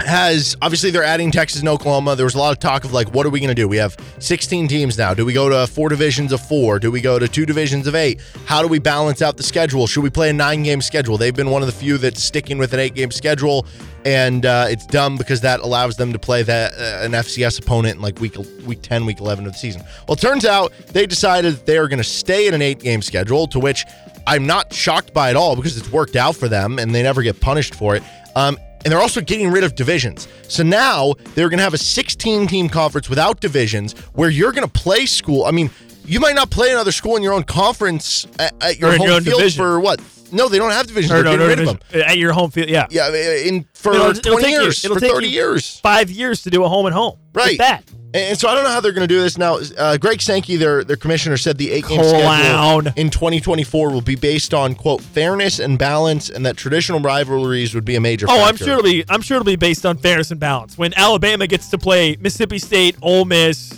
[0.00, 2.16] has obviously they're adding Texas and Oklahoma.
[2.16, 3.66] There was a lot of talk of like, what are we going to do?
[3.66, 5.14] We have 16 teams now.
[5.14, 6.78] Do we go to four divisions of four?
[6.78, 8.20] Do we go to two divisions of eight?
[8.44, 9.86] How do we balance out the schedule?
[9.86, 11.16] Should we play a nine game schedule?
[11.16, 13.66] They've been one of the few that's sticking with an eight game schedule,
[14.04, 17.96] and uh, it's dumb because that allows them to play that uh, an FCS opponent
[17.96, 19.82] in like week week 10, week 11 of the season.
[20.08, 23.46] Well, turns out they decided they are going to stay in an eight game schedule,
[23.48, 23.84] to which
[24.26, 27.22] I'm not shocked by at all because it's worked out for them and they never
[27.22, 28.02] get punished for it.
[28.34, 30.28] Um, and they're also getting rid of divisions.
[30.46, 34.62] So now they're going to have a 16 team conference without divisions where you're going
[34.64, 35.44] to play school.
[35.44, 35.72] I mean,
[36.04, 39.20] you might not play another school in your own conference at, at your home your
[39.20, 39.58] field division.
[39.60, 40.00] for what?
[40.32, 41.12] No, they don't have divisions.
[41.12, 42.02] Or They're no, getting no, rid of them.
[42.02, 42.68] at your home field.
[42.68, 42.86] Yeah.
[42.90, 45.80] Yeah, in for It'll- it'll 20 take you- years, it'll for take 30 you years.
[45.82, 47.16] Five years to do a home and home.
[47.34, 47.58] Like Right.
[47.58, 47.82] that.
[48.14, 49.58] And so I don't know how they're going to do this now.
[49.76, 54.14] Uh, Greg Sankey, their their commissioner, said the eight game schedule in 2024 will be
[54.14, 58.24] based on quote fairness and balance, and that traditional rivalries would be a major.
[58.28, 59.04] Oh, I'm sure it'll be.
[59.10, 60.78] I'm sure it'll be based on fairness and balance.
[60.78, 63.74] When Alabama gets to play Mississippi State, Ole Miss,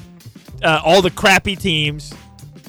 [0.63, 2.13] uh, all the crappy teams,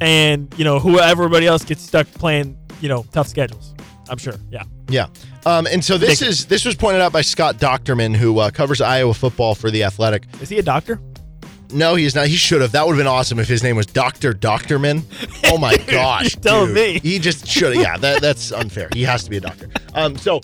[0.01, 3.73] and you know who everybody else gets stuck playing, you know, tough schedules.
[4.09, 4.35] I'm sure.
[4.51, 4.63] Yeah.
[4.89, 5.07] Yeah.
[5.45, 8.81] Um, and so this is this was pointed out by Scott Dochterman, who uh, covers
[8.81, 10.23] Iowa football for the Athletic.
[10.41, 10.99] Is he a doctor?
[11.71, 12.27] No, he's not.
[12.27, 12.71] He should have.
[12.71, 15.03] That would have been awesome if his name was Doctor Dochterman.
[15.51, 16.35] Oh my gosh!
[16.35, 16.73] Dude.
[16.73, 16.99] me.
[16.99, 17.75] he just should.
[17.75, 17.83] have.
[17.83, 18.89] Yeah, that, that's unfair.
[18.93, 19.69] He has to be a doctor.
[19.93, 20.41] Um, so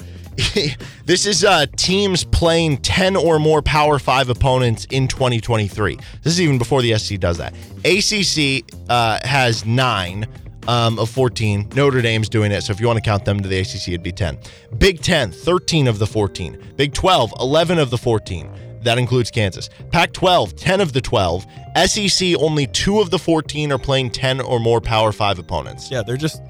[1.06, 5.96] this is uh, teams playing ten or more Power Five opponents in 2023.
[6.22, 7.56] This is even before the SC does that.
[7.84, 10.28] ACC uh, has nine.
[10.68, 11.70] Um, of 14.
[11.76, 12.62] Notre Dame's doing it.
[12.62, 14.40] So if you want to count them to the ACC, it'd be 10.
[14.80, 16.74] Big 10, 13 of the 14.
[16.76, 18.50] Big 12, 11 of the 14.
[18.82, 19.70] That includes Kansas.
[19.92, 21.46] Pac 12, 10 of the 12.
[21.86, 25.90] SEC, only two of the 14 are playing 10 or more Power 5 opponents.
[25.92, 26.42] Yeah, they're just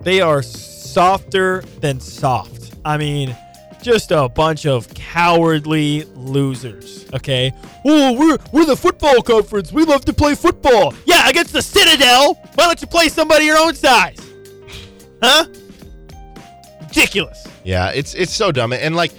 [0.00, 2.74] they are softer than soft.
[2.84, 3.36] I mean,
[3.82, 7.06] just a bunch of cowardly losers.
[7.14, 7.52] Okay.
[7.84, 9.72] Oh, we're we're the football conference.
[9.72, 10.92] We love to play football.
[11.04, 12.34] Yeah, against the Citadel.
[12.54, 14.18] Why don't you play somebody your own size?
[15.22, 15.46] Huh?
[16.82, 17.46] Ridiculous.
[17.64, 18.72] Yeah, it's it's so dumb.
[18.72, 19.12] And like,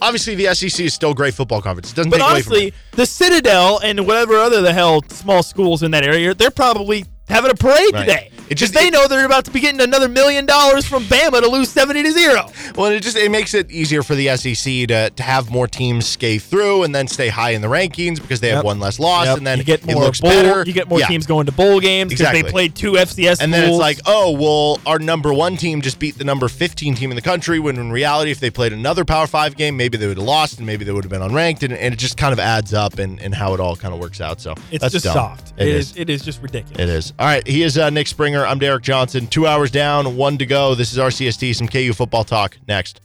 [0.00, 1.92] obviously, the SEC is still a great football conference.
[1.92, 2.56] It doesn't But take away from it.
[2.56, 7.04] honestly, the Citadel and whatever other the hell small schools in that area, they're probably
[7.28, 8.00] having a parade Right.
[8.00, 8.30] today.
[8.48, 11.40] It just- they it- know they're about to be getting another million dollars from Bama
[11.42, 12.50] to lose seventy to zero.
[12.76, 16.06] Well, it just it makes it easier for the SEC to, to have more teams
[16.06, 19.26] skate through and then stay high in the rankings because they have one less loss,
[19.26, 19.36] Yep.
[19.38, 20.64] and then you get it more looks bowl, better.
[20.66, 21.08] You get more Yeah.
[21.08, 22.42] teams going to bowl games because Exactly.
[22.42, 25.98] they played two FCS And then it's like, oh, well, our number one team just
[25.98, 27.58] beat the number 15 team in the country.
[27.58, 30.56] When in reality, if they played another Power Five game, maybe they would have lost
[30.56, 31.62] and maybe they would have been unranked.
[31.64, 34.00] And, and it just kind of adds up and, and how it all kind of
[34.00, 34.40] works out.
[34.40, 35.12] So it's that's just dumb.
[35.14, 35.52] soft.
[35.58, 35.90] It it is.
[35.90, 35.96] is.
[35.98, 36.78] It is just ridiculous.
[36.82, 37.12] It is.
[37.18, 37.44] All right.
[37.46, 38.46] He is uh, Nick Springer.
[38.46, 39.26] I'm Derek Johnson.
[39.26, 40.76] Two hours down, one to go.
[40.76, 41.56] This is RCST.
[41.56, 43.00] Some KU football talk next.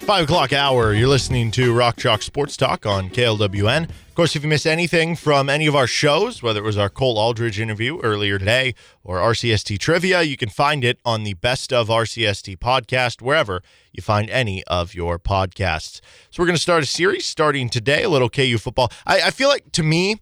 [0.00, 0.92] Five o'clock hour.
[0.94, 3.90] You're listening to Rock Chalk Sports Talk on KLWN.
[4.18, 6.88] Of course, if you miss anything from any of our shows, whether it was our
[6.88, 8.74] Cole Aldrich interview earlier today
[9.04, 13.62] or RCST trivia, you can find it on the Best of RCST podcast, wherever
[13.92, 16.00] you find any of your podcasts.
[16.32, 18.90] So we're going to start a series starting today, a little KU football.
[19.06, 20.16] I, I feel like to me,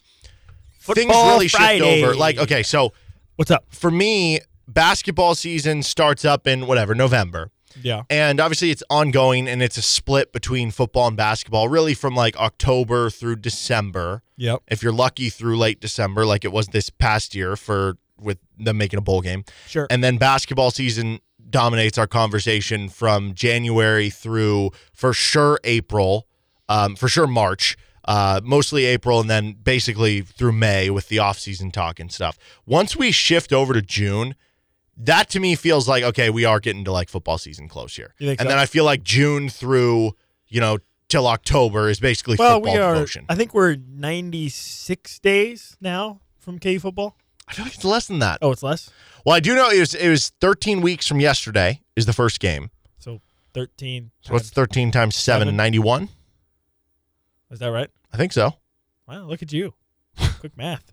[0.79, 1.79] things really Friday.
[1.79, 2.15] shift over.
[2.15, 2.93] Like, okay, so
[3.37, 3.65] What's up?
[3.71, 7.51] for me, basketball season starts up in whatever, November.
[7.83, 8.03] Yeah.
[8.11, 12.37] And obviously, it's ongoing and it's a split between football and basketball, really from like
[12.37, 14.23] October through December.
[14.37, 14.63] Yep.
[14.69, 18.79] If you're lucky through late December, like it was this past year for with them
[18.79, 19.45] making a bowl game.
[19.67, 19.87] Sure.
[19.91, 26.27] And then basketball season dominates our conversation from January through for sure April,
[26.69, 27.77] um, for sure March,
[28.07, 32.39] uh, mostly April, and then basically through May with the offseason talk and stuff.
[32.65, 34.35] Once we shift over to June,
[34.99, 38.15] that to me feels like okay, we are getting to like football season close here.
[38.21, 38.49] And so?
[38.49, 40.13] then I feel like June through
[40.49, 40.79] you know
[41.09, 42.95] till October is basically well, football we are.
[42.95, 43.27] devotion.
[43.29, 47.17] I think we're 96 days now from KU football.
[47.49, 48.39] I feel like it's less than that.
[48.43, 48.91] Oh, it's less.
[49.25, 52.41] Well, I do know it was it was 13 weeks from yesterday is the first
[52.41, 52.71] game.
[52.99, 53.21] So
[53.55, 54.11] 13.
[54.21, 55.47] So what's 13 times 7?
[55.47, 55.57] Seven.
[55.57, 56.09] 91?
[57.51, 57.89] Is that right?
[58.13, 58.55] I think so.
[59.07, 59.75] Wow, look at you.
[60.41, 60.93] Quick math.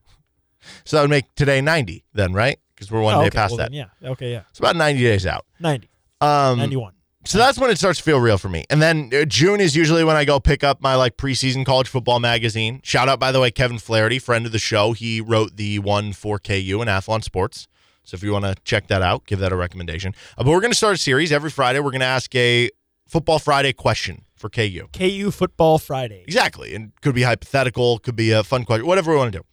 [0.85, 2.59] So that would make today 90 then, right?
[2.85, 3.71] Because we're one Oh, day okay, past well that.
[3.71, 4.09] then, yeah.
[4.11, 4.41] Okay, yeah.
[4.49, 5.45] It's about 90 days out.
[5.59, 5.89] 90.
[6.21, 6.93] Um, 91.
[7.25, 8.65] So that's when it starts to feel real for me.
[8.69, 11.87] And then uh, June is usually when I go pick up my like preseason college
[11.87, 12.81] football magazine.
[12.83, 14.91] Shout out, by the way, Kevin Flaherty, friend of the show.
[14.91, 17.67] He wrote the one for KU and Athlon Sports.
[18.03, 20.13] So if you want to check that out, give that a recommendation.
[20.37, 21.79] Uh, but we're going to start a series every Friday.
[21.79, 22.69] We're going to ask a
[23.07, 24.87] Football Friday question for KU.
[24.91, 26.23] KU Football Friday.
[26.27, 26.75] Exactly.
[26.75, 29.45] And could be hypothetical, could be a fun question, whatever we want to do.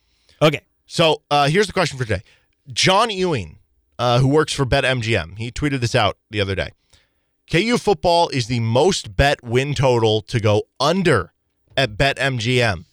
[0.44, 0.62] Okay.
[0.86, 2.22] So uh, here's the question for today.
[2.72, 3.58] John Ewing,
[3.98, 6.70] uh, who works for BetMGM, he tweeted this out the other day.
[7.50, 11.32] KU football is the most bet win total to go under
[11.76, 12.84] at BetMGM.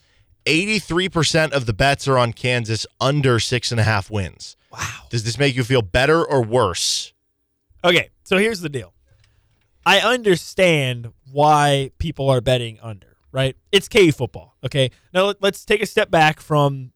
[0.45, 4.55] 83% of the bets are on Kansas under six and a half wins.
[4.71, 4.79] Wow.
[5.09, 7.13] Does this make you feel better or worse?
[7.83, 8.93] Okay, so here's the deal.
[9.85, 13.55] I understand why people are betting under, right?
[13.71, 14.55] It's KU football.
[14.63, 14.91] Okay.
[15.13, 16.91] Now let- let's take a step back from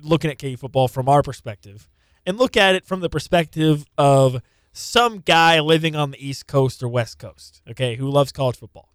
[0.00, 1.88] looking at KU football from our perspective
[2.26, 4.42] and look at it from the perspective of
[4.72, 8.90] some guy living on the East Coast or West Coast, okay, who loves college football.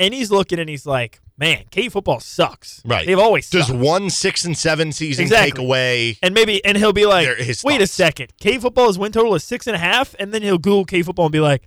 [0.00, 2.80] And he's looking and he's like, man, KU football sucks.
[2.84, 3.04] Right.
[3.06, 3.78] They've always Does sucked.
[3.78, 5.50] one six and seven season Exactly.
[5.52, 6.18] take away?
[6.22, 7.26] And maybe, and he'll be like,
[7.64, 8.32] wait a second.
[8.38, 10.14] K football's win total is six and a half.
[10.20, 11.66] And then he'll Google K football and be like,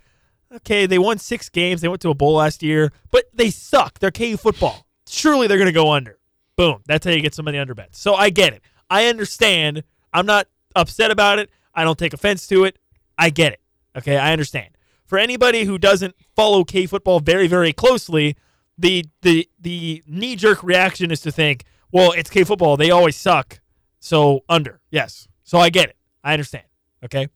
[0.55, 1.81] okay, they won six games.
[1.81, 3.99] They went to a bowl last year, but they suck.
[3.99, 4.85] They're KU football.
[5.07, 6.17] Surely they're going to go under.
[6.55, 6.81] Boom.
[6.85, 7.99] That's how you get somebody under bets.
[7.99, 8.61] So I get it.
[8.89, 9.83] I understand.
[10.13, 11.49] I'm not upset about it.
[11.73, 12.77] I don't take offense to it.
[13.17, 13.59] I get it.
[13.97, 14.17] Okay.
[14.17, 14.69] I understand.
[15.05, 18.35] For anybody who doesn't follow K football very, very closely,
[18.77, 22.77] the the the knee jerk reaction is to think, well, it's K football.
[22.77, 23.59] They always suck.
[23.99, 24.81] So under.
[24.89, 25.27] Yes.
[25.43, 25.97] So I get it.
[26.23, 26.65] I understand.
[27.03, 27.27] Okay.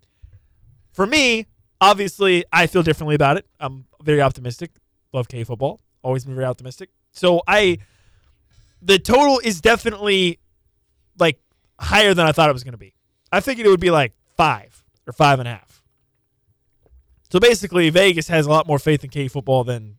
[0.94, 1.48] For me,
[1.82, 3.46] obviously, I feel differently about it.
[3.60, 4.72] I'm very optimistic.
[5.12, 5.82] Love K football.
[6.02, 6.90] Always been very optimistic.
[7.12, 7.80] So I,
[8.82, 10.40] the total is definitely
[11.18, 11.40] like
[11.80, 12.94] higher than I thought it was going to be.
[13.32, 15.82] I figured it would be like five or five and a half.
[17.32, 19.98] So basically, Vegas has a lot more faith in K football than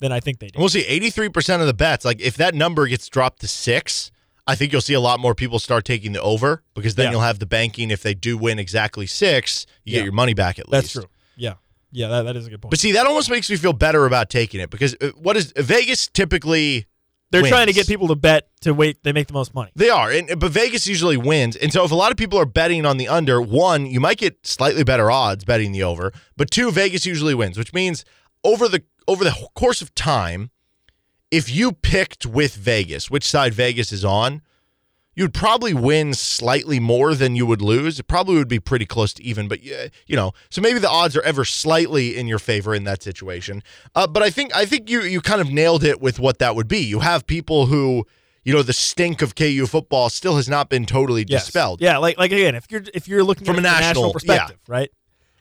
[0.00, 0.58] than I think they do.
[0.58, 0.82] We'll see.
[0.82, 4.10] 83% of the bets, like if that number gets dropped to six,
[4.46, 7.10] I think you'll see a lot more people start taking the over because then Yeah.
[7.12, 7.90] you'll have the banking.
[7.90, 9.98] If they do win exactly six, you Yeah.
[10.00, 10.82] get your money back at least.
[10.84, 11.04] That's true.
[11.36, 11.54] Yeah,
[11.92, 12.70] yeah, that, that is a good point.
[12.70, 15.52] But see, that almost makes me feel better about taking it because uh, what is
[15.56, 16.86] Vegas typically?
[17.30, 19.02] They're trying to get people to bet to wait.
[19.04, 19.70] They make the most money.
[19.76, 21.54] They are, and, but Vegas usually wins.
[21.56, 24.18] And so if a lot of people are betting on the under, one, you might
[24.18, 28.04] get slightly better odds betting the over, but two, Vegas usually wins, which means
[28.44, 30.50] over the over the course of time,
[31.30, 34.42] if you picked with Vegas, which side Vegas is on,
[35.20, 37.98] you'd probably win slightly more than you would lose.
[38.00, 40.88] It probably would be pretty close to even, but yeah, you know, so maybe the
[40.88, 43.62] odds are ever slightly in your favor in that situation.
[43.94, 46.56] Uh, but I think I think you you kind of nailed it with what that
[46.56, 46.78] would be.
[46.78, 48.06] You have people who,
[48.44, 51.44] you know, the stink of KU football still has not been totally Yes.
[51.44, 51.82] dispelled.
[51.82, 54.58] Yeah, like like again, if you're if you're looking From at a from national- perspective,
[54.68, 54.90] right?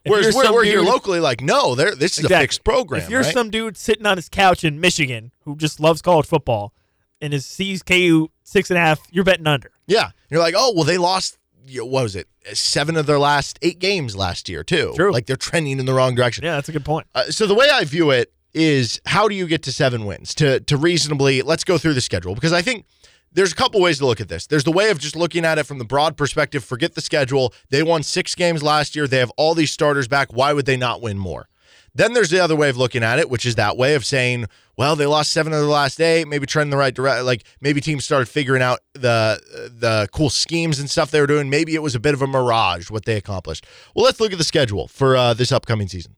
[0.05, 3.01] If Whereas we're, we're here locally, like, no, there this is a fixed program.
[3.01, 3.33] If you're right?
[3.33, 6.73] some dude sitting on his couch in Michigan who just loves college football
[7.21, 9.71] and is sees KU six and a half, you're betting under.
[9.87, 10.11] Yeah.
[10.29, 11.37] You're like, oh, well, they lost,
[11.75, 14.93] what was it, seven of their last eight games last year, too.
[14.95, 15.11] True.
[15.11, 16.43] Like they're trending in the wrong direction.
[16.43, 17.07] Yeah, that's a good point.
[17.13, 20.33] Uh, so the way I view it is how do you get to seven wins
[20.35, 22.85] to, to reasonably, let's go through the schedule because I think
[23.31, 24.47] there's a couple ways to look at this.
[24.47, 27.53] There's the way of just looking at it from the broad perspective, forget the schedule.
[27.69, 29.07] They won six games last year.
[29.07, 30.33] They have all these starters back.
[30.33, 31.47] Why would they not win more?
[31.95, 34.45] Then there's the other way of looking at it, which is that way of saying,
[34.77, 37.25] well, they lost seven of the last eight, maybe trending the right direction.
[37.25, 39.41] Like maybe teams started figuring out the
[39.77, 41.49] the cool schemes and stuff they were doing.
[41.49, 43.65] Maybe it was a bit of a mirage what they accomplished.
[43.95, 46.15] Well, let's look at the schedule for uh, this upcoming season.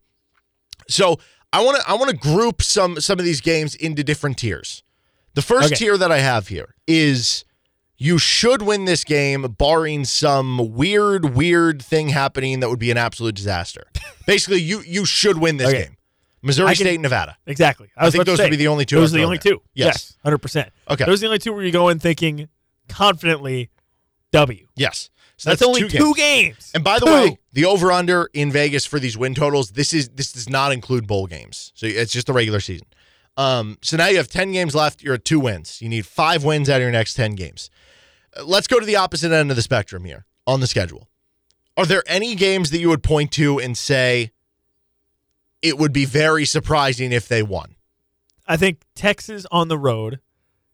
[0.89, 1.19] So
[1.53, 4.83] I want to I want to group some some of these games into different tiers.
[5.33, 5.75] The first Okay.
[5.75, 7.45] tier that I have here is
[8.03, 12.97] you should win this game, barring some weird, weird thing happening that would be an
[12.97, 13.83] absolute disaster.
[14.25, 15.83] Basically, you you should win this Okay.
[15.83, 15.97] game.
[16.41, 17.37] Missouri can- State and Nevada.
[17.45, 17.89] Exactly.
[17.95, 19.53] I was think those say, would be the only two Those are the only there.
[19.53, 19.61] two.
[19.75, 20.17] Yes.
[20.23, 20.69] hundred percent.
[20.89, 21.05] Okay.
[21.05, 22.49] Those are the only two where you go in thinking
[22.89, 23.69] confidently
[24.31, 24.67] W.
[24.75, 25.09] Yes.
[25.37, 26.71] So That's, only two games.
[26.75, 27.11] And by the Two.
[27.11, 30.71] way, the over under in Vegas for these win totals, this is this does not
[30.71, 31.71] include bowl games.
[31.75, 32.85] So it's just the regular season.
[33.37, 35.01] Um, so now you have 10 games left.
[35.01, 35.81] You're at two wins.
[35.81, 37.69] You need five wins out of your next 10 games.
[38.43, 41.09] Let's go to the opposite end of the spectrum here on the schedule.
[41.77, 44.31] Are there any games that you would point to and say
[45.61, 47.75] it would be very surprising if they won?
[48.47, 50.19] I think Texas on the road,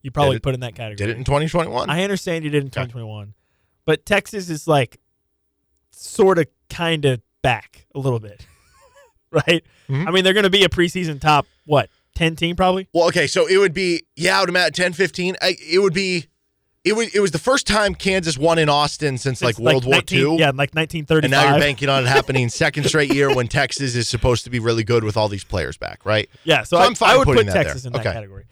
[0.01, 0.95] you probably it- put in that category.
[0.95, 1.89] Did it in 2021?
[1.89, 3.33] I understand you did in 2021,
[3.85, 4.99] but Texas is like
[5.91, 8.45] sort of kind of back a little bit,
[9.31, 9.63] right?
[9.89, 10.07] Mm-hmm.
[10.07, 12.87] I mean, they're going to be a preseason top what ten team probably.
[12.93, 15.35] Well, okay, so it would be yeah, I would imagine 10, 15.
[15.41, 16.25] I, it would be
[16.87, 19.85] It was it was the first time Kansas won in Austin since, like It's World
[19.85, 20.23] War 19 II.
[20.39, 21.23] Yeah, like 1935.
[21.23, 24.49] And now you're banking on it happening second straight year when Texas is supposed to
[24.49, 26.29] be really good with all these players back, right?
[26.43, 27.89] Yeah, so, So I, I'm fine I would putting put Texas there.
[27.89, 28.13] in that Okay.
[28.13, 28.45] category.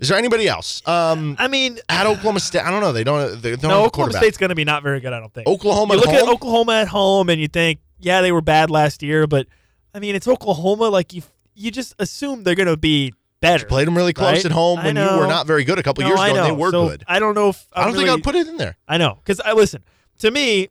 [0.00, 0.86] Is there anybody else?
[0.88, 2.92] Um, I mean, at Oklahoma State, I don't know.
[2.92, 3.40] They don't.
[3.40, 4.12] They don't no, Oklahoma.
[4.18, 5.12] State's going to be not very good.
[5.12, 5.46] I don't think.
[5.46, 6.30] Oklahoma You at look at home?
[6.30, 9.46] Oklahoma at home, and you think, yeah, they were bad last year, but
[9.94, 10.88] I mean, it's Oklahoma.
[10.88, 11.22] Like you,
[11.54, 13.14] you just assume they're going to be
[13.44, 13.66] better.
[13.66, 14.44] Played them really close right?
[14.44, 16.34] at home when you were not very good a couple No, years ago.
[16.36, 17.04] and They were So, good.
[17.06, 18.76] I don't know if I don't I'm think I'd put it in there.
[18.88, 19.82] I know because I listen
[20.18, 20.68] to me.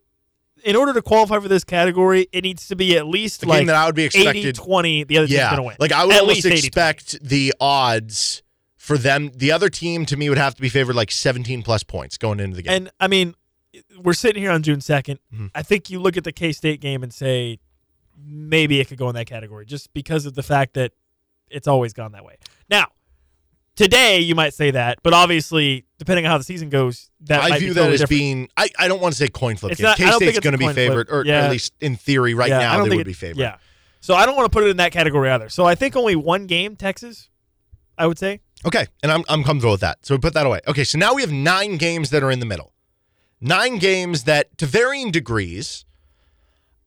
[0.65, 3.67] In order to qualify for this category, it needs to be at least The like
[3.67, 5.75] that I would be expected 80, 20, The other team's going to win.
[5.77, 8.43] like I would at almost least 80, expect the odds
[8.77, 9.31] for them.
[9.35, 12.39] The other team to me would have to be favored like 17 plus points going
[12.39, 12.73] into the game.
[12.73, 13.35] And I mean,
[14.01, 15.17] we're sitting here on June 2nd.
[15.33, 15.47] Mm-hmm.
[15.53, 17.59] I think you look at the K State game and say
[18.25, 20.93] maybe it could go in that category just because of the fact that
[21.49, 22.37] it's always gone that way.
[22.73, 22.87] Now,
[23.75, 27.59] today you might say that, but obviously, depending on how the season goes, that I
[27.59, 28.09] view be that as different.
[28.09, 28.49] being.
[28.57, 29.73] I, I don't want to say coin flip.
[29.73, 29.85] It's game.
[29.85, 30.89] not- I don't think K-State's it's going to be coin flip.
[30.89, 31.45] favored, or Yeah.
[31.45, 33.37] at least in theory, right Yeah, I now don't they think would it- be favored.
[33.39, 33.57] Yeah.
[34.01, 35.47] So I don't want to put it in that category either.
[35.49, 37.29] So I think only one game, Texas,
[37.97, 38.41] I would say.
[38.65, 40.05] Okay, and I'm I'm comfortable with that.
[40.05, 40.59] So we put that away.
[40.67, 42.73] Okay, so now we have nine games that are in the middle.
[43.39, 45.83] Nine games that, to varying degrees,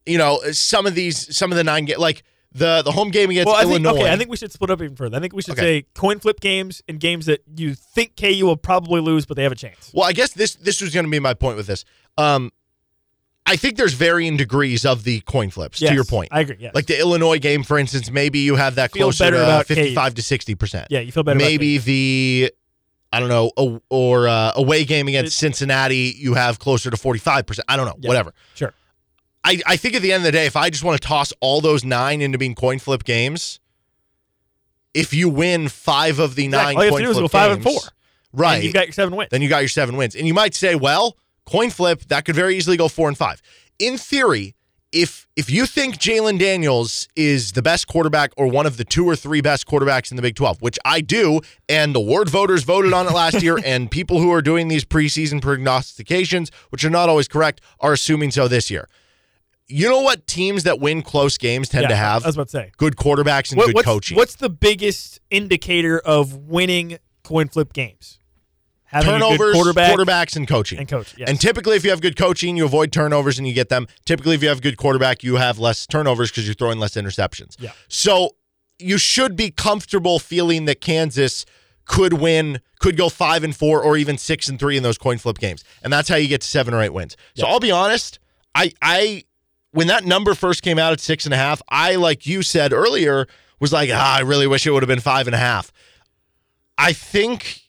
[0.05, 2.23] you know, some of these, some of the nine games, like
[2.57, 4.01] the the home game against well, I think, Illinois.
[4.03, 5.17] okay, I think we should split up even further.
[5.17, 5.81] I think we should Okay.
[5.81, 9.43] say coin flip games and games that you think KU will probably lose, but they
[9.43, 9.91] have a chance.
[9.93, 11.85] Well, I guess this this was going to be my point with this.
[12.17, 12.51] Um,
[13.45, 15.79] I think there's varying degrees of the coin flips.
[15.81, 16.75] Yes, to your point, I agree, yes.
[16.75, 19.67] Like the Illinois game, for instance, maybe you have that Feel closer better to about
[19.67, 19.75] KU.
[19.75, 20.87] 55 to 60 percent.
[20.89, 22.51] Yeah, you feel better about Maybe the
[23.13, 27.45] I don't know, a, or uh, away game against Cincinnati, you have closer to 45
[27.45, 27.65] percent.
[27.69, 28.33] I don't know, Yeah, whatever.
[28.53, 28.73] Sure.
[29.43, 31.31] I, I think at the end of the day, if I just want to toss
[31.39, 33.59] all those nine into being coin flip games,
[34.93, 36.75] if you win five of the Exactly.
[36.75, 37.79] nine All you have coin to do is go five and four.
[38.33, 38.55] right?
[38.55, 39.29] And you've got your seven wins.
[39.31, 40.15] then you got your seven wins.
[40.15, 43.41] And you might say, well, coin flip, that could very easily go four and five.
[43.79, 44.55] In theory,
[44.91, 49.05] if if you think Jalon Daniels is the best quarterback or one of the two
[49.07, 52.63] or three best quarterbacks in the Big 12, which I do, and the ward voters
[52.63, 56.89] voted on it last year, and people who are doing these preseason prognostications, which are
[56.89, 58.87] not always correct, are assuming so this year.
[59.69, 62.23] You know what teams that win close games tend Yeah, to have?
[62.23, 62.71] I was about to say.
[62.77, 64.15] Good quarterbacks and What- good what's, coaching.
[64.17, 68.19] What's the biggest indicator of winning coin flip games?
[68.85, 70.79] Having a good turnovers, quarterback quarterbacks, and coaching.
[70.79, 71.13] and coach.
[71.17, 71.27] Yes.
[71.29, 73.85] And typically, if you have good coaching, you avoid turnovers and you get them.
[74.05, 77.57] Typically, if you have good quarterback, you have less turnovers because you're throwing less interceptions.
[77.59, 77.71] Yeah.
[77.89, 78.35] So
[78.79, 81.45] you should be comfortable feeling that Kansas
[81.83, 85.17] could win, could go five and four, or even six and three in those coin
[85.17, 87.17] flip games, and that's how you get to seven or eight wins.
[87.35, 88.19] So I'll be honest,
[88.55, 89.23] I, I,
[89.71, 92.73] when that number first came out at six and a half, I, like you said
[92.73, 93.27] earlier,
[93.59, 95.71] was like, ah, I really wish it would have been five and a half.
[96.77, 97.61] I think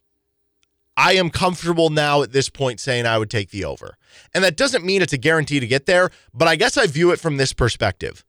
[0.96, 3.96] I am comfortable now at this point saying I would take the over.
[4.34, 7.10] And that doesn't mean it's a guarantee to get there, but I guess I view
[7.10, 8.24] it from this perspective.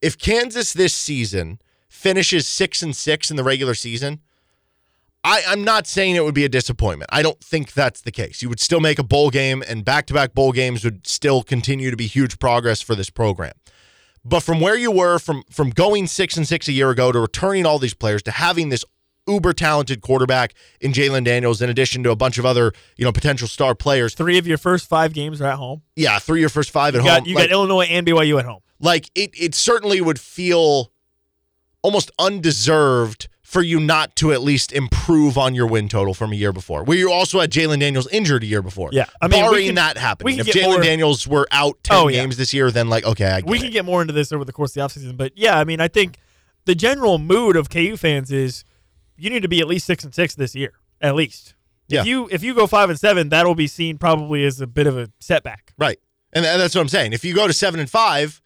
[0.00, 4.20] If Kansas this season finishes six and six in the regular season,
[5.24, 7.10] I, I'm not saying it would be a disappointment.
[7.12, 8.40] I don't think that's the case.
[8.40, 11.42] You would still make a bowl game, and back to back bowl games would still
[11.42, 13.52] continue to be huge progress for this program.
[14.24, 17.18] But from where you were, from from going six and six a year ago to
[17.18, 18.84] returning all these players to having this
[19.26, 23.12] uber talented quarterback in Jalon Daniels, in addition to a bunch of other you know
[23.12, 24.14] potential star players.
[24.14, 25.82] Three of your first five games are at home.
[25.96, 27.28] Yeah, three of your first five at You got, home.
[27.28, 28.60] you Like- got Illinois and BYU at home.
[28.80, 30.92] like it it certainly would feel
[31.82, 36.36] almost undeserved for you not to at least improve on your win total from a
[36.36, 36.84] year before.
[36.84, 38.90] Where you also had Jalon Daniels injured a year before.
[38.92, 40.38] Yeah, I mean, barring can- that happening.
[40.38, 42.20] If Jalon Daniels were out ten Oh, yeah.
[42.20, 43.62] games this year, then like okay, We it.
[43.62, 45.16] can get more into this over the course of the offseason.
[45.16, 46.18] But yeah, I mean, I think
[46.66, 48.64] the general mood of KU fans is
[49.16, 50.72] you need to be at least six and six this year.
[51.00, 51.54] At least.
[51.88, 52.00] Yeah.
[52.02, 54.86] If you if you go five and seven, that'll be seen probably as a bit
[54.86, 55.72] of a setback.
[55.78, 55.98] Right.
[56.34, 57.14] And that's what I'm saying.
[57.14, 58.42] If you go to seven and five,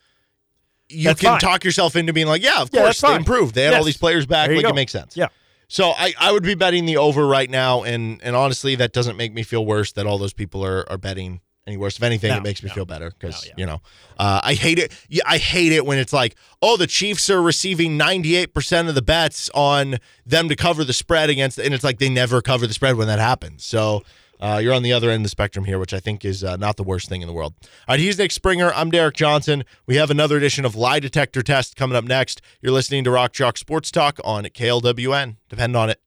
[0.93, 1.40] you That's can fine.
[1.40, 3.55] talk yourself into being like, yeah, of Yeah, course, they improved.
[3.55, 4.51] They had all these players back.
[4.51, 4.69] Like go.
[4.69, 5.16] it makes sense.
[5.16, 5.28] Yeah.
[5.69, 9.16] So I, I would be betting the over right now, and and honestly, that doesn't
[9.16, 11.97] make me feel worse that all those people are, are betting any worse.
[11.97, 12.74] If anything, No, it makes me no.
[12.74, 13.55] feel better because No, yeah.
[13.56, 13.81] you know
[14.19, 14.93] uh, I hate it.
[15.09, 18.89] Yeah, I hate it when it's like, oh, the Chiefs are receiving ninety eight percent
[18.89, 19.97] of the bets on
[20.27, 23.06] them to cover the spread against, and it's like they never cover the spread when
[23.09, 23.64] that happens.
[23.64, 24.02] So.
[24.43, 26.56] Uh, you're on the other end of the spectrum here, which I think is uh,
[26.56, 27.55] not the worst thing in the world.
[27.62, 28.73] All right, he's Nick Springer.
[28.74, 29.62] I'm Derek Johnson.
[29.86, 32.43] We have another edition of Lie Detector Test coming up next.
[32.60, 35.36] You're listening to Rock Chalk Sports Talk on KLWN.
[35.48, 36.01] Depend on it.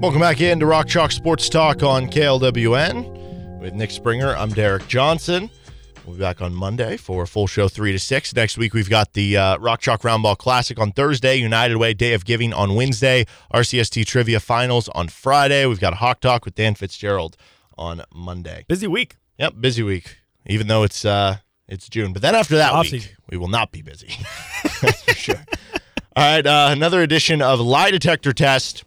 [0.00, 4.34] Welcome back in to Rock Chalk Sports Talk on KLWN with Nick Springer.
[4.34, 5.50] I'm Derek Johnson.
[6.04, 8.34] We'll be back on Monday for a full show, 3 to 6.
[8.34, 12.12] Next week, we've got the uh, Rock Chalk Roundball Classic on Thursday, United Way Day
[12.12, 13.24] of Giving on Wednesday,
[13.54, 15.64] RCST Trivia Finals on Friday.
[15.64, 17.36] We've got a Hawk Talk with Dan Fitzgerald
[17.78, 18.64] on Monday.
[18.66, 19.16] Busy week.
[19.38, 21.36] Yep, busy week, even though it's uh,
[21.68, 22.12] it's June.
[22.12, 23.16] But then after that Off week, season.
[23.30, 24.08] we will not be busy.
[24.82, 25.44] That's for sure.
[26.14, 28.84] All right, uh, another edition of Lie Detector Test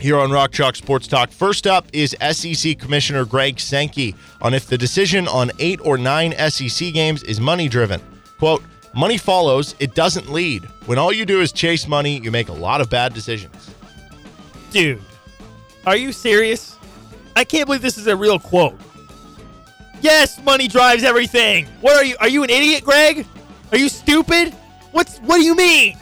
[0.00, 1.30] here on Rock Chalk Sports Talk.
[1.30, 6.32] First up is SEC Commissioner Greg Sankey on if the decision on eight or nine
[6.50, 8.00] SEC games is money driven.
[8.38, 8.62] Quote,
[8.94, 10.64] money follows, it doesn't lead.
[10.86, 13.70] When all you do is chase money, you make a lot of bad decisions.
[14.70, 15.00] Dude,
[15.86, 16.78] are you serious?
[17.36, 18.78] I can't believe this is a real quote.
[20.00, 21.66] Yes, money drives everything.
[21.82, 22.16] What are you?
[22.20, 23.26] Are you an idiot, Greg?
[23.70, 24.54] Are you stupid?
[24.92, 25.96] What's what do you mean?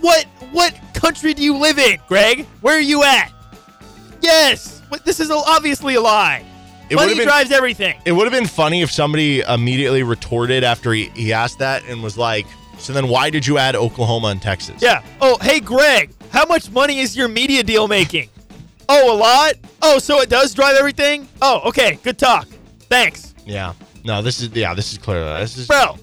[0.00, 2.46] What what country do you live in, Greg?
[2.60, 3.32] Where are you at?
[4.20, 6.44] Yes, this is obviously a lie.
[6.90, 7.96] It money been- drives everything.
[8.04, 12.02] It would have been funny if somebody immediately retorted after he, he asked that and
[12.02, 12.46] was like,
[12.78, 14.82] so then why did you add Oklahoma and Texas?
[14.82, 15.02] Yeah.
[15.20, 18.28] Oh, hey, Greg, how much money is your media deal making?
[18.88, 19.54] oh, a lot?
[19.82, 21.28] Oh, so it does drive everything?
[21.40, 21.98] Oh, okay.
[22.02, 22.46] Good talk.
[22.88, 23.34] Thanks.
[23.46, 23.74] Yeah.
[24.04, 25.38] No, this is yeah, this is clear.
[25.38, 25.96] This is Bro,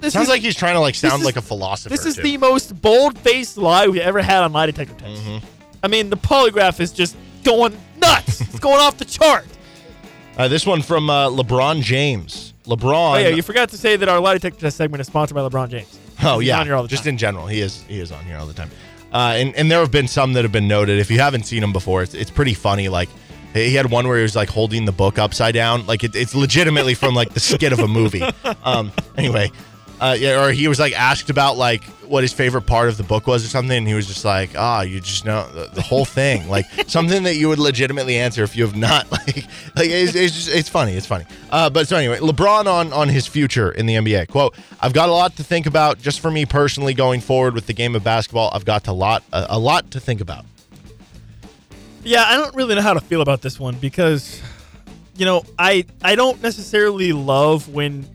[0.00, 1.90] this sounds is- like he's trying to like sound is- like a philosopher.
[1.90, 2.22] This is too.
[2.22, 5.22] the most bold-faced lie we've ever had on lie detector test.
[5.22, 5.46] Mm-hmm.
[5.82, 8.40] I mean, the polygraph is just going nuts.
[8.40, 9.46] it's going off the chart.
[10.36, 12.54] Uh, this one from uh, LeBron James.
[12.64, 13.14] LeBron.
[13.14, 15.40] Oh yeah, you forgot to say that our lie detector test segment is sponsored by
[15.42, 15.98] LeBron James.
[16.22, 17.10] Oh He's yeah, on here all the just time.
[17.14, 18.70] in general, he is he is on here all the time.
[19.12, 20.98] Uh, and and there have been some that have been noted.
[20.98, 22.88] If you haven't seen him before, it's, it's pretty funny.
[22.88, 23.08] Like
[23.54, 26.34] he had one where he was like holding the book upside down, like it, it's
[26.34, 28.22] legitimately from like the skit of a movie.
[28.62, 29.50] Um, anyway,
[30.00, 33.02] uh, yeah, or he was like asked about like what his favorite part of the
[33.02, 35.82] book was or something, and he was just like, ah, you just know the, the
[35.82, 39.36] whole thing, like something that you would legitimately answer if you have not like
[39.76, 41.26] like it's, it's just it's funny, it's funny.
[41.50, 44.28] Uh, but so anyway, LeBron on on his future in the NBA.
[44.28, 47.66] Quote: I've got a lot to think about just for me personally going forward with
[47.66, 48.50] the game of basketball.
[48.54, 50.46] I've got a lot a, a lot to think about.
[52.02, 54.40] Yeah, I don't really know how to feel about this one because,
[55.16, 58.08] you know, I I don't necessarily love when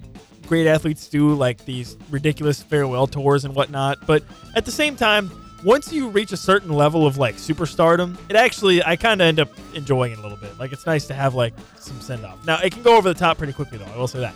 [0.48, 4.06] great athletes do like these ridiculous farewell tours and whatnot.
[4.06, 4.24] But
[4.56, 5.32] at the same time,
[5.64, 9.40] once you reach a certain level of like superstardom, it actually I kind of end
[9.40, 10.58] up enjoying it a little bit.
[10.60, 12.46] Like it's nice to have like some send off.
[12.46, 13.86] Now it can go over the top pretty quickly though.
[13.86, 14.34] I will say that.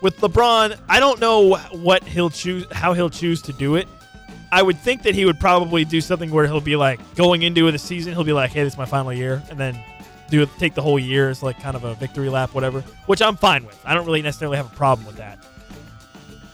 [0.00, 3.88] With LeBron, I don't know what he'll choose, how he'll choose to do it.
[4.52, 7.70] I would think that he would probably do something where he'll be like going into
[7.70, 9.78] the season, he'll be like, "Hey, this is my final year," and then
[10.30, 12.80] do it, take the whole year as like kind of a victory lap, whatever.
[13.06, 13.80] Which I'm fine with.
[13.84, 15.38] I don't really necessarily have a problem with that.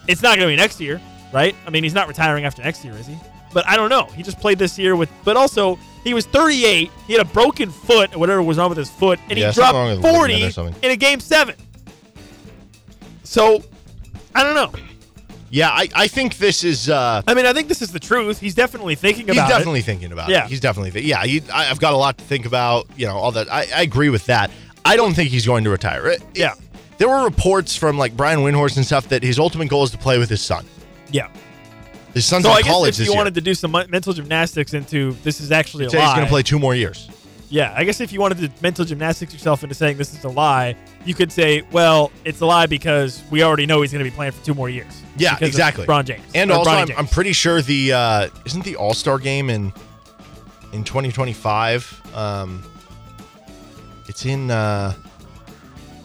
[0.07, 1.01] It's not going to be next year,
[1.33, 1.55] right?
[1.65, 3.17] I mean, he's not retiring after next year, is he?
[3.53, 4.05] But I don't know.
[4.05, 6.91] He just played this year with, but also he was 38.
[7.07, 9.53] He had a broken foot or whatever was wrong with his foot, and Yeah, he
[9.55, 10.01] dropped 40
[10.33, 10.75] ligament or something.
[10.83, 11.55] in a game seven.
[13.23, 13.63] So
[14.35, 14.71] I don't know.
[15.55, 16.89] Yeah, I, I think this is.
[16.89, 18.41] Uh, I mean, I think this is the truth.
[18.41, 19.37] He's definitely thinking about.
[19.37, 19.41] It.
[19.43, 19.85] He's definitely it.
[19.85, 20.43] thinking about Yeah.
[20.43, 20.49] it.
[20.49, 21.23] He's definitely thi- yeah.
[21.23, 22.87] He, I, I've got a lot to think about.
[22.97, 23.49] You know, all that.
[23.49, 24.51] I, I agree with that.
[24.83, 26.07] I don't think he's going to retire.
[26.07, 26.55] It- Yeah.
[26.97, 29.97] there were reports from like Brian Windhorst and stuff that his ultimate goal is to
[29.97, 30.65] play with his son.
[31.09, 31.29] Yeah.
[32.13, 33.17] His son's So in I guess if you year.
[33.17, 36.43] wanted to do some mental gymnastics into this is actually a he's going to play
[36.43, 37.09] two more years.
[37.49, 40.29] Yeah, I guess if you wanted to mental gymnastics yourself into saying this is a
[40.29, 44.09] lie, you could say, well, it's a lie because we already know he's going to
[44.09, 45.03] be playing for two more years.
[45.17, 45.85] Yeah, exactly.
[45.85, 46.23] LeBron James.
[46.33, 46.99] And also, I'm, James.
[46.99, 49.71] I'm pretty sure the uh, isn't the All Star game in
[50.73, 52.01] in 2025.
[52.15, 52.63] Um,
[54.07, 54.93] it's in uh,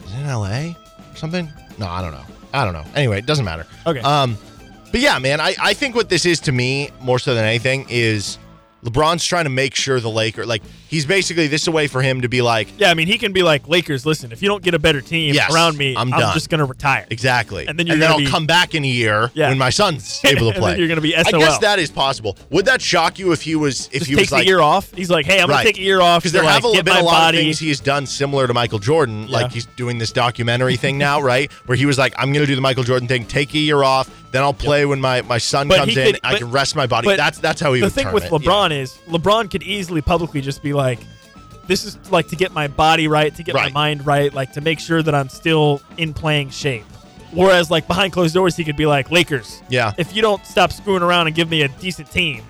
[0.05, 0.75] is it in LA
[1.11, 1.51] or something?
[1.79, 2.25] No, I don't know.
[2.53, 2.85] I don't know.
[2.95, 3.67] Anyway, it doesn't matter.
[3.87, 4.01] Okay.
[4.01, 4.37] Um,
[4.91, 7.87] but yeah, man, I, I think what this is to me more so than anything
[7.89, 8.39] is
[8.85, 12.03] LeBron's trying to make sure the Laker like he's basically this is a way for
[12.03, 14.49] him to be like yeah, I mean, he can be like, Lakers, listen, if you
[14.49, 17.07] don't get a better team Yes, around me, I'm I'm, done." just going to retire.
[17.11, 17.67] Exactly.
[17.67, 19.49] And then you're and gonna I'll be- come back in a year Yeah.
[19.49, 20.77] when my son's able to play.
[20.79, 22.37] you're gonna be I guess that is possible.
[22.51, 24.93] Would that shock you if he was if Just he was like a year off.
[24.93, 26.97] He's like, hey, I'm going to take a year off because there have a, been
[26.97, 27.39] a lot body.
[27.39, 29.29] of things he's done similar to Michael Jordan.
[29.29, 29.37] Yeah.
[29.39, 31.51] Like he's doing this documentary thing now, right?
[31.67, 33.83] Where he was like, I'm going to do the Michael Jordan thing, take a year
[33.83, 36.13] off, then I'll play when my, my son But comes in.
[36.15, 37.15] could- I but- can rest my body.
[37.17, 38.31] That's that's how he the thing with it.
[38.31, 40.80] LeBron is LeBron could easily publicly just be like,
[41.67, 43.73] "This is like to get my body right, to get Right.
[43.73, 46.85] my mind right, like to make sure that I'm still in playing shape."
[47.33, 49.93] Whereas like behind closed doors, he could be like, "Lakers, Yeah.
[49.97, 52.43] if you don't stop screwing around and give me a decent team,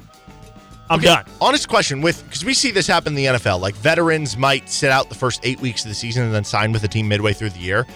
[0.88, 3.58] I'm Okay, done." Honest question with because we see this happen in the NFL.
[3.58, 6.72] Like veterans might sit out the first eight weeks of the season and then sign
[6.72, 7.86] with the team midway through the year.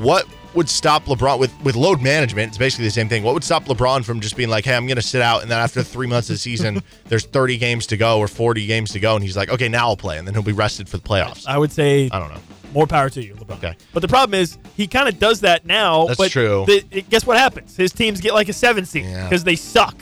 [0.00, 2.48] What would stop LeBron with with load management?
[2.48, 3.22] It's basically the same thing.
[3.22, 5.50] What would stop LeBron from just being like, "Hey, I'm going to sit out," and
[5.50, 8.90] then after three months of the season, there's 30 games to go or 40 games
[8.92, 10.96] to go, and he's like, "Okay, now I'll play," and then he'll be rested for
[10.96, 11.46] the playoffs.
[11.46, 12.40] I would say I don't know.
[12.74, 13.56] More power to you, LeBron.
[13.58, 13.76] Okay.
[13.94, 16.06] But the problem is he kind of does that now.
[16.06, 16.64] That's but true.
[16.66, 17.76] the- it- guess what happens?
[17.76, 19.22] His teams get like a seven seed Yeah.
[19.24, 19.94] because they suck.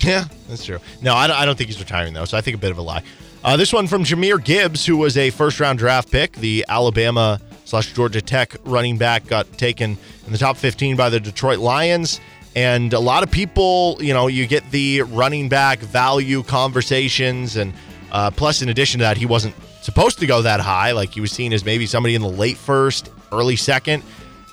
[0.00, 0.78] Yeah, that's true.
[1.02, 2.24] No, I don't, I don't think he's retiring though.
[2.24, 3.02] So I think a bit of a lie.
[3.44, 7.40] Uh, this one from Jahmyr Gibbs, who was a first round draft pick, the Alabama
[7.66, 12.20] slash Georgia Tech running back, got taken in the top 15 by the Detroit Lions.
[12.54, 17.74] And a lot of people, you know, you get the running back value conversations, and
[18.10, 20.92] uh, plus, in addition to that, he wasn't supposed to go that high.
[20.92, 24.02] Like he was seen as maybe somebody in the late first, early second,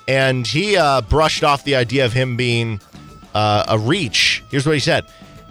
[0.10, 2.81] and he uh, brushed off the idea of him being
[3.34, 4.44] uh, a reach.
[4.52, 5.06] Here's what he said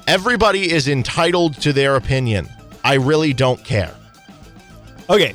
[0.06, 2.48] Everybody is entitled to their opinion.
[2.84, 3.94] I really don't care.
[5.08, 5.34] Okay.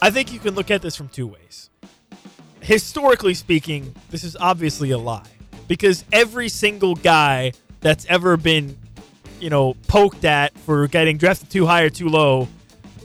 [0.00, 1.70] I think you can look at this from two ways.
[2.60, 5.26] Historically speaking, this is obviously a lie
[5.66, 8.76] because every single guy that's ever been,
[9.40, 12.48] you know, poked at for getting drafted too high or too low,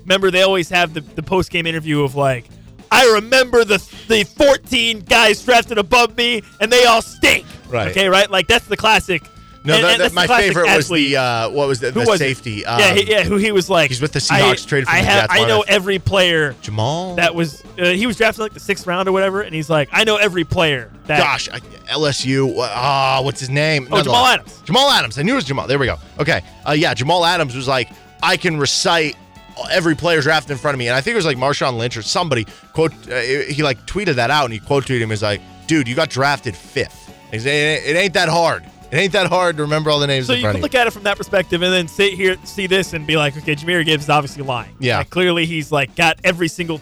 [0.02, 2.46] remember they always have the, the post game interview of like,
[2.92, 7.46] I remember the the 14 guys drafted above me and they all stink.
[7.70, 7.90] Right.
[7.90, 8.30] Okay, right?
[8.30, 9.24] Like that's the classic.
[9.66, 12.20] No, and- that, and that- my favorite was the uh, what was the, the was
[12.20, 12.64] safety?
[12.66, 13.24] yeah, Um, he, yeah.
[13.24, 13.90] Who he was like?
[13.90, 16.56] he's with the I- Seahawks, traded from I the have, Jets, I know every player
[16.62, 17.16] Jamal.
[17.16, 17.64] that was.
[17.80, 20.18] Uh, he was drafted like the sixth round or whatever, and he's like, I know
[20.18, 20.92] every player.
[21.06, 21.60] That, Gosh, I,
[21.94, 22.56] LSU.
[22.60, 23.88] Ah, what's his name?
[23.92, 24.62] Oh, Jamal Adams.
[24.66, 25.18] Jamal Adams.
[25.18, 25.68] I knew it was Jamal.
[25.68, 25.98] There we go.
[26.20, 26.42] Okay.
[26.68, 27.90] Uh, yeah, Jamal Adams was like,
[28.22, 29.16] I can recite
[29.72, 31.96] every player drafted in front of me, and I think it was like Marshawn Lynch
[31.98, 32.92] or somebody quote.
[33.10, 35.96] Uh, he like tweeted that out, and he quote tweeted him as like, "Dude, you
[35.96, 37.00] got drafted fifth.
[37.32, 38.64] It ain't that hard.
[38.94, 40.86] It ain't that hard to remember all the names So you can look you." at
[40.86, 43.84] it from that perspective, and then sit here, see this, and be like, okay, Jahmyr
[43.84, 44.76] Gibbs is obviously lying.
[44.80, 45.00] Yeah.
[45.00, 46.80] Like, clearly he's like got every single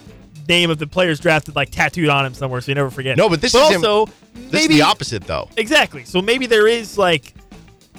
[0.50, 3.16] name of the players drafted like tattooed on him somewhere, so you never forget.
[3.16, 5.48] No, but this but is him- also This maybe is the opposite, though.
[5.56, 6.04] exactly.
[6.04, 7.34] So maybe there is like,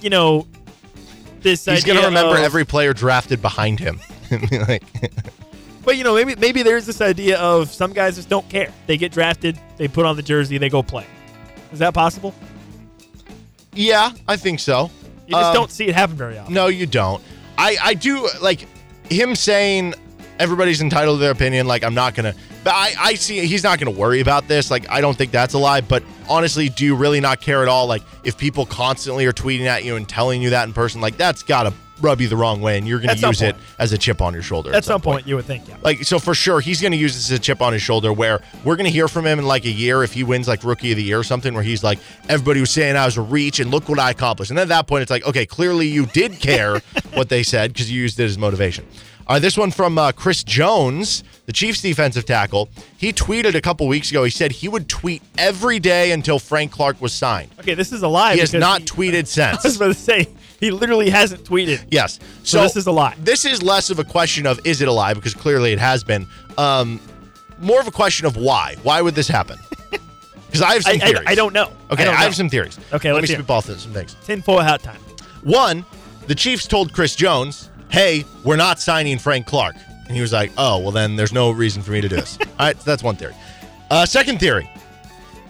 [0.02, 0.46] you know,
[1.40, 1.64] this.
[1.64, 3.98] He's idea gonna remember of- every player drafted behind him.
[4.68, 4.82] like,
[5.84, 8.72] But you know, maybe maybe there's this idea of some guys just don't care.
[8.86, 11.06] They get drafted, they put on the jersey, they go play.
[11.72, 12.34] Is that possible?
[13.74, 14.90] Yeah, I think so.
[15.26, 16.52] You just Um, don't see it happen very often.
[16.52, 17.22] No, you don't.
[17.56, 18.66] I I do like
[19.10, 19.94] him saying
[20.38, 21.66] everybody's entitled to their opinion.
[21.66, 22.34] Like I'm not gonna,
[22.64, 24.70] but I I see he's not gonna worry about this.
[24.70, 25.80] Like I don't think that's a lie.
[25.80, 27.86] But honestly, do you really not care at all?
[27.86, 31.16] Like if people constantly are tweeting at you and telling you that in person, like
[31.16, 33.92] that's gotta rub you the wrong way, and you're gonna At some use it as
[33.92, 34.74] a chip on your shoulder.
[34.74, 35.76] At some point, you would think, yeah.
[35.82, 38.12] Like so for sure, he's going to use this as a chip on his shoulder.
[38.12, 40.64] Where we're going to hear from him in like a year if he wins like
[40.64, 41.54] rookie of the year or something.
[41.54, 41.98] Where he's like,
[42.28, 44.50] everybody was saying I was a reach, and look what I accomplished.
[44.50, 46.78] And at that point, it's like, okay, clearly you did care
[47.14, 48.84] what they said because you used it as motivation.
[49.26, 52.68] All right, this one from uh, Chris Jones, the Chiefs defensive tackle.
[52.98, 54.24] He tweeted a couple weeks ago.
[54.24, 57.52] He said he would tweet every day until Frank Clark was signed.
[57.60, 58.34] Okay, this is a lie.
[58.34, 59.64] He has not he- tweeted since.
[59.64, 60.26] I was about to say
[60.62, 61.84] he literally hasn't tweeted.
[61.90, 62.20] Yes.
[62.44, 63.16] So this is a lie.
[63.18, 66.04] This is less of a question of is it a lie because clearly it has
[66.04, 66.24] been.
[66.56, 67.00] Um,
[67.58, 68.76] more of a question of why.
[68.84, 69.58] Why would this happen?
[70.46, 71.28] Because I have some I, I, theories.
[71.28, 71.72] I don't know.
[71.90, 72.16] Okay, I, I, know.
[72.18, 72.78] have some theories.
[72.92, 74.14] Okay, let me spitball th- some things.
[74.22, 75.00] Tinfoil hat time.
[75.44, 75.86] One,
[76.26, 79.76] the Chiefs told Chris Jones, "Hey, we're not signing Frank Clark,"
[80.06, 82.36] and he was like, "Oh, well then there's no reason for me to do this."
[82.58, 83.34] All right, so that's one theory.
[83.90, 84.70] Uh, second theory,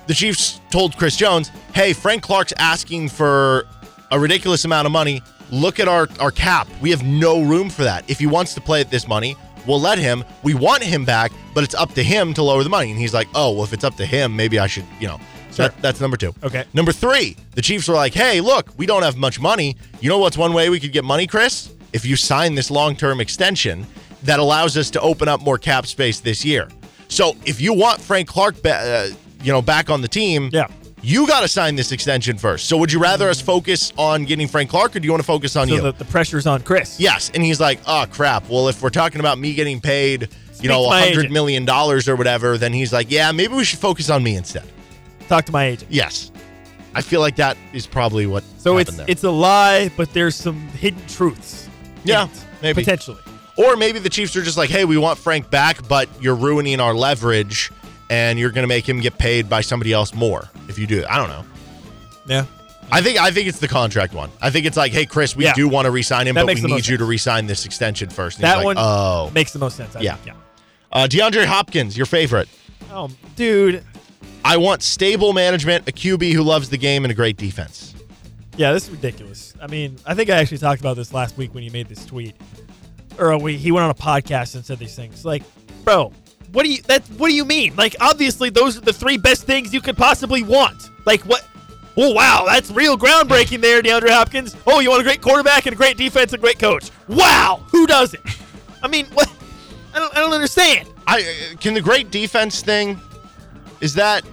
[0.06, 3.66] the Chiefs told Chris Jones, "Hey, Frank Clark's asking for
[4.12, 5.20] a ridiculous amount of money.
[5.50, 6.68] Look at our our cap.
[6.80, 8.08] We have no room for that.
[8.08, 9.34] If he wants to play at this money."
[9.64, 10.24] We'll let him.
[10.42, 12.90] We want him back, but it's up to him to lower the money.
[12.90, 15.20] And he's like, "Oh, well, if it's up to him, maybe I should, you know."
[15.50, 15.68] So Sure.
[15.68, 16.34] that, that's number two.
[16.42, 16.64] Okay.
[16.74, 19.76] Number three, the Chiefs were like, hey, look, we don't have much money.
[20.00, 21.68] You know what's one way we could get money, Chris?
[21.92, 23.86] If you sign this long term extension
[24.24, 26.68] that allows us to open up more cap space this year.
[27.06, 28.74] So if you want Frank Clark, ba-
[29.12, 29.14] uh,
[29.44, 30.66] you know, back on the team, Yeah.
[31.02, 32.66] You got to sign this extension first.
[32.68, 35.26] So would you rather us focus on getting Frank Clark, or do you want to
[35.26, 35.80] focus on So you?
[35.82, 36.98] the, the pressure's on Chris.
[37.00, 38.48] Yes, and he's like, "Oh crap!
[38.48, 40.28] Well, if we're talking about me getting paid,
[40.60, 43.80] you know, a hundred million dollars or whatever, then he's like, yeah, maybe we should
[43.80, 44.64] focus on me instead."
[45.28, 45.90] Talk to my agent.
[45.90, 46.30] Yes,
[46.94, 48.44] I feel like that is probably what.
[48.58, 49.06] So it's there.
[49.08, 51.68] it's a lie, but there's some hidden truths.
[52.04, 52.82] Yeah, it, maybe.
[52.82, 53.18] potentially.
[53.58, 56.80] Or maybe the Chiefs are just like, hey, we want Frank back, but you're ruining
[56.80, 57.70] our leverage
[58.12, 60.98] and you're going to make him get paid by somebody else more if you do
[60.98, 61.06] it.
[61.08, 61.44] I don't know.
[62.28, 62.44] Yeah.
[62.90, 64.30] I think I think it's the contract one.
[64.40, 65.54] I think it's like, hey, Chris, we Yeah.
[65.54, 67.64] do want to re-sign him, That but we the need most you to re-sign this
[67.64, 68.38] extension first.
[68.38, 69.96] And he's That like, one oh, makes the most sense.
[69.96, 70.16] I Yeah.
[70.16, 70.36] think,
[70.92, 72.48] uh, DeAndre Hopkins, your favorite.
[72.88, 72.94] yeah.
[72.96, 73.82] Oh, dude.
[74.44, 77.94] I want stable management, a QB who loves the game, and a great defense.
[78.58, 79.54] Yeah, this is ridiculous.
[79.62, 82.04] I mean, I think I actually talked about this last week when you made this
[82.04, 82.34] tweet,
[83.18, 85.24] or we, he went on a podcast and said these things.
[85.24, 85.42] Like,
[85.84, 86.12] bro,
[86.52, 87.02] what do you that?
[87.18, 87.74] What do you mean?
[87.76, 90.90] Like, obviously, those are the three best things you could possibly want.
[91.04, 91.46] Like, what?
[91.96, 94.56] Oh wow, that's real groundbreaking there, DeAndre Hopkins.
[94.66, 96.90] Oh, you want a great quarterback and a great defense and a great coach.
[97.08, 98.22] Wow, who does it?
[98.82, 99.30] I mean, what?
[99.94, 100.88] I don't, I don't understand.
[101.06, 102.98] I uh, can the great defense thing.
[103.82, 104.24] Is that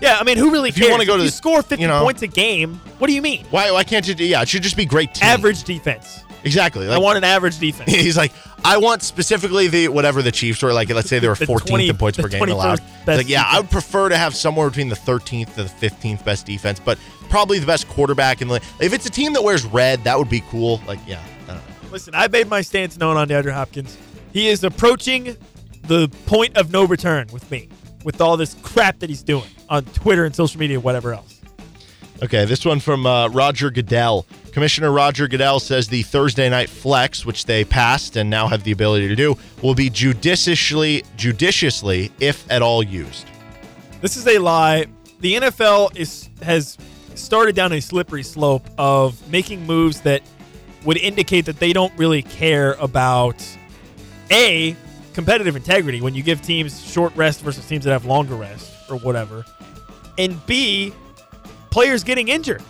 [0.00, 1.88] Yeah, I mean, who really If you wanna go to you the- score 50 you
[1.88, 3.44] know- points a game, what do you mean?
[3.50, 3.70] why?
[3.70, 4.14] Why can't you?
[4.14, 5.12] do- Yeah, it should just be great.
[5.14, 5.28] Team.
[5.28, 6.20] Average defense.
[6.44, 6.88] Exactly.
[6.88, 7.90] I want an average defense.
[7.94, 8.32] He's like,
[8.66, 10.90] I want specifically the whatever the Chiefs were like.
[10.90, 12.80] Let's say they were 14th 20 in points per game allowed.
[13.06, 16.46] Like, yeah, I would prefer to have somewhere between the 13th to the 15th best
[16.46, 16.98] defense, but
[17.30, 18.56] probably the best quarterback in the.
[18.80, 20.80] If it's a team that wears red, that would be cool.
[20.84, 21.62] Like, yeah, I don't know.
[21.92, 23.96] Listen, I made my stance known on DeAndre Hopkins.
[24.32, 25.36] He is approaching
[25.84, 27.68] the point of no return with me,
[28.02, 31.40] with all this crap that he's doing on Twitter and social media, whatever else.
[32.22, 34.26] Okay, this one from uh, Roger Goodell.
[34.56, 38.72] Commissioner Roger Goodell says the Thursday night flex, which they passed and now have the
[38.72, 43.26] ability to do, will be judiciously, judiciously, if at all, used.
[44.00, 44.86] This is a lie.
[45.20, 46.78] The NFL is has
[47.14, 50.22] started down a slippery slope of making moves that
[50.86, 53.36] would indicate that they don't really care about
[54.30, 54.74] a
[55.12, 58.96] competitive integrity when you give teams short rest versus teams that have longer rest or
[59.00, 59.44] whatever,
[60.16, 60.94] and b
[61.68, 62.62] players getting injured.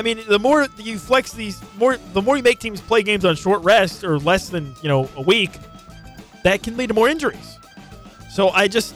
[0.00, 3.26] I mean, the more you flex these, more the more you make teams play games
[3.26, 5.50] on short rest or less than you know a week,
[6.42, 7.58] that can lead to more injuries.
[8.30, 8.94] So I just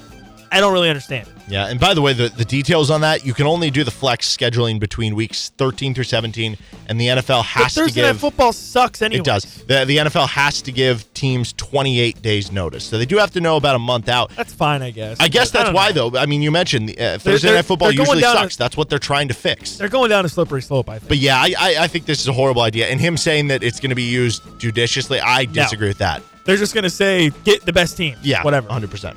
[0.54, 1.28] I don't really understand.
[1.48, 3.90] Yeah, and by the way, the, the details on that, you can only do the
[3.90, 6.56] flex scheduling between weeks 13 through 17,
[6.88, 7.86] and the NFL has to give.
[7.86, 9.20] Thursday night football sucks anyway.
[9.20, 9.64] It does.
[9.64, 12.84] The, the NFL has to give teams 28 days notice.
[12.84, 14.30] So they do have to know about a month out.
[14.36, 15.18] That's fine, I guess.
[15.20, 16.08] I guess that's don't why, know.
[16.10, 16.18] though.
[16.18, 18.56] I mean, you mentioned uh, Thursday they're- Night Football they're going usually down a- sucks.
[18.56, 19.76] That's what they're trying to fix.
[19.76, 20.88] They're going down a slippery slope.
[20.88, 21.08] I think.
[21.08, 22.86] But yeah, I, I, I think this is a horrible idea.
[22.86, 26.22] And him saying that it's going to be used judiciously, I disagree with that.
[26.44, 28.16] They're just gonna say get the best team.
[28.22, 28.68] Yeah, whatever.
[28.68, 29.16] 100%.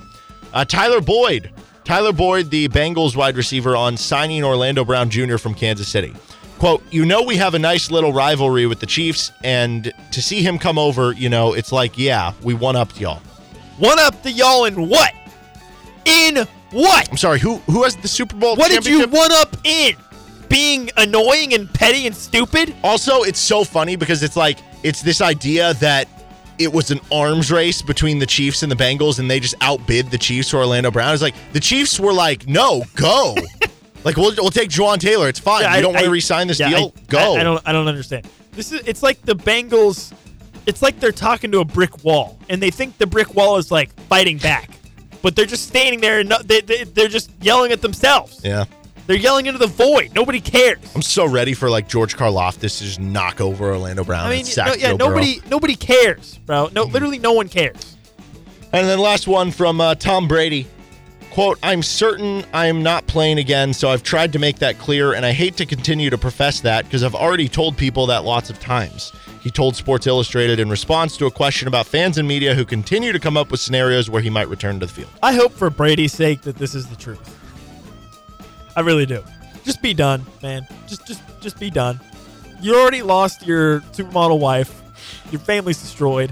[0.54, 1.52] Uh, Tyler Boyd.
[1.84, 5.38] Tyler Boyd, the Bengals wide receiver, on signing Orlando Brown Jr.
[5.38, 6.14] from Kansas City.
[6.60, 10.42] Quote, you know, we have a nice little rivalry with the Chiefs, and to see
[10.42, 13.22] him come over, you know, it's like, yeah, we one upped y'all.
[13.78, 15.14] One up the y'all in what?
[16.06, 17.10] In what?
[17.10, 19.96] I'm sorry, who who has the Super Bowl What did you one up in?
[20.50, 22.74] Being annoying and petty and stupid?
[22.84, 26.08] Also, it's so funny because it's like it's this idea that
[26.60, 30.12] it was an arms race between the Chiefs and the Bengals, and they just outbid
[30.12, 31.14] the Chiefs for Orlando Brown.
[31.14, 33.36] It's like the Chiefs were like, "No, go."
[34.04, 35.30] like we'll, we'll take Jawaan Taylor.
[35.30, 35.64] It's fine.
[35.64, 36.94] Yeah, you I- don't want to re-sign this yeah, deal?
[36.96, 37.36] I- go.
[37.36, 37.62] I, I don't.
[37.68, 38.28] I don't understand.
[38.54, 38.82] This is.
[38.88, 40.14] It's like the Bengals.
[40.66, 43.72] It's like they're talking to a brick wall, and they think the brick wall is
[43.72, 44.72] like fighting back,
[45.22, 48.42] but they're just standing there and no, they, they, they're just yelling at themselves.
[48.44, 48.66] yeah.
[49.08, 50.14] They're yelling into the void.
[50.14, 50.80] Nobody cares.
[50.94, 54.28] I'm so ready for like George Karlaftis to just knock over Orlando Brown.
[54.28, 55.10] I mean, and sack no, yeah, Joe Burrow.
[55.10, 56.70] nobody, nobody cares, bro.
[56.74, 57.96] No, literally, no one cares.
[58.74, 60.68] And then last one from uh, Tom Brady.
[61.32, 65.14] Quote, I'm certain I am not playing again, so I've tried to make that clear,
[65.14, 68.50] and I hate to continue to profess that because I've already told people that lots
[68.50, 69.14] of times.
[69.42, 73.14] He told Sports Illustrated in response to a question about fans and media who continue
[73.14, 75.12] to come up with scenarios where he might return to the field.
[75.22, 77.37] I hope for Brady's sake that this is the truth.
[78.78, 79.24] I really do.
[79.64, 80.68] Just be done, man.
[80.86, 82.00] Just, just, just be done.
[82.62, 84.84] You already lost your supermodel wife.
[85.32, 86.32] Your family's destroyed.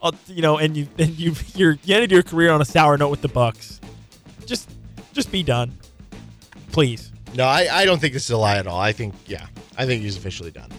[0.00, 2.96] Uh, you know, and you, and you, you're, you ended your career on a sour
[2.96, 3.80] note with the Bucs.
[4.46, 4.70] Just,
[5.12, 5.76] just be done,
[6.70, 7.10] please.
[7.34, 8.78] No, I, I don't think this is a lie at all.
[8.80, 10.70] I think, yeah, I think he's officially done.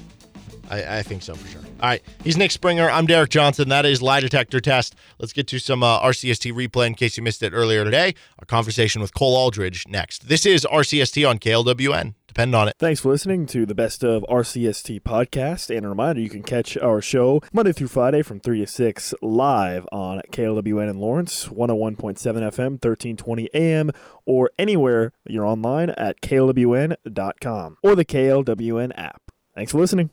[0.72, 1.62] I, I think so for sure.
[1.82, 2.90] All right, he's Nick Springer.
[2.90, 3.68] I'm Derek Johnson.
[3.70, 4.96] That is lie detector test.
[5.20, 8.16] Let's get to some uh, RCST replay in case you missed it earlier today.
[8.40, 10.30] Our conversation with Cole Aldrich next.
[10.30, 12.14] This is RCST on KLWN.
[12.26, 12.76] Depend on it.
[12.80, 15.76] Thanks for listening to the Best of RCST podcast.
[15.76, 19.14] And a reminder, you can catch our show Monday through Friday from 3 to 6
[19.22, 23.92] live on KLWN in Lawrence, 101.7 FM, 1320 AM,
[24.26, 29.22] or anywhere you're online at klwn.com or the KLWN app.
[29.54, 30.10] Thanks for listening.